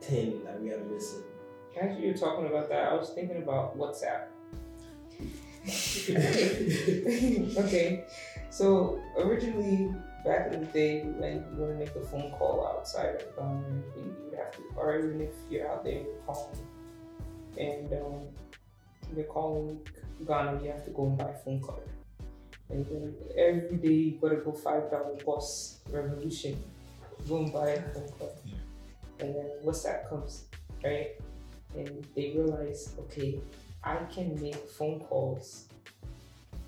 thing 0.03 0.44
that 0.44 0.61
we 0.61 0.72
are 0.72 0.84
missing. 0.84 1.22
As 1.80 1.98
you 1.98 2.09
were 2.09 2.18
talking 2.18 2.46
about 2.46 2.68
that, 2.68 2.92
I 2.92 2.94
was 2.94 3.11
thinking 3.11 3.38
about 3.42 3.78
WhatsApp. 3.78 4.26
okay, 7.64 8.05
so 8.51 9.01
originally 9.18 9.94
back 10.24 10.53
in 10.53 10.61
the 10.61 10.66
day 10.66 11.03
when 11.05 11.44
you 11.53 11.57
want 11.57 11.72
to 11.72 11.78
make 11.78 11.94
a 11.96 12.01
phone 12.01 12.32
call 12.32 12.66
outside 12.66 13.16
of 13.16 13.36
Ghana, 13.36 13.82
you 13.96 14.16
would 14.24 14.38
have 14.38 14.51
to, 14.53 14.59
or 14.76 14.98
even 14.98 15.20
if 15.20 15.30
you're 15.51 15.70
out 15.70 15.84
there 15.84 15.98
and 15.98 16.07
you're 16.07 16.16
calling, 16.26 16.66
and 17.57 17.92
um, 17.94 18.28
you're 19.14 19.24
calling 19.24 19.80
Ghana, 20.26 20.62
you 20.62 20.70
have 20.70 20.84
to 20.84 20.90
go 20.90 21.06
and 21.06 21.18
buy 21.18 21.32
phone 21.44 21.61
card. 21.61 21.88
And 22.68 22.86
then 22.86 23.14
every 23.36 23.76
day 23.76 23.92
you 23.92 24.18
gotta 24.20 24.36
go 24.36 24.52
five 24.52 24.90
dollar 24.90 25.16
Boss 25.24 25.80
Revolution, 25.90 26.62
go 27.28 27.38
and 27.38 27.52
buy 27.52 27.70
a 27.70 27.82
phone 27.92 28.08
card. 28.18 28.32
And 29.18 29.34
then 29.34 29.50
WhatsApp 29.64 30.08
comes, 30.08 30.44
right? 30.84 31.11
And 31.76 32.06
they 32.14 32.32
realize, 32.36 32.94
okay, 32.98 33.40
I 33.82 33.96
can 34.12 34.40
make 34.40 34.56
phone 34.56 35.00
calls 35.00 35.68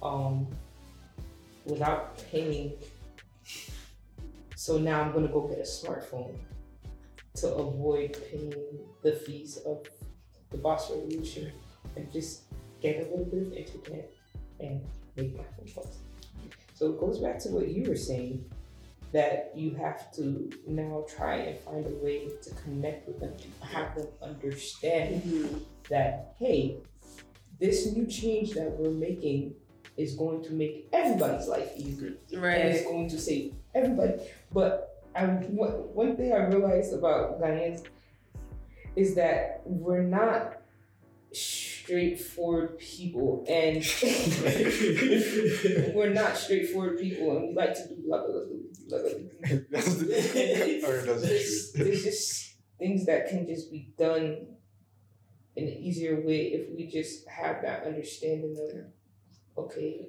um 0.02 0.48
without 1.64 2.18
paying. 2.30 2.72
So 4.56 4.78
now 4.78 5.02
I'm 5.02 5.12
gonna 5.12 5.28
go 5.28 5.46
get 5.46 5.58
a 5.58 5.62
smartphone 5.62 6.36
to 7.34 7.54
avoid 7.54 8.16
paying 8.30 8.54
the 9.02 9.12
fees 9.12 9.58
of 9.64 9.86
the 10.50 10.58
Boss 10.58 10.90
Revolution 10.90 11.52
and 11.96 12.10
just 12.12 12.44
get 12.80 12.96
a 12.96 13.10
little 13.10 13.24
bit 13.26 13.42
of 13.46 13.52
internet 13.52 14.10
and 14.60 14.80
make 15.16 15.36
my 15.36 15.44
phone 15.56 15.68
calls. 15.74 15.98
So 16.74 16.90
it 16.90 17.00
goes 17.00 17.18
back 17.20 17.38
to 17.40 17.48
what 17.50 17.68
you 17.68 17.88
were 17.88 17.96
saying 17.96 18.44
that 19.12 19.52
you 19.54 19.74
have 19.74 20.10
to 20.14 20.50
now 20.66 21.04
try 21.06 21.36
and 21.36 21.58
find 21.60 21.84
a 21.84 22.04
way 22.04 22.28
to 22.42 22.50
connect 22.64 23.06
with 23.06 23.20
them 23.20 23.34
to 23.36 23.66
have 23.66 23.94
them 23.94 24.06
understand 24.22 25.22
Mm-hmm. 25.22 25.58
that 25.90 26.34
hey, 26.38 26.78
this 27.60 27.92
new 27.94 28.06
change 28.06 28.52
that 28.52 28.70
we're 28.78 28.90
making 28.90 29.54
is 29.98 30.14
going 30.14 30.42
to 30.44 30.52
make 30.52 30.88
everybody's 30.92 31.46
life 31.46 31.70
easier 31.76 32.14
and 32.32 32.42
Right. 32.42 32.56
it's 32.64 32.84
going 32.86 33.08
to 33.10 33.18
save 33.18 33.52
everybody. 33.74 34.14
But 34.50 35.02
I, 35.14 35.26
one 35.26 35.72
one 35.94 36.16
thing 36.16 36.32
I 36.32 36.46
realized 36.46 36.94
about 36.94 37.38
Ghanaians 37.40 37.84
is 38.96 39.14
that 39.16 39.60
we're 39.66 40.02
not 40.02 40.62
straightforward 41.92 42.78
people, 42.78 43.44
and 43.48 43.76
we're 45.94 46.10
not 46.12 46.36
straightforward 46.38 46.98
people, 46.98 47.36
and 47.36 47.48
we 47.48 47.54
like 47.54 47.74
to 47.74 47.86
do 47.88 47.96
blah 48.06 48.22
blah 48.24 48.32
blah 48.32 48.44
blah 48.88 48.98
blah. 48.98 49.10
blah. 49.10 49.18
That's 49.70 49.94
the- 49.96 50.06
or 50.86 51.02
that's 51.04 51.20
the 51.20 51.26
There's, 51.28 51.72
there's 51.74 52.02
just 52.04 52.54
things 52.78 53.04
that 53.06 53.28
can 53.28 53.46
just 53.46 53.70
be 53.70 53.92
done 53.98 54.46
in 55.54 55.64
an 55.68 55.74
easier 55.74 56.16
way 56.24 56.46
if 56.56 56.70
we 56.74 56.86
just 56.86 57.28
have 57.28 57.60
that 57.62 57.84
understanding 57.84 58.56
of 59.56 59.64
okay, 59.64 60.08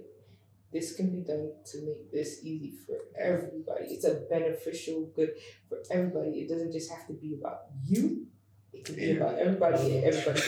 this 0.72 0.96
can 0.96 1.12
be 1.12 1.20
done 1.20 1.52
to 1.66 1.78
make 1.86 2.10
this 2.14 2.40
easy 2.44 2.72
for 2.88 2.96
everybody. 3.20 3.88
It's 3.88 4.06
a 4.06 4.22
beneficial 4.30 5.12
good 5.14 5.32
for 5.68 5.80
everybody. 5.92 6.40
It 6.42 6.48
doesn't 6.50 6.72
just 6.72 6.90
have 6.92 7.06
to 7.08 7.14
be 7.14 7.34
about 7.40 7.64
you. 7.86 8.28
It 8.72 8.86
can 8.86 8.96
be 8.96 9.18
about 9.18 9.38
everybody 9.38 9.98
and 9.98 10.06
everybody. 10.06 10.42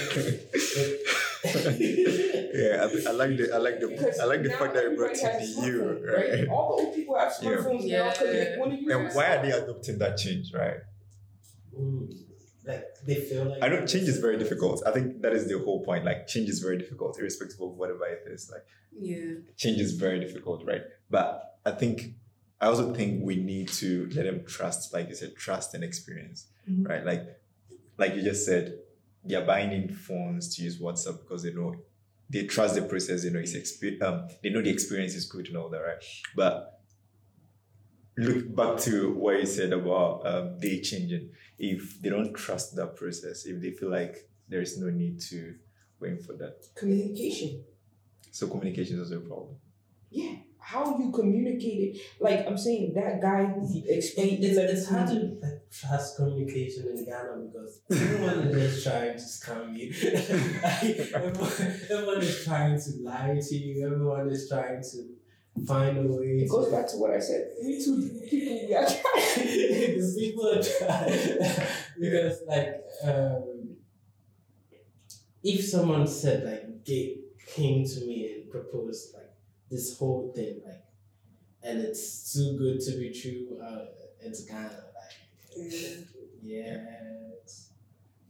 yeah, 1.46 2.84
I, 2.86 3.10
I 3.10 3.12
like 3.14 3.38
the 3.38 3.50
I 3.54 3.58
like 3.58 3.80
the 3.80 3.88
Because 3.88 4.20
I 4.20 4.26
like 4.26 4.44
the 4.44 4.50
fact 4.52 4.74
that 4.76 4.86
it 4.86 4.98
brought 4.98 5.14
to 5.16 5.28
the 5.28 5.46
you, 5.66 5.82
smartphones, 5.82 6.40
right? 6.40 6.48
All 6.50 6.68
the 6.70 6.84
old 6.84 6.96
people 6.96 7.18
have 7.20 7.34
Yeah. 7.42 7.50
smartphones 7.50 7.86
now 7.90 8.10
because 8.10 8.32
they 8.32 8.40
Yeah. 8.52 8.58
want 8.60 8.72
to 8.72 8.94
And 8.94 9.08
it. 9.08 9.14
why 9.16 9.36
are 9.36 9.42
they 9.46 9.52
adopting 9.52 9.98
that 10.00 10.18
change, 10.18 10.54
right? 10.54 10.78
Mm. 11.78 12.18
Like 12.66 12.84
they 13.06 13.16
feel 13.16 13.46
like 13.46 13.64
I 13.64 13.68
know 13.70 13.86
change 13.86 14.08
is 14.08 14.18
very 14.20 14.38
difficult. 14.38 14.82
I 14.88 14.92
think 14.92 15.22
that 15.22 15.34
is 15.34 15.48
the 15.48 15.60
whole 15.60 15.84
point. 15.84 16.06
Like 16.06 16.28
change 16.28 16.50
is 16.50 16.60
very 16.60 16.78
difficult, 16.78 17.20
irrespective 17.20 17.62
of 17.62 17.72
whatever 17.78 18.06
it 18.08 18.24
is. 18.28 18.50
Like 18.52 18.66
Yeah. 19.00 19.36
change 19.56 19.80
is 19.82 19.94
very 19.94 20.20
difficult, 20.20 20.66
right? 20.66 20.84
But 21.10 21.60
I 21.66 21.72
think 21.72 22.16
I 22.62 22.68
also 22.68 22.94
think 22.94 23.24
we 23.24 23.36
need 23.36 23.68
to 23.84 24.10
let 24.16 24.24
them 24.26 24.46
trust, 24.46 24.94
like 24.94 25.10
you 25.10 25.16
said, 25.16 25.36
trust 25.36 25.74
and 25.76 25.84
experience, 25.84 26.48
Mhm. 26.70 26.88
right? 26.88 27.06
Like, 27.06 27.24
like 27.98 28.16
you 28.16 28.22
just 28.24 28.46
said, 28.46 28.80
they're 29.26 29.46
buying 29.46 29.72
in 29.72 29.90
phones 29.90 30.56
to 30.56 30.64
use 30.64 30.80
WhatsApp 30.80 31.20
because 31.22 31.44
they 31.44 31.54
know 31.54 31.76
they 32.30 32.46
trust 32.46 32.76
the 32.76 32.82
process. 32.84 33.24
They 33.24 33.30
know 33.30 33.40
it's 33.40 33.56
exp- 33.56 34.02
um, 34.02 34.28
they 34.42 34.50
know 34.50 34.62
the 34.62 34.70
experience 34.72 35.14
is 35.16 35.26
good 35.26 35.48
and 35.48 35.58
all 35.58 35.70
that, 35.70 35.80
right? 35.80 36.04
But 36.36 36.80
look 38.18 38.56
back 38.56 38.78
to 38.80 39.14
what 39.14 39.40
you 39.40 39.46
said 39.46 39.74
about 39.74 40.26
um, 40.26 40.60
they 40.60 40.80
changing. 40.82 41.32
If 41.60 42.02
they 42.02 42.10
don't 42.10 42.34
trust 42.34 42.76
that 42.76 42.96
process, 42.96 43.46
if 43.46 43.62
they 43.62 43.72
feel 43.72 43.90
like 43.92 44.30
there 44.50 44.62
is 44.62 44.78
no 44.80 44.90
need 44.90 45.20
to 45.30 45.56
wait 46.00 46.24
for 46.24 46.34
that, 46.34 46.56
Communication. 46.76 47.64
so 48.32 48.48
communication 48.48 49.00
is 49.00 49.12
also 49.12 49.24
a 49.24 49.28
problem. 49.28 49.56
Yeah. 50.12 50.36
How 50.60 50.98
you 50.98 51.12
communicate 51.12 51.96
it. 51.96 52.02
Like 52.20 52.48
I'm 52.48 52.58
saying, 52.58 52.94
that 52.96 53.22
guy 53.22 53.46
who 53.46 53.68
explained 53.88 54.44
it's, 54.44 54.58
it 54.58 54.70
it's 54.70 54.90
hard 54.90 55.08
to 55.10 55.14
like, 55.14 55.55
trust 55.80 56.18
communication 56.18 56.88
in 56.88 57.06
Ghana 57.06 57.38
because 57.46 57.82
everyone 57.92 58.48
is 58.48 58.74
just 58.74 58.86
trying 58.86 59.14
to 59.14 59.24
scam 59.24 59.78
you. 59.78 59.92
Everyone, 61.14 61.52
everyone 61.90 62.22
is 62.22 62.44
trying 62.46 62.80
to 62.80 62.90
lie 63.02 63.40
to 63.42 63.56
you. 63.56 63.86
Everyone 63.86 64.30
is 64.30 64.48
trying 64.50 64.82
to 64.82 65.66
find 65.66 65.98
a 65.98 66.02
way. 66.02 66.26
It 66.44 66.50
goes 66.50 66.72
back 66.72 66.88
to 66.90 66.98
what 66.98 67.12
I 67.12 67.20
said. 67.20 67.52
People 67.62 67.98
we 68.32 68.74
are 68.76 68.86
trying. 68.86 70.16
people 70.18 70.50
are 70.50 70.62
trying 70.62 71.40
because 72.00 72.42
like 72.48 72.82
um, 73.04 73.76
if 75.44 75.64
someone 75.64 76.08
said 76.08 76.44
like 76.44 76.86
gay 76.86 77.20
came 77.48 77.86
to 77.86 78.00
me 78.02 78.34
and 78.34 78.52
proposed 78.52 79.14
like 79.14 79.32
this 79.70 79.98
whole 79.98 80.32
thing 80.36 80.62
like 80.66 80.84
and 81.64 81.80
it's 81.80 82.34
too 82.34 82.58
good 82.58 82.80
to 82.80 82.98
be 82.98 83.12
true 83.12 83.60
uh, 83.62 83.86
it's 84.20 84.46
Ghana 84.46 84.86
like 85.56 86.78
it's, 87.42 87.72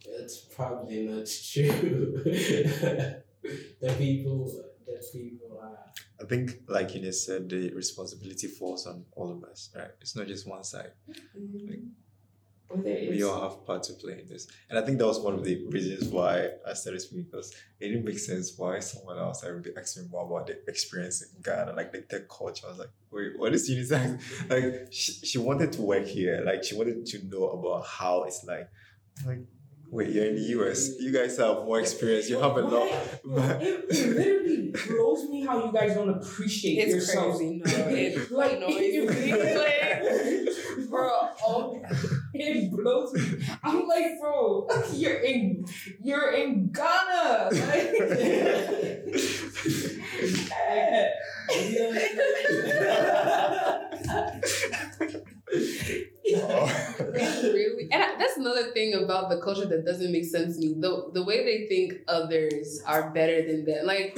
it's 0.05 0.37
probably 0.55 1.05
not 1.07 1.27
true 1.51 2.21
the 2.23 3.93
people 3.97 4.51
the 4.85 5.09
people 5.11 5.59
are 5.61 5.85
I 6.21 6.23
think, 6.25 6.61
like 6.67 6.95
Eunice 6.95 7.25
said, 7.25 7.49
the 7.49 7.73
responsibility 7.73 8.47
falls 8.47 8.87
on 8.87 9.05
all 9.11 9.31
of 9.31 9.43
us, 9.43 9.69
right? 9.75 9.91
It's 9.99 10.15
not 10.15 10.27
just 10.27 10.47
one 10.47 10.63
side. 10.63 10.91
Mm-hmm. 11.09 11.57
Whether 11.67 11.81
We 12.73 13.23
all 13.23 13.41
have 13.49 13.65
part 13.65 13.83
to 13.83 13.93
play 13.93 14.19
in 14.19 14.27
this. 14.27 14.47
And 14.69 14.77
I 14.79 14.81
think 14.81 14.97
that 14.97 15.05
was 15.05 15.19
one 15.19 15.35
of 15.35 15.43
the 15.43 15.65
reasons 15.67 16.09
why 16.09 16.49
I 16.67 16.73
started 16.73 16.99
speaking 16.99 17.23
because 17.31 17.53
it 17.79 17.89
didn't 17.89 18.05
make 18.05 18.17
sense 18.19 18.53
why 18.57 18.79
someone 18.79 19.17
else 19.19 19.43
I 19.43 19.51
would 19.51 19.63
be 19.63 19.71
asking 19.77 20.03
me 20.03 20.09
more 20.11 20.25
about 20.25 20.47
the 20.47 20.59
experience 20.67 21.21
in 21.21 21.41
Ghana, 21.41 21.73
like 21.73 21.91
the 21.91 22.01
tech 22.01 22.27
culture. 22.27 22.65
I 22.65 22.69
was 22.71 22.79
like, 22.79 22.89
wait, 23.11 23.37
what 23.37 23.53
is 23.53 23.69
Eunice? 23.69 23.91
Like, 24.49 24.87
she, 24.91 25.11
she 25.13 25.37
wanted 25.37 25.71
to 25.73 25.81
work 25.83 26.05
here. 26.05 26.41
Like, 26.45 26.63
she 26.63 26.75
wanted 26.75 27.05
to 27.05 27.25
know 27.27 27.49
about 27.49 27.85
how 27.85 28.23
it's 28.23 28.43
like. 28.45 28.67
Like, 29.25 29.39
wait, 29.89 30.09
you're 30.09 30.25
in 30.25 30.35
the 30.35 30.41
US. 30.59 30.99
You 30.99 31.11
guys 31.13 31.37
have 31.37 31.57
more 31.65 31.79
experience. 31.79 32.29
You 32.29 32.39
have 32.39 32.57
a 32.57 32.61
lot. 32.61 32.89
Why? 33.23 33.51
It, 33.61 33.85
it 33.89 34.15
literally 34.17 34.73
blows 34.87 35.29
me 35.29 35.45
how 35.45 35.63
you 35.65 35.71
guys 35.71 35.93
don't 35.93 36.09
appreciate 36.09 36.79
It's 36.79 36.91
yourselves. 36.91 37.37
crazy. 37.37 37.61
No, 37.65 37.87
it 37.95 38.31
like 38.31 38.51
annoys 38.57 38.75
it, 38.77 40.75
me. 40.77 40.87
bro. 40.89 41.09
Oh, 41.47 41.81
it 42.45 42.71
blows 42.71 43.13
me. 43.13 43.45
I'm 43.63 43.87
like, 43.87 44.19
bro, 44.21 44.67
you're 44.93 45.19
in, 45.19 45.65
you're 46.01 46.31
in 46.31 46.71
Ghana. 46.71 47.49
Oh. 56.37 56.71
really, 57.43 57.87
and 57.91 58.03
I, 58.03 58.14
that's 58.25 58.37
another 58.37 58.71
thing 58.71 58.93
about 58.95 59.29
the 59.29 59.39
culture 59.39 59.65
that 59.65 59.85
doesn't 59.85 60.11
make 60.11 60.25
sense 60.25 60.57
to 60.57 60.61
me. 60.61 60.75
The 60.79 61.09
the 61.13 61.23
way 61.23 61.43
they 61.43 61.67
think 61.67 62.01
others 62.07 62.81
are 62.85 63.11
better 63.11 63.45
than 63.45 63.65
them, 63.65 63.85
like 63.85 64.17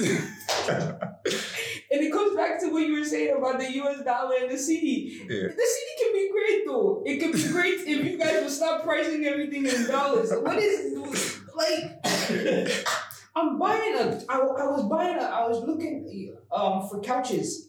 And 1.90 2.02
it 2.02 2.12
comes 2.12 2.36
back 2.36 2.60
to 2.60 2.70
what 2.70 2.86
you 2.86 2.98
were 2.98 3.04
saying 3.04 3.36
about 3.36 3.58
the 3.58 3.70
US 3.80 4.04
dollar 4.04 4.36
and 4.42 4.50
the 4.50 4.56
cedi. 4.56 5.20
Yeah. 5.20 5.48
The 5.48 5.66
cedi 5.72 5.94
can 5.98 6.12
be 6.12 6.30
great 6.32 6.66
though. 6.66 7.02
It 7.04 7.18
could 7.18 7.32
be 7.32 7.48
great 7.48 7.80
if 7.80 8.04
you 8.04 8.18
guys 8.18 8.42
would 8.42 8.50
stop 8.50 8.82
pricing 8.82 9.24
everything 9.24 9.66
in 9.66 9.86
dollars. 9.86 10.30
What 10.32 10.58
is 10.58 11.40
like? 11.54 12.00
I'm 13.36 13.58
buying 13.58 13.94
a. 13.94 14.20
I, 14.28 14.36
I 14.36 14.66
was 14.66 14.88
buying 14.88 15.16
a. 15.16 15.22
I 15.22 15.46
was 15.46 15.62
looking 15.64 16.36
um 16.50 16.88
for 16.88 17.00
couches. 17.00 17.67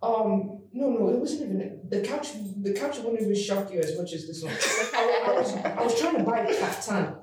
Um, 0.00 0.60
no, 0.72 0.90
no, 0.90 1.08
it 1.08 1.18
wasn't 1.18 1.42
even 1.50 1.80
the 1.88 2.00
couch. 2.02 2.28
The 2.62 2.72
couch 2.72 2.98
wouldn't 2.98 3.20
even 3.20 3.34
shock 3.34 3.72
you 3.72 3.80
as 3.80 3.98
much 3.98 4.12
as 4.12 4.26
this 4.28 4.42
one. 4.44 4.52
I, 4.94 5.24
I 5.26 5.32
was, 5.40 5.54
I 5.56 5.82
was 5.82 6.00
trying 6.00 6.16
to 6.18 6.22
buy 6.22 6.38
a 6.40 6.54
kaftan, 6.54 7.16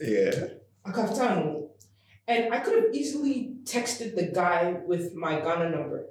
Yeah. 0.00 0.44
a 0.84 0.90
kaftan, 0.92 1.66
and 2.26 2.54
I 2.54 2.60
could 2.60 2.82
have 2.82 2.94
easily 2.94 3.56
texted 3.64 4.14
the 4.16 4.26
guy 4.32 4.76
with 4.86 5.14
my 5.14 5.40
Ghana 5.40 5.70
number. 5.70 6.06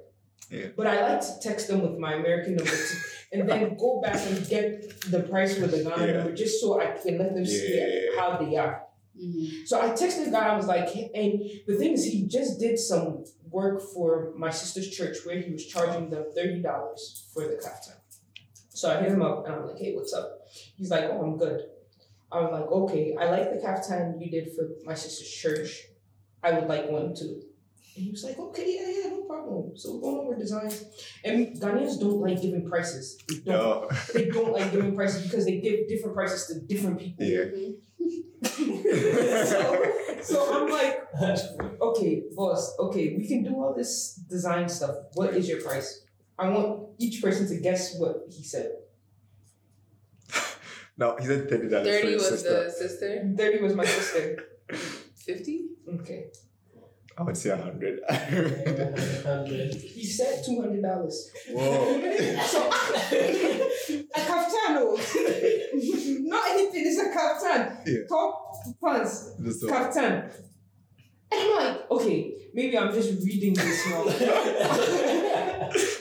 Yeah. 0.50 0.66
But 0.76 0.86
I 0.86 1.02
like 1.14 1.20
to 1.22 1.32
text 1.42 1.68
them 1.68 1.80
with 1.82 1.98
my 1.98 2.14
American 2.14 2.56
number 2.56 2.70
too, 2.70 2.98
and 3.32 3.48
then 3.48 3.76
go 3.76 4.00
back 4.00 4.20
and 4.26 4.46
get 4.48 5.00
the 5.10 5.20
price 5.20 5.58
for 5.58 5.66
the 5.66 5.82
Ghana 5.82 6.06
Yeah. 6.06 6.12
number 6.18 6.34
just 6.34 6.60
so 6.60 6.80
I 6.80 6.86
can 7.02 7.18
let 7.18 7.34
them 7.34 7.44
see 7.46 7.78
Yeah. 7.78 8.20
how 8.20 8.36
they 8.36 8.56
are. 8.56 8.81
Mhm. 9.20 9.66
So 9.66 9.80
I 9.80 9.90
texted 9.90 10.24
the 10.26 10.30
guy. 10.30 10.48
I 10.48 10.56
was 10.56 10.66
like, 10.66 10.88
and 10.94 11.42
the 11.66 11.76
thing 11.76 11.92
is, 11.92 12.04
he 12.04 12.26
just 12.26 12.58
did 12.58 12.78
some 12.78 13.24
work 13.50 13.82
for 13.94 14.32
my 14.36 14.50
sister's 14.50 14.88
church 14.90 15.18
where 15.24 15.38
he 15.38 15.52
was 15.52 15.66
charging 15.66 16.08
them 16.10 16.24
thirty 16.34 16.62
dollars 16.62 17.28
for 17.32 17.42
the 17.46 17.56
kaftan. 17.56 17.96
So 18.70 18.90
I 18.90 19.00
hit 19.02 19.10
him 19.12 19.22
up 19.22 19.44
and 19.46 19.54
I'm 19.54 19.66
like, 19.66 19.78
hey, 19.78 19.94
what's 19.94 20.14
up? 20.14 20.48
He's 20.76 20.90
like, 20.90 21.04
oh, 21.04 21.22
I'm 21.22 21.36
good. 21.36 21.60
I 22.32 22.40
was 22.40 22.52
like, 22.52 22.70
okay, 22.70 23.14
I 23.20 23.30
like 23.30 23.50
the 23.52 23.58
kaftan 23.60 24.18
you 24.20 24.30
did 24.30 24.54
for 24.56 24.70
my 24.84 24.94
sister's 24.94 25.30
church. 25.30 25.82
I 26.42 26.52
would 26.52 26.68
like 26.68 26.90
one 26.90 27.14
too. 27.14 27.42
And 27.94 28.04
he 28.06 28.10
was 28.10 28.24
like, 28.24 28.38
okay, 28.38 28.64
yeah, 28.74 29.02
yeah, 29.04 29.10
no 29.10 29.22
problem. 29.24 29.76
So 29.76 29.94
we're 29.94 30.00
going 30.00 30.26
over 30.26 30.34
designs. 30.34 30.82
And 31.22 31.48
Ghanaians 31.60 32.00
don't 32.00 32.20
like 32.22 32.40
giving 32.40 32.66
prices. 32.66 33.18
They 33.28 33.36
don't. 33.44 33.46
No. 33.46 33.88
They 34.14 34.24
don't 34.36 34.50
like 34.52 34.72
giving 34.72 34.96
prices 34.96 35.24
because 35.24 35.44
they 35.44 35.60
give 35.60 35.86
different 35.88 36.14
prices 36.14 36.46
to 36.46 36.60
different 36.66 36.98
people. 36.98 37.26
Yeah. 37.26 37.44
So, 38.92 39.84
so 40.22 40.54
I'm 40.54 40.70
like, 40.70 41.02
okay, 41.80 42.22
boss, 42.34 42.76
okay, 42.78 43.14
we 43.16 43.26
can 43.26 43.42
do 43.44 43.54
all 43.54 43.74
this 43.74 44.14
design 44.28 44.68
stuff. 44.68 44.96
What 45.14 45.34
is 45.34 45.48
your 45.48 45.60
price? 45.60 46.04
I 46.38 46.48
want 46.48 46.90
each 46.98 47.22
person 47.22 47.46
to 47.48 47.56
guess 47.60 47.96
what 47.98 48.24
he 48.30 48.42
said. 48.42 48.72
No, 50.98 51.16
he 51.18 51.24
said 51.24 51.48
thirty 51.48 51.68
dollars 51.70 51.86
for 51.88 51.92
Thirty 51.94 52.12
his 52.12 52.22
was 52.22 52.28
sister. 52.28 52.64
the 52.64 52.70
sister. 52.70 53.34
30 53.34 53.62
was 53.62 53.74
my 53.74 53.84
sister. 53.84 54.44
Fifty. 55.16 55.68
Okay. 55.88 56.26
I 57.18 57.22
would 57.24 57.36
say 57.36 57.50
a 57.50 57.56
hundred. 57.56 58.00
Hundred. 58.08 59.74
He 59.74 60.04
said 60.04 60.42
$200. 60.48 60.82
Whoa. 60.82 62.00
so, 62.46 62.68
a 64.14 64.20
kaftano. 64.20 64.96
Not 66.28 66.50
anything, 66.50 66.84
it's 66.86 66.98
a 66.98 67.10
kaftan. 67.16 67.86
Yeah. 67.86 68.06
Top 68.08 68.54
pants, 68.82 69.32
Just 69.42 69.60
so- 69.60 69.68
kaftan. 69.68 70.32
And 71.34 71.40
I'm 71.40 71.50
like, 71.56 71.90
okay, 71.90 72.34
maybe 72.52 72.76
I'm 72.76 72.92
just 72.92 73.24
reading 73.24 73.54
this 73.54 73.86
wrong. 73.90 74.04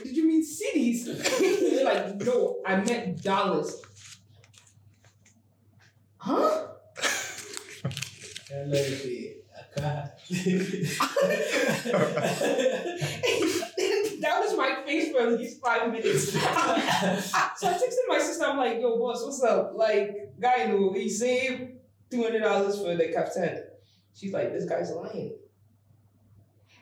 Did 0.03 0.15
you 0.17 0.27
mean 0.27 0.43
cedis? 0.43 1.07
He's 1.39 1.83
like, 1.83 2.15
no, 2.21 2.57
I 2.65 2.75
meant 2.77 3.21
dollars. 3.23 3.81
Huh? 6.17 6.67
And 9.75 9.85
let 9.85 10.19
me 10.29 10.35
see. 10.35 10.97
That 14.21 14.39
was 14.39 14.55
my 14.55 14.83
face 14.85 15.11
for 15.11 15.21
at 15.21 15.31
least 15.39 15.61
five 15.61 15.91
minutes. 15.91 16.31
so 16.33 16.39
I 16.39 17.73
texted 17.73 18.07
my 18.07 18.19
sister, 18.19 18.45
I'm 18.45 18.57
like, 18.57 18.79
yo, 18.79 18.97
boss, 18.99 19.23
what's 19.23 19.41
up? 19.43 19.73
Like, 19.75 20.29
guy, 20.39 20.65
no, 20.65 20.93
he 20.93 21.09
saved 21.09 21.73
$200 22.11 22.83
for 22.83 22.95
the 22.95 23.11
captain. 23.13 23.63
She's 24.13 24.31
like, 24.33 24.51
this 24.53 24.65
guy's 24.65 24.91
lying. 24.91 25.35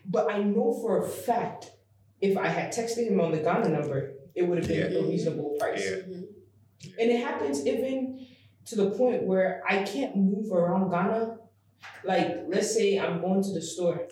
But 0.05 0.29
I 0.31 0.39
know 0.43 0.73
for 0.81 1.05
a 1.05 1.07
fact, 1.07 1.71
if 2.19 2.37
I 2.37 2.47
had 2.47 2.73
texted 2.73 3.07
him 3.09 3.21
on 3.21 3.31
the 3.31 3.37
Ghana 3.37 3.69
number, 3.69 4.13
it 4.35 4.43
would 4.43 4.57
have 4.59 4.67
been 4.67 4.91
Yeah. 4.91 4.99
a 4.99 5.03
reasonable 5.03 5.55
price. 5.59 5.81
Yeah. 5.85 6.17
And 6.99 7.11
it 7.11 7.23
happens 7.23 7.65
even 7.65 8.25
to 8.65 8.75
the 8.75 8.91
point 8.91 9.23
where 9.23 9.61
I 9.67 9.83
can't 9.83 10.15
move 10.17 10.51
around 10.51 10.89
Ghana. 10.91 11.37
Like, 12.03 12.45
let's 12.47 12.73
say 12.75 12.99
I'm 12.99 13.21
going 13.21 13.43
to 13.43 13.53
the 13.53 13.61
store. 13.61 14.07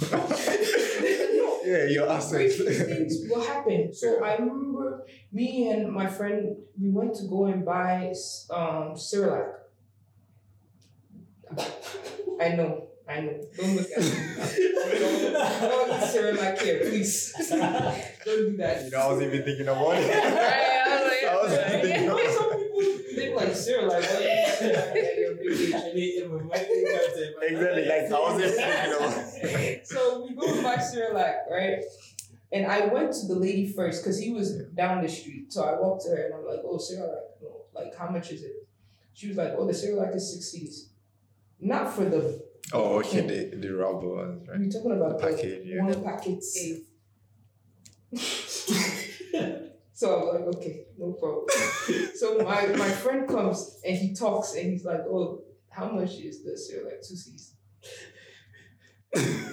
no, 0.10 1.58
yeah, 1.64 1.84
your 1.84 2.08
assets. 2.08 2.56
things 2.56 3.28
will 3.28 3.44
happen. 3.44 3.92
So 3.92 4.22
I 4.24 4.36
remember 4.36 5.04
me 5.32 5.70
and 5.70 5.92
my 5.92 6.06
friend, 6.06 6.56
we 6.80 6.90
went 6.90 7.14
to 7.16 7.24
go 7.24 7.46
and 7.46 7.64
buy 7.64 8.12
um 8.50 8.94
Cerelac. 8.94 9.54
I 12.40 12.48
know, 12.56 12.88
I 13.08 13.20
know. 13.20 13.40
Don't 13.56 13.76
look 13.76 13.86
at 13.96 14.02
me. 14.02 14.10
Don't, 14.92 15.98
don't 16.38 16.60
here, 16.60 16.80
please. 16.80 17.32
don't 17.50 18.10
do 18.24 18.56
that. 18.58 18.84
you 18.84 18.90
know, 18.90 18.98
I 18.98 19.12
was 19.12 19.22
even 19.22 19.42
thinking 19.42 19.68
about 19.68 19.96
it. 19.96 20.08
Right, 20.08 20.82
I 20.86 21.02
was 21.02 21.12
like, 21.12 21.24
I 21.30 21.42
was 21.42 21.52
right. 21.52 21.82
thinking 21.82 22.08
some 22.32 22.50
people 22.50 22.82
think 23.14 23.34
like? 23.82 24.04
Why 24.04 25.14
you 25.18 25.31
eat 25.96 26.24
Cerelac 26.24 26.50
at 26.54 26.68
your 26.68 26.76
big 26.76 26.88
age? 26.88 27.02
I 27.40 27.46
need 27.46 27.56
to 27.58 27.58
remind 27.58 27.76
you 27.76 27.82
guys 27.82 27.82
Exactly, 27.82 27.84
like, 27.88 28.12
I 28.12 28.20
was 28.20 28.40
even 28.40 28.52
thinking 28.52 28.92
about 28.96 29.86
so 29.86 30.26
we 30.28 30.34
go 30.34 30.52
and 30.54 30.62
buy 30.62 30.76
Cerelac, 30.76 31.50
right? 31.50 31.82
And 32.52 32.66
I 32.66 32.86
went 32.86 33.12
to 33.14 33.26
the 33.26 33.34
lady 33.36 33.72
first 33.72 34.02
because 34.02 34.18
he 34.18 34.30
was 34.30 34.64
down 34.74 35.02
the 35.02 35.08
street. 35.08 35.52
So 35.52 35.64
I 35.64 35.80
walked 35.80 36.04
to 36.04 36.10
her 36.10 36.24
and 36.26 36.34
I'm 36.34 36.44
like, 36.46 36.60
oh, 36.64 36.76
Cerelac, 36.78 37.20
like, 37.74 37.96
how 37.96 38.08
much 38.10 38.30
is 38.30 38.42
it? 38.42 38.68
She 39.14 39.28
was 39.28 39.36
like, 39.36 39.52
oh, 39.56 39.66
the 39.66 39.72
Cerelac 39.72 40.14
is 40.14 40.24
60s. 40.54 40.90
Not 41.60 41.92
for 41.94 42.04
the, 42.04 42.42
Oh, 42.74 42.98
okay, 43.00 43.20
the, 43.20 43.56
the 43.56 43.74
rubber 43.74 44.08
ones, 44.08 44.48
right? 44.48 44.58
we're 44.58 44.70
talking 44.70 44.92
about 44.92 45.18
The 45.18 45.26
package, 45.26 45.66
yeah. 45.66 45.82
one 45.82 46.02
packets. 46.04 46.56
Eight. 46.58 46.84
So 49.94 50.30
I'm 50.30 50.44
like, 50.46 50.56
okay, 50.56 50.86
no 50.98 51.12
problem. 51.12 51.46
so 52.16 52.38
my, 52.38 52.66
my 52.76 52.88
friend 52.90 53.28
comes 53.28 53.78
and 53.86 53.96
he 53.96 54.14
talks 54.14 54.54
and 54.54 54.70
he's 54.70 54.84
like, 54.84 55.00
oh, 55.00 55.42
how 55.72 55.88
much 55.88 56.20
is 56.20 56.44
the 56.44 56.52
like 56.84 57.02
Two 57.02 57.16
C's. 57.16 57.54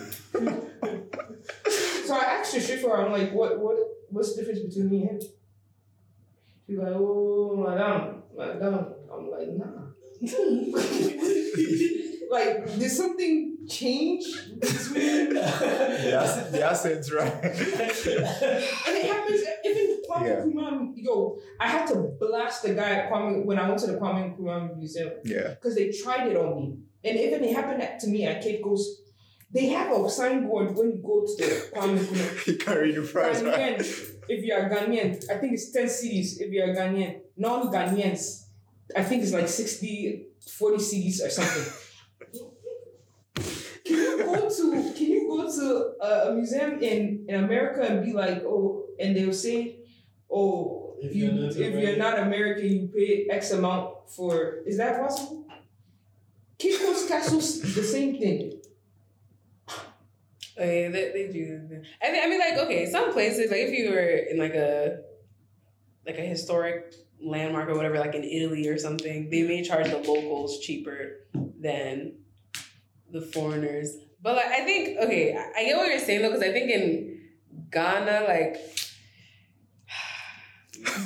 So 2.09 2.15
I 2.15 2.21
asked 2.21 2.55
her 2.55 2.61
straight 2.61 2.81
for 2.81 2.99
I'm 2.99 3.11
like, 3.11 3.31
what 3.31 3.59
what 3.59 3.77
what's 4.09 4.35
the 4.35 4.41
difference 4.41 4.61
between 4.65 4.89
me 4.89 5.01
and 5.03 5.21
him? 5.21 5.29
She's 6.65 6.79
like, 6.79 6.93
oh 6.95 7.55
madam, 7.55 8.23
madam. 8.35 8.95
I'm 9.13 9.29
like, 9.29 9.49
nah. 9.49 9.91
like, 12.31 12.79
did 12.79 12.89
something 12.91 13.57
change 13.69 14.25
between 14.59 15.33
the, 15.35 16.19
ass- 16.19 16.49
the 16.49 16.63
assets, 16.63 17.11
right? 17.11 17.31
and 17.43 17.53
it 17.53 19.05
happens 19.05 19.43
even 19.65 19.88
Kwame 20.09 20.27
Yeah. 20.27 20.41
Nkrumah, 20.41 20.91
yo, 20.95 21.37
I 21.59 21.67
had 21.67 21.87
to 21.87 21.95
blast 22.19 22.63
the 22.63 22.73
guy 22.73 22.91
at 22.91 23.11
Kwame 23.11 23.45
when 23.45 23.59
I 23.59 23.67
went 23.67 23.79
to 23.81 23.87
the 23.87 23.97
Kwame 23.97 24.35
Nkrumah 24.35 24.77
Museum 24.77 25.11
yeah. 25.23 25.49
because 25.49 25.75
they 25.75 25.91
tried 25.91 26.27
it 26.27 26.37
on 26.37 26.55
me. 26.55 26.77
And 27.03 27.17
even 27.17 27.43
it 27.43 27.55
happened 27.55 27.83
to 28.01 28.07
me 28.07 28.25
at 28.25 28.41
Cape 28.41 28.63
Coast. 28.63 29.03
They 29.51 29.67
have 29.67 29.91
a 29.91 30.09
signboard 30.09 30.75
when 30.75 30.91
you 30.91 31.01
go 31.01 31.25
to 31.25 31.33
the 31.37 31.69
Kwame 31.73 31.99
Nkrumah. 31.99 32.39
He 32.45 32.57
carried 32.57 32.95
the 32.95 33.01
price, 33.01 33.41
right? 33.41 33.77
Ghanaian, 33.77 34.15
if 34.27 34.45
you 34.45 34.53
are 34.53 34.69
Ghanaian, 34.69 35.29
I 35.29 35.37
think 35.37 35.53
it's 35.53 35.71
10 35.71 35.85
cedis 35.85 36.39
if 36.41 36.51
you 36.51 36.61
are 36.63 36.73
Ghanaian. 36.73 37.21
Non 37.37 37.71
Ghanaians, 37.71 38.45
I 38.95 39.03
think 39.03 39.23
it's 39.23 39.33
like 39.33 39.47
60, 39.47 40.25
40 40.57 40.77
cedis 40.77 41.25
or 41.25 41.29
something. 41.29 41.73
Can 43.89 43.97
you 43.97 44.17
go 44.23 44.47
to 44.47 44.93
can 44.93 45.07
you 45.07 45.27
go 45.27 45.51
to 45.51 45.93
a, 45.99 46.29
a 46.29 46.35
museum 46.35 46.79
in, 46.79 47.25
in 47.27 47.43
America 47.43 47.81
and 47.81 48.05
be 48.05 48.13
like, 48.13 48.43
oh, 48.45 48.85
and 48.99 49.15
they'll 49.15 49.33
say, 49.33 49.78
oh, 50.31 50.95
If 51.01 51.15
you, 51.15 51.25
you're 51.25 51.33
not 51.33 51.51
if 51.51 51.57
you're 51.57 51.69
American. 51.69 51.99
not 51.99 52.19
American, 52.19 52.65
you 52.65 52.87
pay 52.87 53.27
X 53.29 53.51
amount 53.51 54.09
for. 54.09 54.59
Is 54.65 54.77
that 54.77 54.99
possible? 54.99 55.45
Cape 56.57 56.79
Coast 56.79 57.07
Castle's 57.07 57.61
the 57.73 57.83
same 57.83 58.19
thing. 58.19 58.59
Oh, 60.57 60.65
yeah, 60.65 60.89
they, 60.89 61.11
they 61.13 61.29
do. 61.31 61.81
I 62.01 62.07
think 62.07 62.25
I 62.25 62.27
mean 62.27 62.39
like 62.39 62.57
okay, 62.65 62.85
some 62.91 63.13
places 63.13 63.49
like 63.49 63.61
if 63.61 63.71
you 63.71 63.91
were 63.91 63.99
in 63.99 64.37
like 64.37 64.55
a 64.55 64.99
like 66.05 66.17
a 66.17 66.21
historic 66.21 66.93
landmark 67.21 67.69
or 67.69 67.75
whatever, 67.75 67.97
like 67.97 68.13
in 68.15 68.25
Italy 68.25 68.67
or 68.67 68.77
something, 68.77 69.29
they 69.29 69.43
may 69.43 69.63
charge 69.63 69.89
the 69.89 69.97
locals 69.99 70.59
cheaper 70.59 71.21
than 71.33 72.13
the 73.09 73.21
foreigners. 73.21 73.95
But 74.21 74.35
like 74.35 74.47
I 74.47 74.65
think 74.65 74.99
okay, 74.99 75.33
I 75.37 75.61
I 75.61 75.63
get 75.63 75.77
what 75.77 75.87
you're 75.87 75.99
saying 75.99 76.23
though, 76.23 76.29
because 76.29 76.43
I 76.43 76.51
think 76.51 76.69
in 76.71 77.21
Ghana, 77.71 78.25
like 78.27 78.57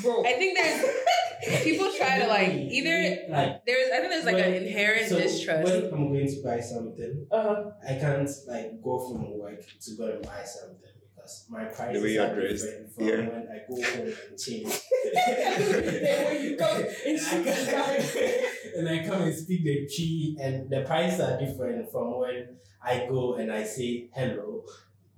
Bro, 0.01 0.25
I 0.25 0.33
think 0.33 0.57
there's 0.57 1.63
people 1.63 1.91
try 1.97 2.19
to 2.19 2.27
like 2.27 2.51
either 2.51 3.27
like 3.29 3.65
there's 3.65 3.91
I 3.91 3.99
think 3.99 4.09
there's 4.09 4.25
like 4.25 4.43
an 4.43 4.53
inherent 4.53 5.09
so 5.09 5.17
distrust. 5.17 5.63
When 5.63 5.93
I'm 5.93 6.13
going 6.13 6.27
to 6.27 6.41
buy 6.43 6.59
something, 6.59 7.27
uh, 7.31 7.55
I 7.87 7.93
can't 7.95 8.29
like 8.47 8.81
go 8.81 8.99
from 8.99 9.37
work 9.39 9.61
to 9.81 9.95
go 9.95 10.11
and 10.11 10.21
buy 10.23 10.43
something 10.43 10.93
because 11.23 11.45
my 11.49 11.65
prices 11.65 12.03
way 12.03 12.13
you're 12.13 12.33
dressed, 12.33 12.65
different 12.65 12.93
from 12.93 13.07
yeah. 13.07 13.15
when 13.15 13.47
I 13.47 13.59
go 13.67 13.75
home 13.75 14.13
and 14.29 14.39
change. 14.39 14.81
Then 15.13 16.43
you 16.43 16.57
come 16.57 16.77
and, 17.05 17.19
I 17.19 17.71
come, 17.71 18.23
and 18.77 18.89
I 18.89 19.07
come 19.07 19.21
and 19.23 19.35
speak 19.35 19.63
the 19.63 19.87
Twi, 19.87 20.43
and 20.43 20.69
the 20.69 20.81
prices 20.81 21.19
are 21.19 21.39
different 21.39 21.91
from 21.91 22.19
when 22.19 22.57
I 22.83 23.05
go 23.09 23.35
and 23.35 23.51
I 23.51 23.63
say 23.63 24.09
hello. 24.13 24.63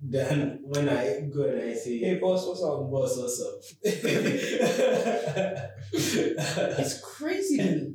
Then 0.00 0.60
when 0.62 0.88
I 0.88 1.20
go 1.34 1.44
and 1.44 1.62
I 1.70 1.74
say 1.74 1.98
Hey 1.98 2.14
boss, 2.18 2.46
what's 2.46 2.62
up? 2.62 2.90
boss, 2.90 3.16
what's 3.18 3.40
up? 3.40 3.62
It's 5.92 7.00
crazy. 7.00 7.94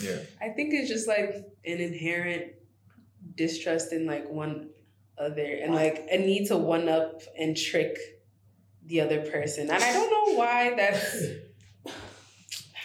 Yeah. 0.00 0.16
I 0.40 0.50
think 0.50 0.72
it's 0.74 0.88
just 0.88 1.08
like 1.08 1.30
an 1.64 1.78
inherent 1.78 2.52
distrust 3.36 3.92
in 3.92 4.06
like 4.06 4.30
one 4.30 4.70
other 5.18 5.58
and 5.62 5.74
like 5.74 6.06
a 6.10 6.18
need 6.18 6.46
to 6.46 6.56
one 6.56 6.88
up 6.88 7.20
and 7.38 7.56
trick 7.56 7.96
the 8.86 9.00
other 9.00 9.20
person. 9.22 9.64
And 9.70 9.82
I 9.82 9.92
don't 9.92 10.10
know 10.10 10.38
why 10.38 10.74
that's. 10.76 11.24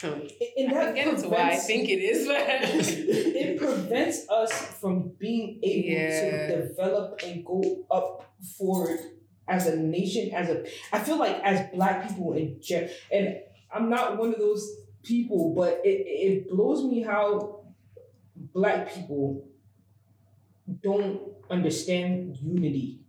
And 0.03 0.69
I 0.69 0.73
that 0.73 0.85
can 0.87 0.95
get 0.95 1.07
into 1.07 1.29
why 1.29 1.51
I 1.51 1.55
think 1.55 1.89
it 1.89 1.99
is, 1.99 2.27
but 2.27 2.35
it 2.47 3.57
prevents 3.57 4.27
us 4.29 4.51
from 4.79 5.13
being 5.17 5.59
able 5.63 5.89
Yeah. 5.89 6.47
to 6.47 6.67
develop 6.67 7.21
and 7.23 7.45
go 7.45 7.85
up 7.89 8.24
forward 8.57 8.99
as 9.47 9.67
a 9.67 9.75
nation 9.75 10.31
as 10.33 10.49
a 10.49 10.65
i 10.91 10.99
feel 10.99 11.17
like 11.19 11.35
as 11.43 11.69
black 11.73 12.07
people 12.07 12.33
in 12.33 12.57
gen 12.61 12.89
and 13.11 13.37
i'm 13.73 13.89
not 13.89 14.17
one 14.17 14.33
of 14.33 14.39
those 14.39 14.67
people 15.03 15.53
but 15.55 15.81
it, 15.83 16.05
it 16.07 16.49
blows 16.49 16.83
me 16.83 17.01
how 17.03 17.63
black 18.53 18.91
people 18.93 19.47
don't 20.81 21.21
understand 21.49 22.37
unity 22.41 22.99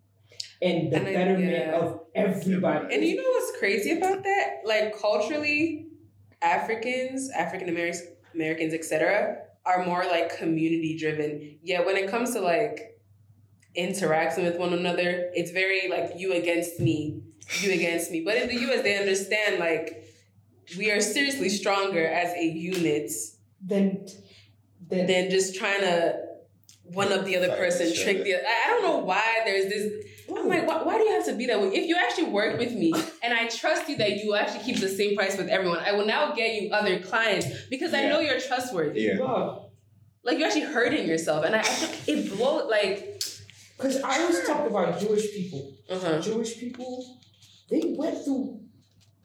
and 0.63 0.93
the 0.93 0.97
And 0.97 1.09
I- 1.09 1.13
betterment 1.15 1.53
yeah. 1.53 1.79
of 1.79 2.01
everybody 2.15 2.95
And 2.95 3.05
you 3.05 3.17
know 3.17 3.29
what's 3.31 3.59
crazy 3.59 3.93
about 3.99 4.23
that? 4.25 4.61
Like 4.65 4.99
culturally, 4.99 5.89
Africans, 6.43 7.31
African 7.31 7.69
Americans, 7.69 8.03
Americans, 8.35 8.73
etc., 8.75 9.39
are 9.67 9.85
more 9.85 10.05
like 10.05 10.37
community 10.39 10.97
driven. 10.99 11.59
Yet 11.63 11.85
when 11.85 11.97
it 11.97 12.09
comes 12.11 12.33
to 12.35 12.41
like 12.41 12.96
interacting 13.77 14.45
with 14.45 14.57
one 14.57 14.73
another, 14.73 15.31
it's 15.35 15.51
very 15.51 15.89
like 15.89 16.13
you 16.17 16.33
against 16.33 16.81
me, 16.81 17.23
you 17.61 17.73
against 17.73 18.11
me. 18.11 18.23
But 18.25 18.37
in 18.37 18.49
the 18.49 18.73
US, 18.73 18.83
they 18.83 18.99
understand 18.99 19.59
like 19.59 20.05
we 20.77 20.91
are 20.91 21.01
seriously 21.01 21.49
stronger 21.49 22.07
as 22.07 22.33
a 22.35 22.45
unit 22.45 23.11
than 23.65 24.07
then 24.89 25.07
than 25.07 25.31
just 25.31 25.55
trying 25.57 25.81
to 25.81 26.21
one 26.85 27.13
up 27.13 27.25
the 27.25 27.37
other 27.37 27.49
Fight 27.49 27.59
person, 27.59 27.89
each 27.89 28.03
trick 28.03 28.25
the. 28.25 28.35
I 28.35 28.65
I 28.65 28.71
don't 28.71 28.83
know 28.83 28.99
why 28.99 29.43
there's 29.45 29.67
this 29.67 30.05
I'm 30.29 30.49
like, 30.49 30.67
why, 30.67 30.83
why 30.83 30.99
do 30.99 31.05
you 31.05 31.13
have 31.13 31.25
to 31.27 31.35
be 31.35 31.47
that 31.47 31.61
way? 31.61 31.69
If 31.69 31.87
you 31.87 31.97
actually 31.97 32.31
work 32.31 32.59
with 32.59 32.73
me 32.73 32.93
and 33.23 33.33
I 33.33 33.47
trust 33.47 33.89
you 33.89 33.97
that 33.99 34.17
you 34.17 34.35
actually 34.35 34.65
keep 34.65 34.81
the 34.81 34.89
same 34.89 35.17
price 35.17 35.37
with 35.37 35.49
everyone, 35.49 35.79
I 35.79 35.93
will 35.93 36.07
now 36.07 36.35
get 36.35 36.61
you 36.61 36.73
other 36.73 36.99
clients 37.01 37.47
because 37.71 37.95
I 37.95 38.09
know 38.09 38.21
you're 38.21 38.41
trustworthy. 38.41 39.03
Yeah. 39.03 39.19
Wow. 39.19 39.71
Like 40.25 40.39
you're 40.39 40.49
actually 40.49 40.63
hurting 40.63 41.07
yourself, 41.07 41.45
and 41.45 41.55
I, 41.55 41.61
I 41.61 41.63
think 41.63 42.09
it 42.09 42.37
blow 42.37 42.67
like. 42.67 43.23
Because 43.77 44.01
I 44.03 44.21
always 44.23 44.47
talk 44.47 44.67
about 44.69 44.99
Jewish 45.01 45.31
people. 45.33 45.75
Uh-huh. 45.91 46.21
Jewish 46.21 46.59
people, 46.59 47.21
they 47.71 47.95
went 47.97 48.25
through, 48.25 48.61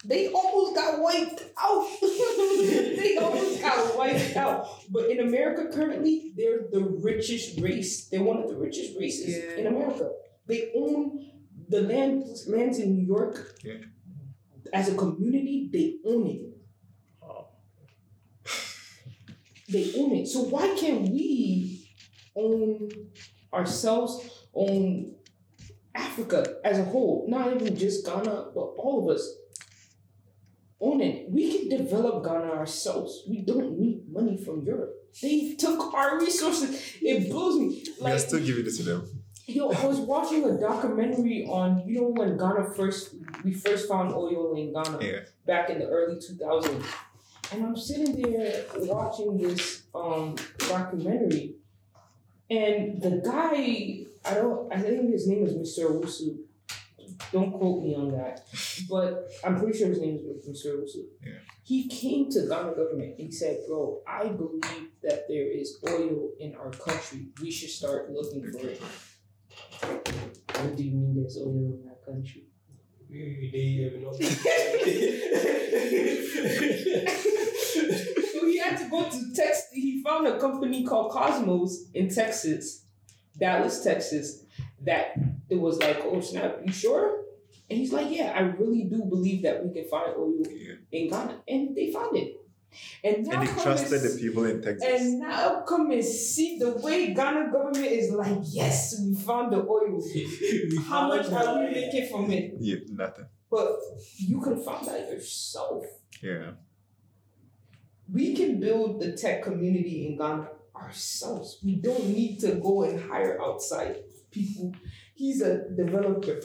they 0.04 0.28
almost 0.30 0.76
got 0.76 1.00
wiped 1.00 1.44
out. 1.58 1.88
they 2.02 3.18
almost 3.22 3.62
got 3.62 3.98
wiped 3.98 4.36
out. 4.36 4.68
But 4.90 5.10
in 5.10 5.20
America 5.20 5.70
currently, 5.74 6.34
they're 6.36 6.64
the 6.72 6.84
richest 6.84 7.60
race. 7.62 8.08
They're 8.10 8.24
one 8.24 8.38
of 8.38 8.50
the 8.50 8.58
richest 8.58 8.98
races 9.00 9.30
Yeah. 9.38 9.60
in 9.60 9.68
America. 9.68 10.12
They 10.48 10.72
own 10.76 11.32
the 11.70 11.82
land 11.82 12.26
lands 12.48 12.80
in 12.80 12.96
New 12.98 13.06
York. 13.06 13.56
Yeah. 13.64 13.76
As 14.74 14.90
a 14.90 14.96
community, 14.96 15.70
they 15.72 15.98
own 16.10 16.28
it. 16.28 16.42
They 19.70 19.94
own 19.98 20.12
it. 20.18 20.28
So 20.28 20.42
why 20.42 20.76
can't 20.78 21.04
we 21.10 21.88
own 22.36 22.90
ourselves, 23.54 24.41
own 24.54 25.14
Africa 25.94 26.58
as 26.64 26.80
a 26.80 26.84
whole, 26.86 27.26
not 27.28 27.54
even 27.56 27.76
just 27.76 28.06
Ghana, 28.06 28.52
but 28.56 28.62
all 28.78 29.10
of 29.10 29.16
us. 29.16 29.36
on 30.80 31.00
it. 31.00 31.30
We 31.30 31.44
can 31.70 31.78
develop 31.78 32.24
Ghana 32.24 32.52
ourselves. 32.54 33.24
We 33.30 33.42
don't 33.42 33.78
need 33.80 34.12
money 34.12 34.36
from 34.36 34.64
Europe. 34.64 34.96
They 35.22 35.54
took 35.56 35.94
our 35.94 36.20
resources. 36.20 36.96
It 37.02 37.30
blows 37.30 37.60
me. 37.60 37.84
We 38.02 38.10
are 38.12 38.18
still 38.18 38.40
giving 38.40 38.66
it 38.66 38.76
to 38.78 38.84
them. 38.84 39.08
yo, 39.46 39.70
I 39.72 39.86
was 39.86 40.00
watching 40.00 40.44
a 40.46 40.58
documentary 40.60 41.46
on, 41.46 41.84
you 41.88 42.00
know, 42.02 42.08
when 42.16 42.36
Ghana 42.38 42.74
first, 42.74 43.14
we 43.44 43.54
first 43.54 43.88
found 43.88 44.12
oil 44.14 44.56
in 44.56 44.74
Ghana 44.74 44.98
Yeah. 45.06 45.20
back 45.46 45.70
in 45.70 45.80
the 45.80 45.88
early 45.88 46.16
2000s. 46.16 46.84
And 47.52 47.66
I'm 47.66 47.76
sitting 47.76 48.20
there 48.22 48.66
watching 48.78 49.38
this 49.38 49.84
um, 49.94 50.36
documentary, 50.58 51.56
and 52.50 53.02
the 53.02 53.22
guy, 53.24 54.06
I 54.24 54.36
don't, 54.36 54.72
I 54.72 54.80
think 54.80 55.12
his 55.12 55.28
name 55.28 55.46
is 55.46 55.54
Mr. 55.54 55.90
Wusu. 56.00 56.38
Don't 57.32 57.52
quote 57.52 57.84
me 57.84 57.96
on 57.96 58.12
that, 58.12 58.46
but 58.90 59.30
I'm 59.44 59.58
pretty 59.60 59.78
sure 59.78 59.88
his 59.88 60.02
name 60.02 60.18
is 60.18 60.48
Mr. 60.48 60.76
Owusu. 60.78 61.06
Yeah. 61.26 61.34
He 61.64 61.88
came 61.88 62.30
to 62.32 62.48
Ghana 62.48 62.74
government 62.76 63.16
and 63.20 63.28
he 63.28 63.32
said, 63.32 63.60
"Bro, 63.68 64.02
I 64.08 64.28
believe 64.28 64.90
that 65.04 65.28
there 65.30 65.48
is 65.48 65.78
oil 65.88 66.32
in 66.40 66.56
our 66.56 66.72
country. 66.72 67.28
We 67.42 67.52
should 67.52 67.70
start 67.70 68.12
looking 68.12 68.52
for 68.52 68.68
it." 68.68 68.82
What 69.82 70.76
do 70.76 70.84
you 70.84 70.92
mean 70.92 71.16
there's 71.16 71.38
oil 71.38 71.80
in 71.82 71.88
our 71.88 72.14
country? 72.14 72.44
so 78.32 78.48
he 78.48 78.58
had 78.58 78.78
to 78.78 78.88
go 78.90 79.04
to 79.10 79.34
Texas. 79.36 79.68
He 79.74 80.02
found 80.02 80.28
a 80.28 80.40
company 80.40 80.86
called 80.86 81.12
Kosmos 81.12 81.90
in 81.94 82.10
Texas, 82.10 82.86
Dallas, 83.38 83.84
Texas, 83.84 84.44
that 84.84 85.14
it 85.50 85.56
was 85.56 85.78
like, 85.80 86.00
oh 86.04 86.20
snap, 86.22 86.60
you 86.66 86.72
sure? 86.72 87.22
And 87.70 87.80
he's 87.80 87.94
like, 87.94 88.08
yeah, 88.10 88.34
I 88.36 88.42
really 88.42 88.84
do 88.84 89.04
believe 89.06 89.44
that 89.44 89.64
we 89.66 89.74
can 89.74 89.88
find 89.90 90.14
oil 90.18 90.42
Yeah. 90.50 90.74
in 90.92 91.10
Ghana, 91.10 91.42
and 91.48 91.76
they 91.76 91.92
found 91.92 92.18
it. 92.18 92.38
And 93.04 93.26
now 93.26 93.40
And 93.42 93.48
they 93.50 93.62
trusted 93.64 94.02
and 94.02 94.12
the 94.18 94.22
people 94.22 94.46
in 94.46 94.62
Texas. 94.62 94.88
and 94.90 95.20
now 95.20 95.62
come 95.62 95.92
and 95.92 96.04
see 96.04 96.58
the 96.58 96.72
way 96.72 97.14
Ghana 97.14 97.52
government 97.52 97.86
is 97.86 98.12
like, 98.12 98.38
yes, 98.46 99.02
we 99.02 99.16
found 99.16 99.52
the 99.54 99.58
oil. 99.66 100.02
How 100.88 101.08
much 101.10 101.30
are 101.32 101.60
we 101.60 101.72
making 101.72 102.10
from 102.10 102.32
it? 102.32 102.54
yeah, 102.60 102.78
nothing. 102.90 103.26
But 103.50 103.78
you 104.18 104.40
can 104.42 104.62
find 104.64 104.86
that 104.88 105.10
yourself. 105.10 105.84
Yeah. 106.22 106.52
We 108.12 108.34
can 108.36 108.60
build 108.60 109.00
the 109.02 109.14
tech 109.14 109.44
community 109.44 110.08
in 110.08 110.18
Ghana 110.18 110.48
ourselves. 110.82 111.60
We 111.64 111.76
don't 111.76 112.08
need 112.08 112.40
to 112.42 112.56
go 112.56 112.84
and 112.84 113.00
hire 113.10 113.42
outside 113.42 113.98
people. 114.32 114.74
He's 115.16 115.42
a 115.42 115.70
developer. 115.70 116.40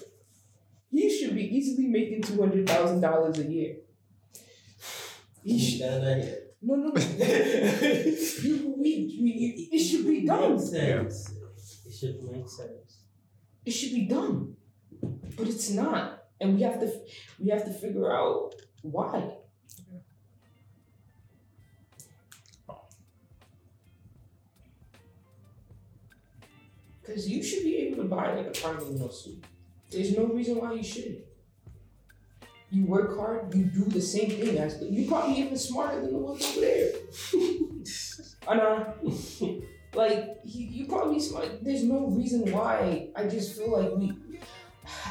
He 0.91 1.11
should 1.17 1.35
be 1.35 1.45
easily 1.57 1.89
making 1.89 2.23
two 2.23 2.41
hundred 2.41 2.69
thousand 2.69 3.01
dollars 3.01 3.39
a 3.39 3.47
year. 3.51 3.77
He 5.43 5.59
should, 5.59 5.81
no, 6.63 6.75
no, 6.75 6.89
no. 6.89 6.93
You- 8.43 8.75
we- 8.79 9.19
we- 9.23 9.69
it 9.73 9.79
should 9.79 10.07
be 10.07 10.25
done. 10.27 10.59
sense. 10.59 11.33
It 11.87 11.93
should 11.95 12.23
make 12.25 12.49
sense. 12.49 12.91
It 13.65 13.71
should 13.73 13.93
be 13.95 14.07
done, 14.07 14.55
but 15.37 15.47
it's 15.49 15.71
not, 15.71 16.25
and 16.41 16.55
we 16.55 16.63
have 16.63 16.79
to 16.81 16.89
we 17.41 17.51
have 17.51 17.65
to 17.65 17.73
figure 17.73 18.11
out 18.13 18.55
why. 18.83 19.39
Because 27.17 27.31
you 27.31 27.43
should 27.43 27.65
be 27.65 27.79
able 27.79 28.03
to 28.03 28.09
buy 28.11 28.35
like 28.35 28.47
a 28.49 28.61
Parmesan 28.61 29.11
suit. 29.11 29.43
There's 29.91 30.15
no 30.15 30.27
reason 30.27 30.61
why 30.61 30.75
you 30.75 30.85
shouldn't. 30.85 31.21
You 32.69 32.85
work 32.85 33.17
hard, 33.17 33.55
you 33.55 33.65
do 33.65 33.85
the 33.85 34.03
same 34.03 34.29
thing 34.29 34.59
as 34.59 34.79
the, 34.79 34.85
you 34.85 35.09
probably 35.09 35.37
even 35.39 35.57
smarter 35.57 36.03
than 36.03 36.13
the 36.13 36.19
ones 36.19 36.45
over 36.45 36.61
there. 36.61 36.93
I 38.47 38.57
know. 38.57 38.95
like 39.95 40.41
you, 40.45 40.67
you 40.67 40.87
probably 40.89 41.19
smart. 41.19 41.65
There's 41.65 41.85
no 41.85 42.09
reason 42.09 42.53
why. 42.53 43.09
I 43.17 43.25
just 43.29 43.57
feel 43.57 43.73
like 43.73 43.97
we, 43.97 44.13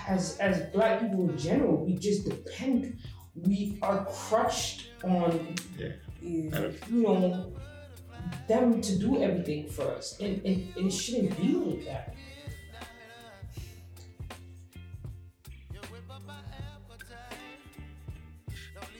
as 0.08 0.38
as 0.38 0.62
black 0.72 1.02
people 1.02 1.28
in 1.28 1.36
general, 1.40 1.84
we 1.84 1.96
just 1.96 2.30
depend. 2.30 3.00
We 3.34 3.80
are 3.82 4.06
crushed 4.06 4.92
on 5.04 5.56
Yeah. 5.76 5.94
you 6.22 6.52
know 6.92 7.52
them 8.48 8.82
to 8.82 8.98
do 8.98 9.22
everything 9.22 9.68
for 9.68 9.92
us, 9.92 10.18
and 10.20 10.42
and, 10.46 10.76
and 10.76 10.88
it 10.88 10.92
shouldn't 10.92 11.36
be 11.38 11.54
like 11.54 11.86
that. 11.86 12.16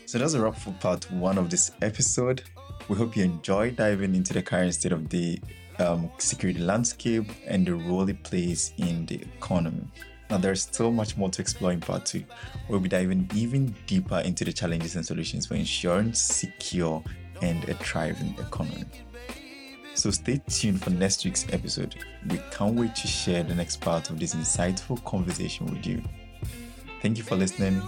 So 0.08 0.20
that's 0.20 0.34
a 0.34 0.42
wrap 0.42 0.56
for 0.56 0.72
part 0.74 1.12
one 1.12 1.38
of 1.38 1.50
this 1.50 1.72
episode. 1.82 2.44
We 2.88 2.96
hope 2.96 3.18
you 3.18 3.24
enjoyed 3.24 3.76
diving 3.76 4.16
into 4.16 4.34
the 4.34 4.42
current 4.42 4.74
state 4.74 4.92
of 4.92 5.10
the 5.10 5.40
um, 5.80 6.10
security 6.20 6.60
landscape 6.60 7.30
and 7.48 7.66
the 7.66 7.74
role 7.74 8.08
it 8.08 8.24
plays 8.24 8.72
in 8.78 9.06
the 9.08 9.16
economy. 9.16 9.88
Now, 10.30 10.38
there's 10.38 10.62
still 10.62 10.92
much 10.92 11.18
more 11.18 11.30
to 11.30 11.42
explore 11.42 11.72
in 11.72 11.82
part 11.82 12.06
two. 12.06 12.24
We'll 12.70 12.80
be 12.80 12.90
diving 12.90 13.30
even 13.36 13.76
deeper 13.88 14.20
into 14.20 14.46
the 14.46 14.54
challenges 14.54 14.96
and 14.96 15.06
solutions 15.06 15.48
for 15.48 15.56
ensuring 15.56 16.14
secure 16.14 17.04
and 17.42 17.68
a 17.68 17.74
thriving 17.74 18.36
economy. 18.40 18.86
So 19.96 20.12
stay 20.12 20.42
tuned 20.50 20.84
for 20.84 20.90
next 20.90 21.24
week's 21.24 21.46
episode. 21.54 21.96
We 22.30 22.40
can't 22.52 22.76
wait 22.76 22.96
to 22.96 23.08
share 23.08 23.44
the 23.44 23.56
next 23.56 23.78
part 23.78 24.10
of 24.10 24.20
this 24.20 24.36
insightful 24.36 25.04
conversation 25.06 25.66
with 25.68 25.88
you. 25.88 26.04
Thank 27.02 27.18
you 27.18 27.24
for 27.24 27.36
listening 27.36 27.82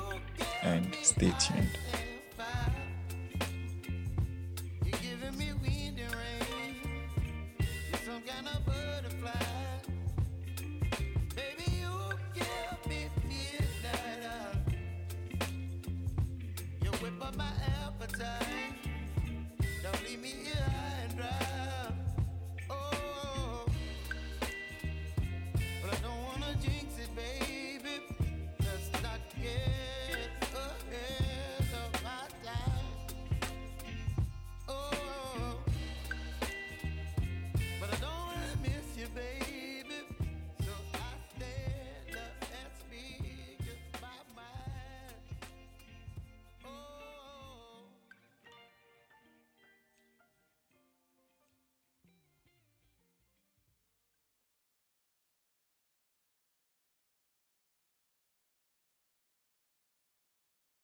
and 0.63 0.87
stay 1.03 1.33
tuned. 1.37 2.06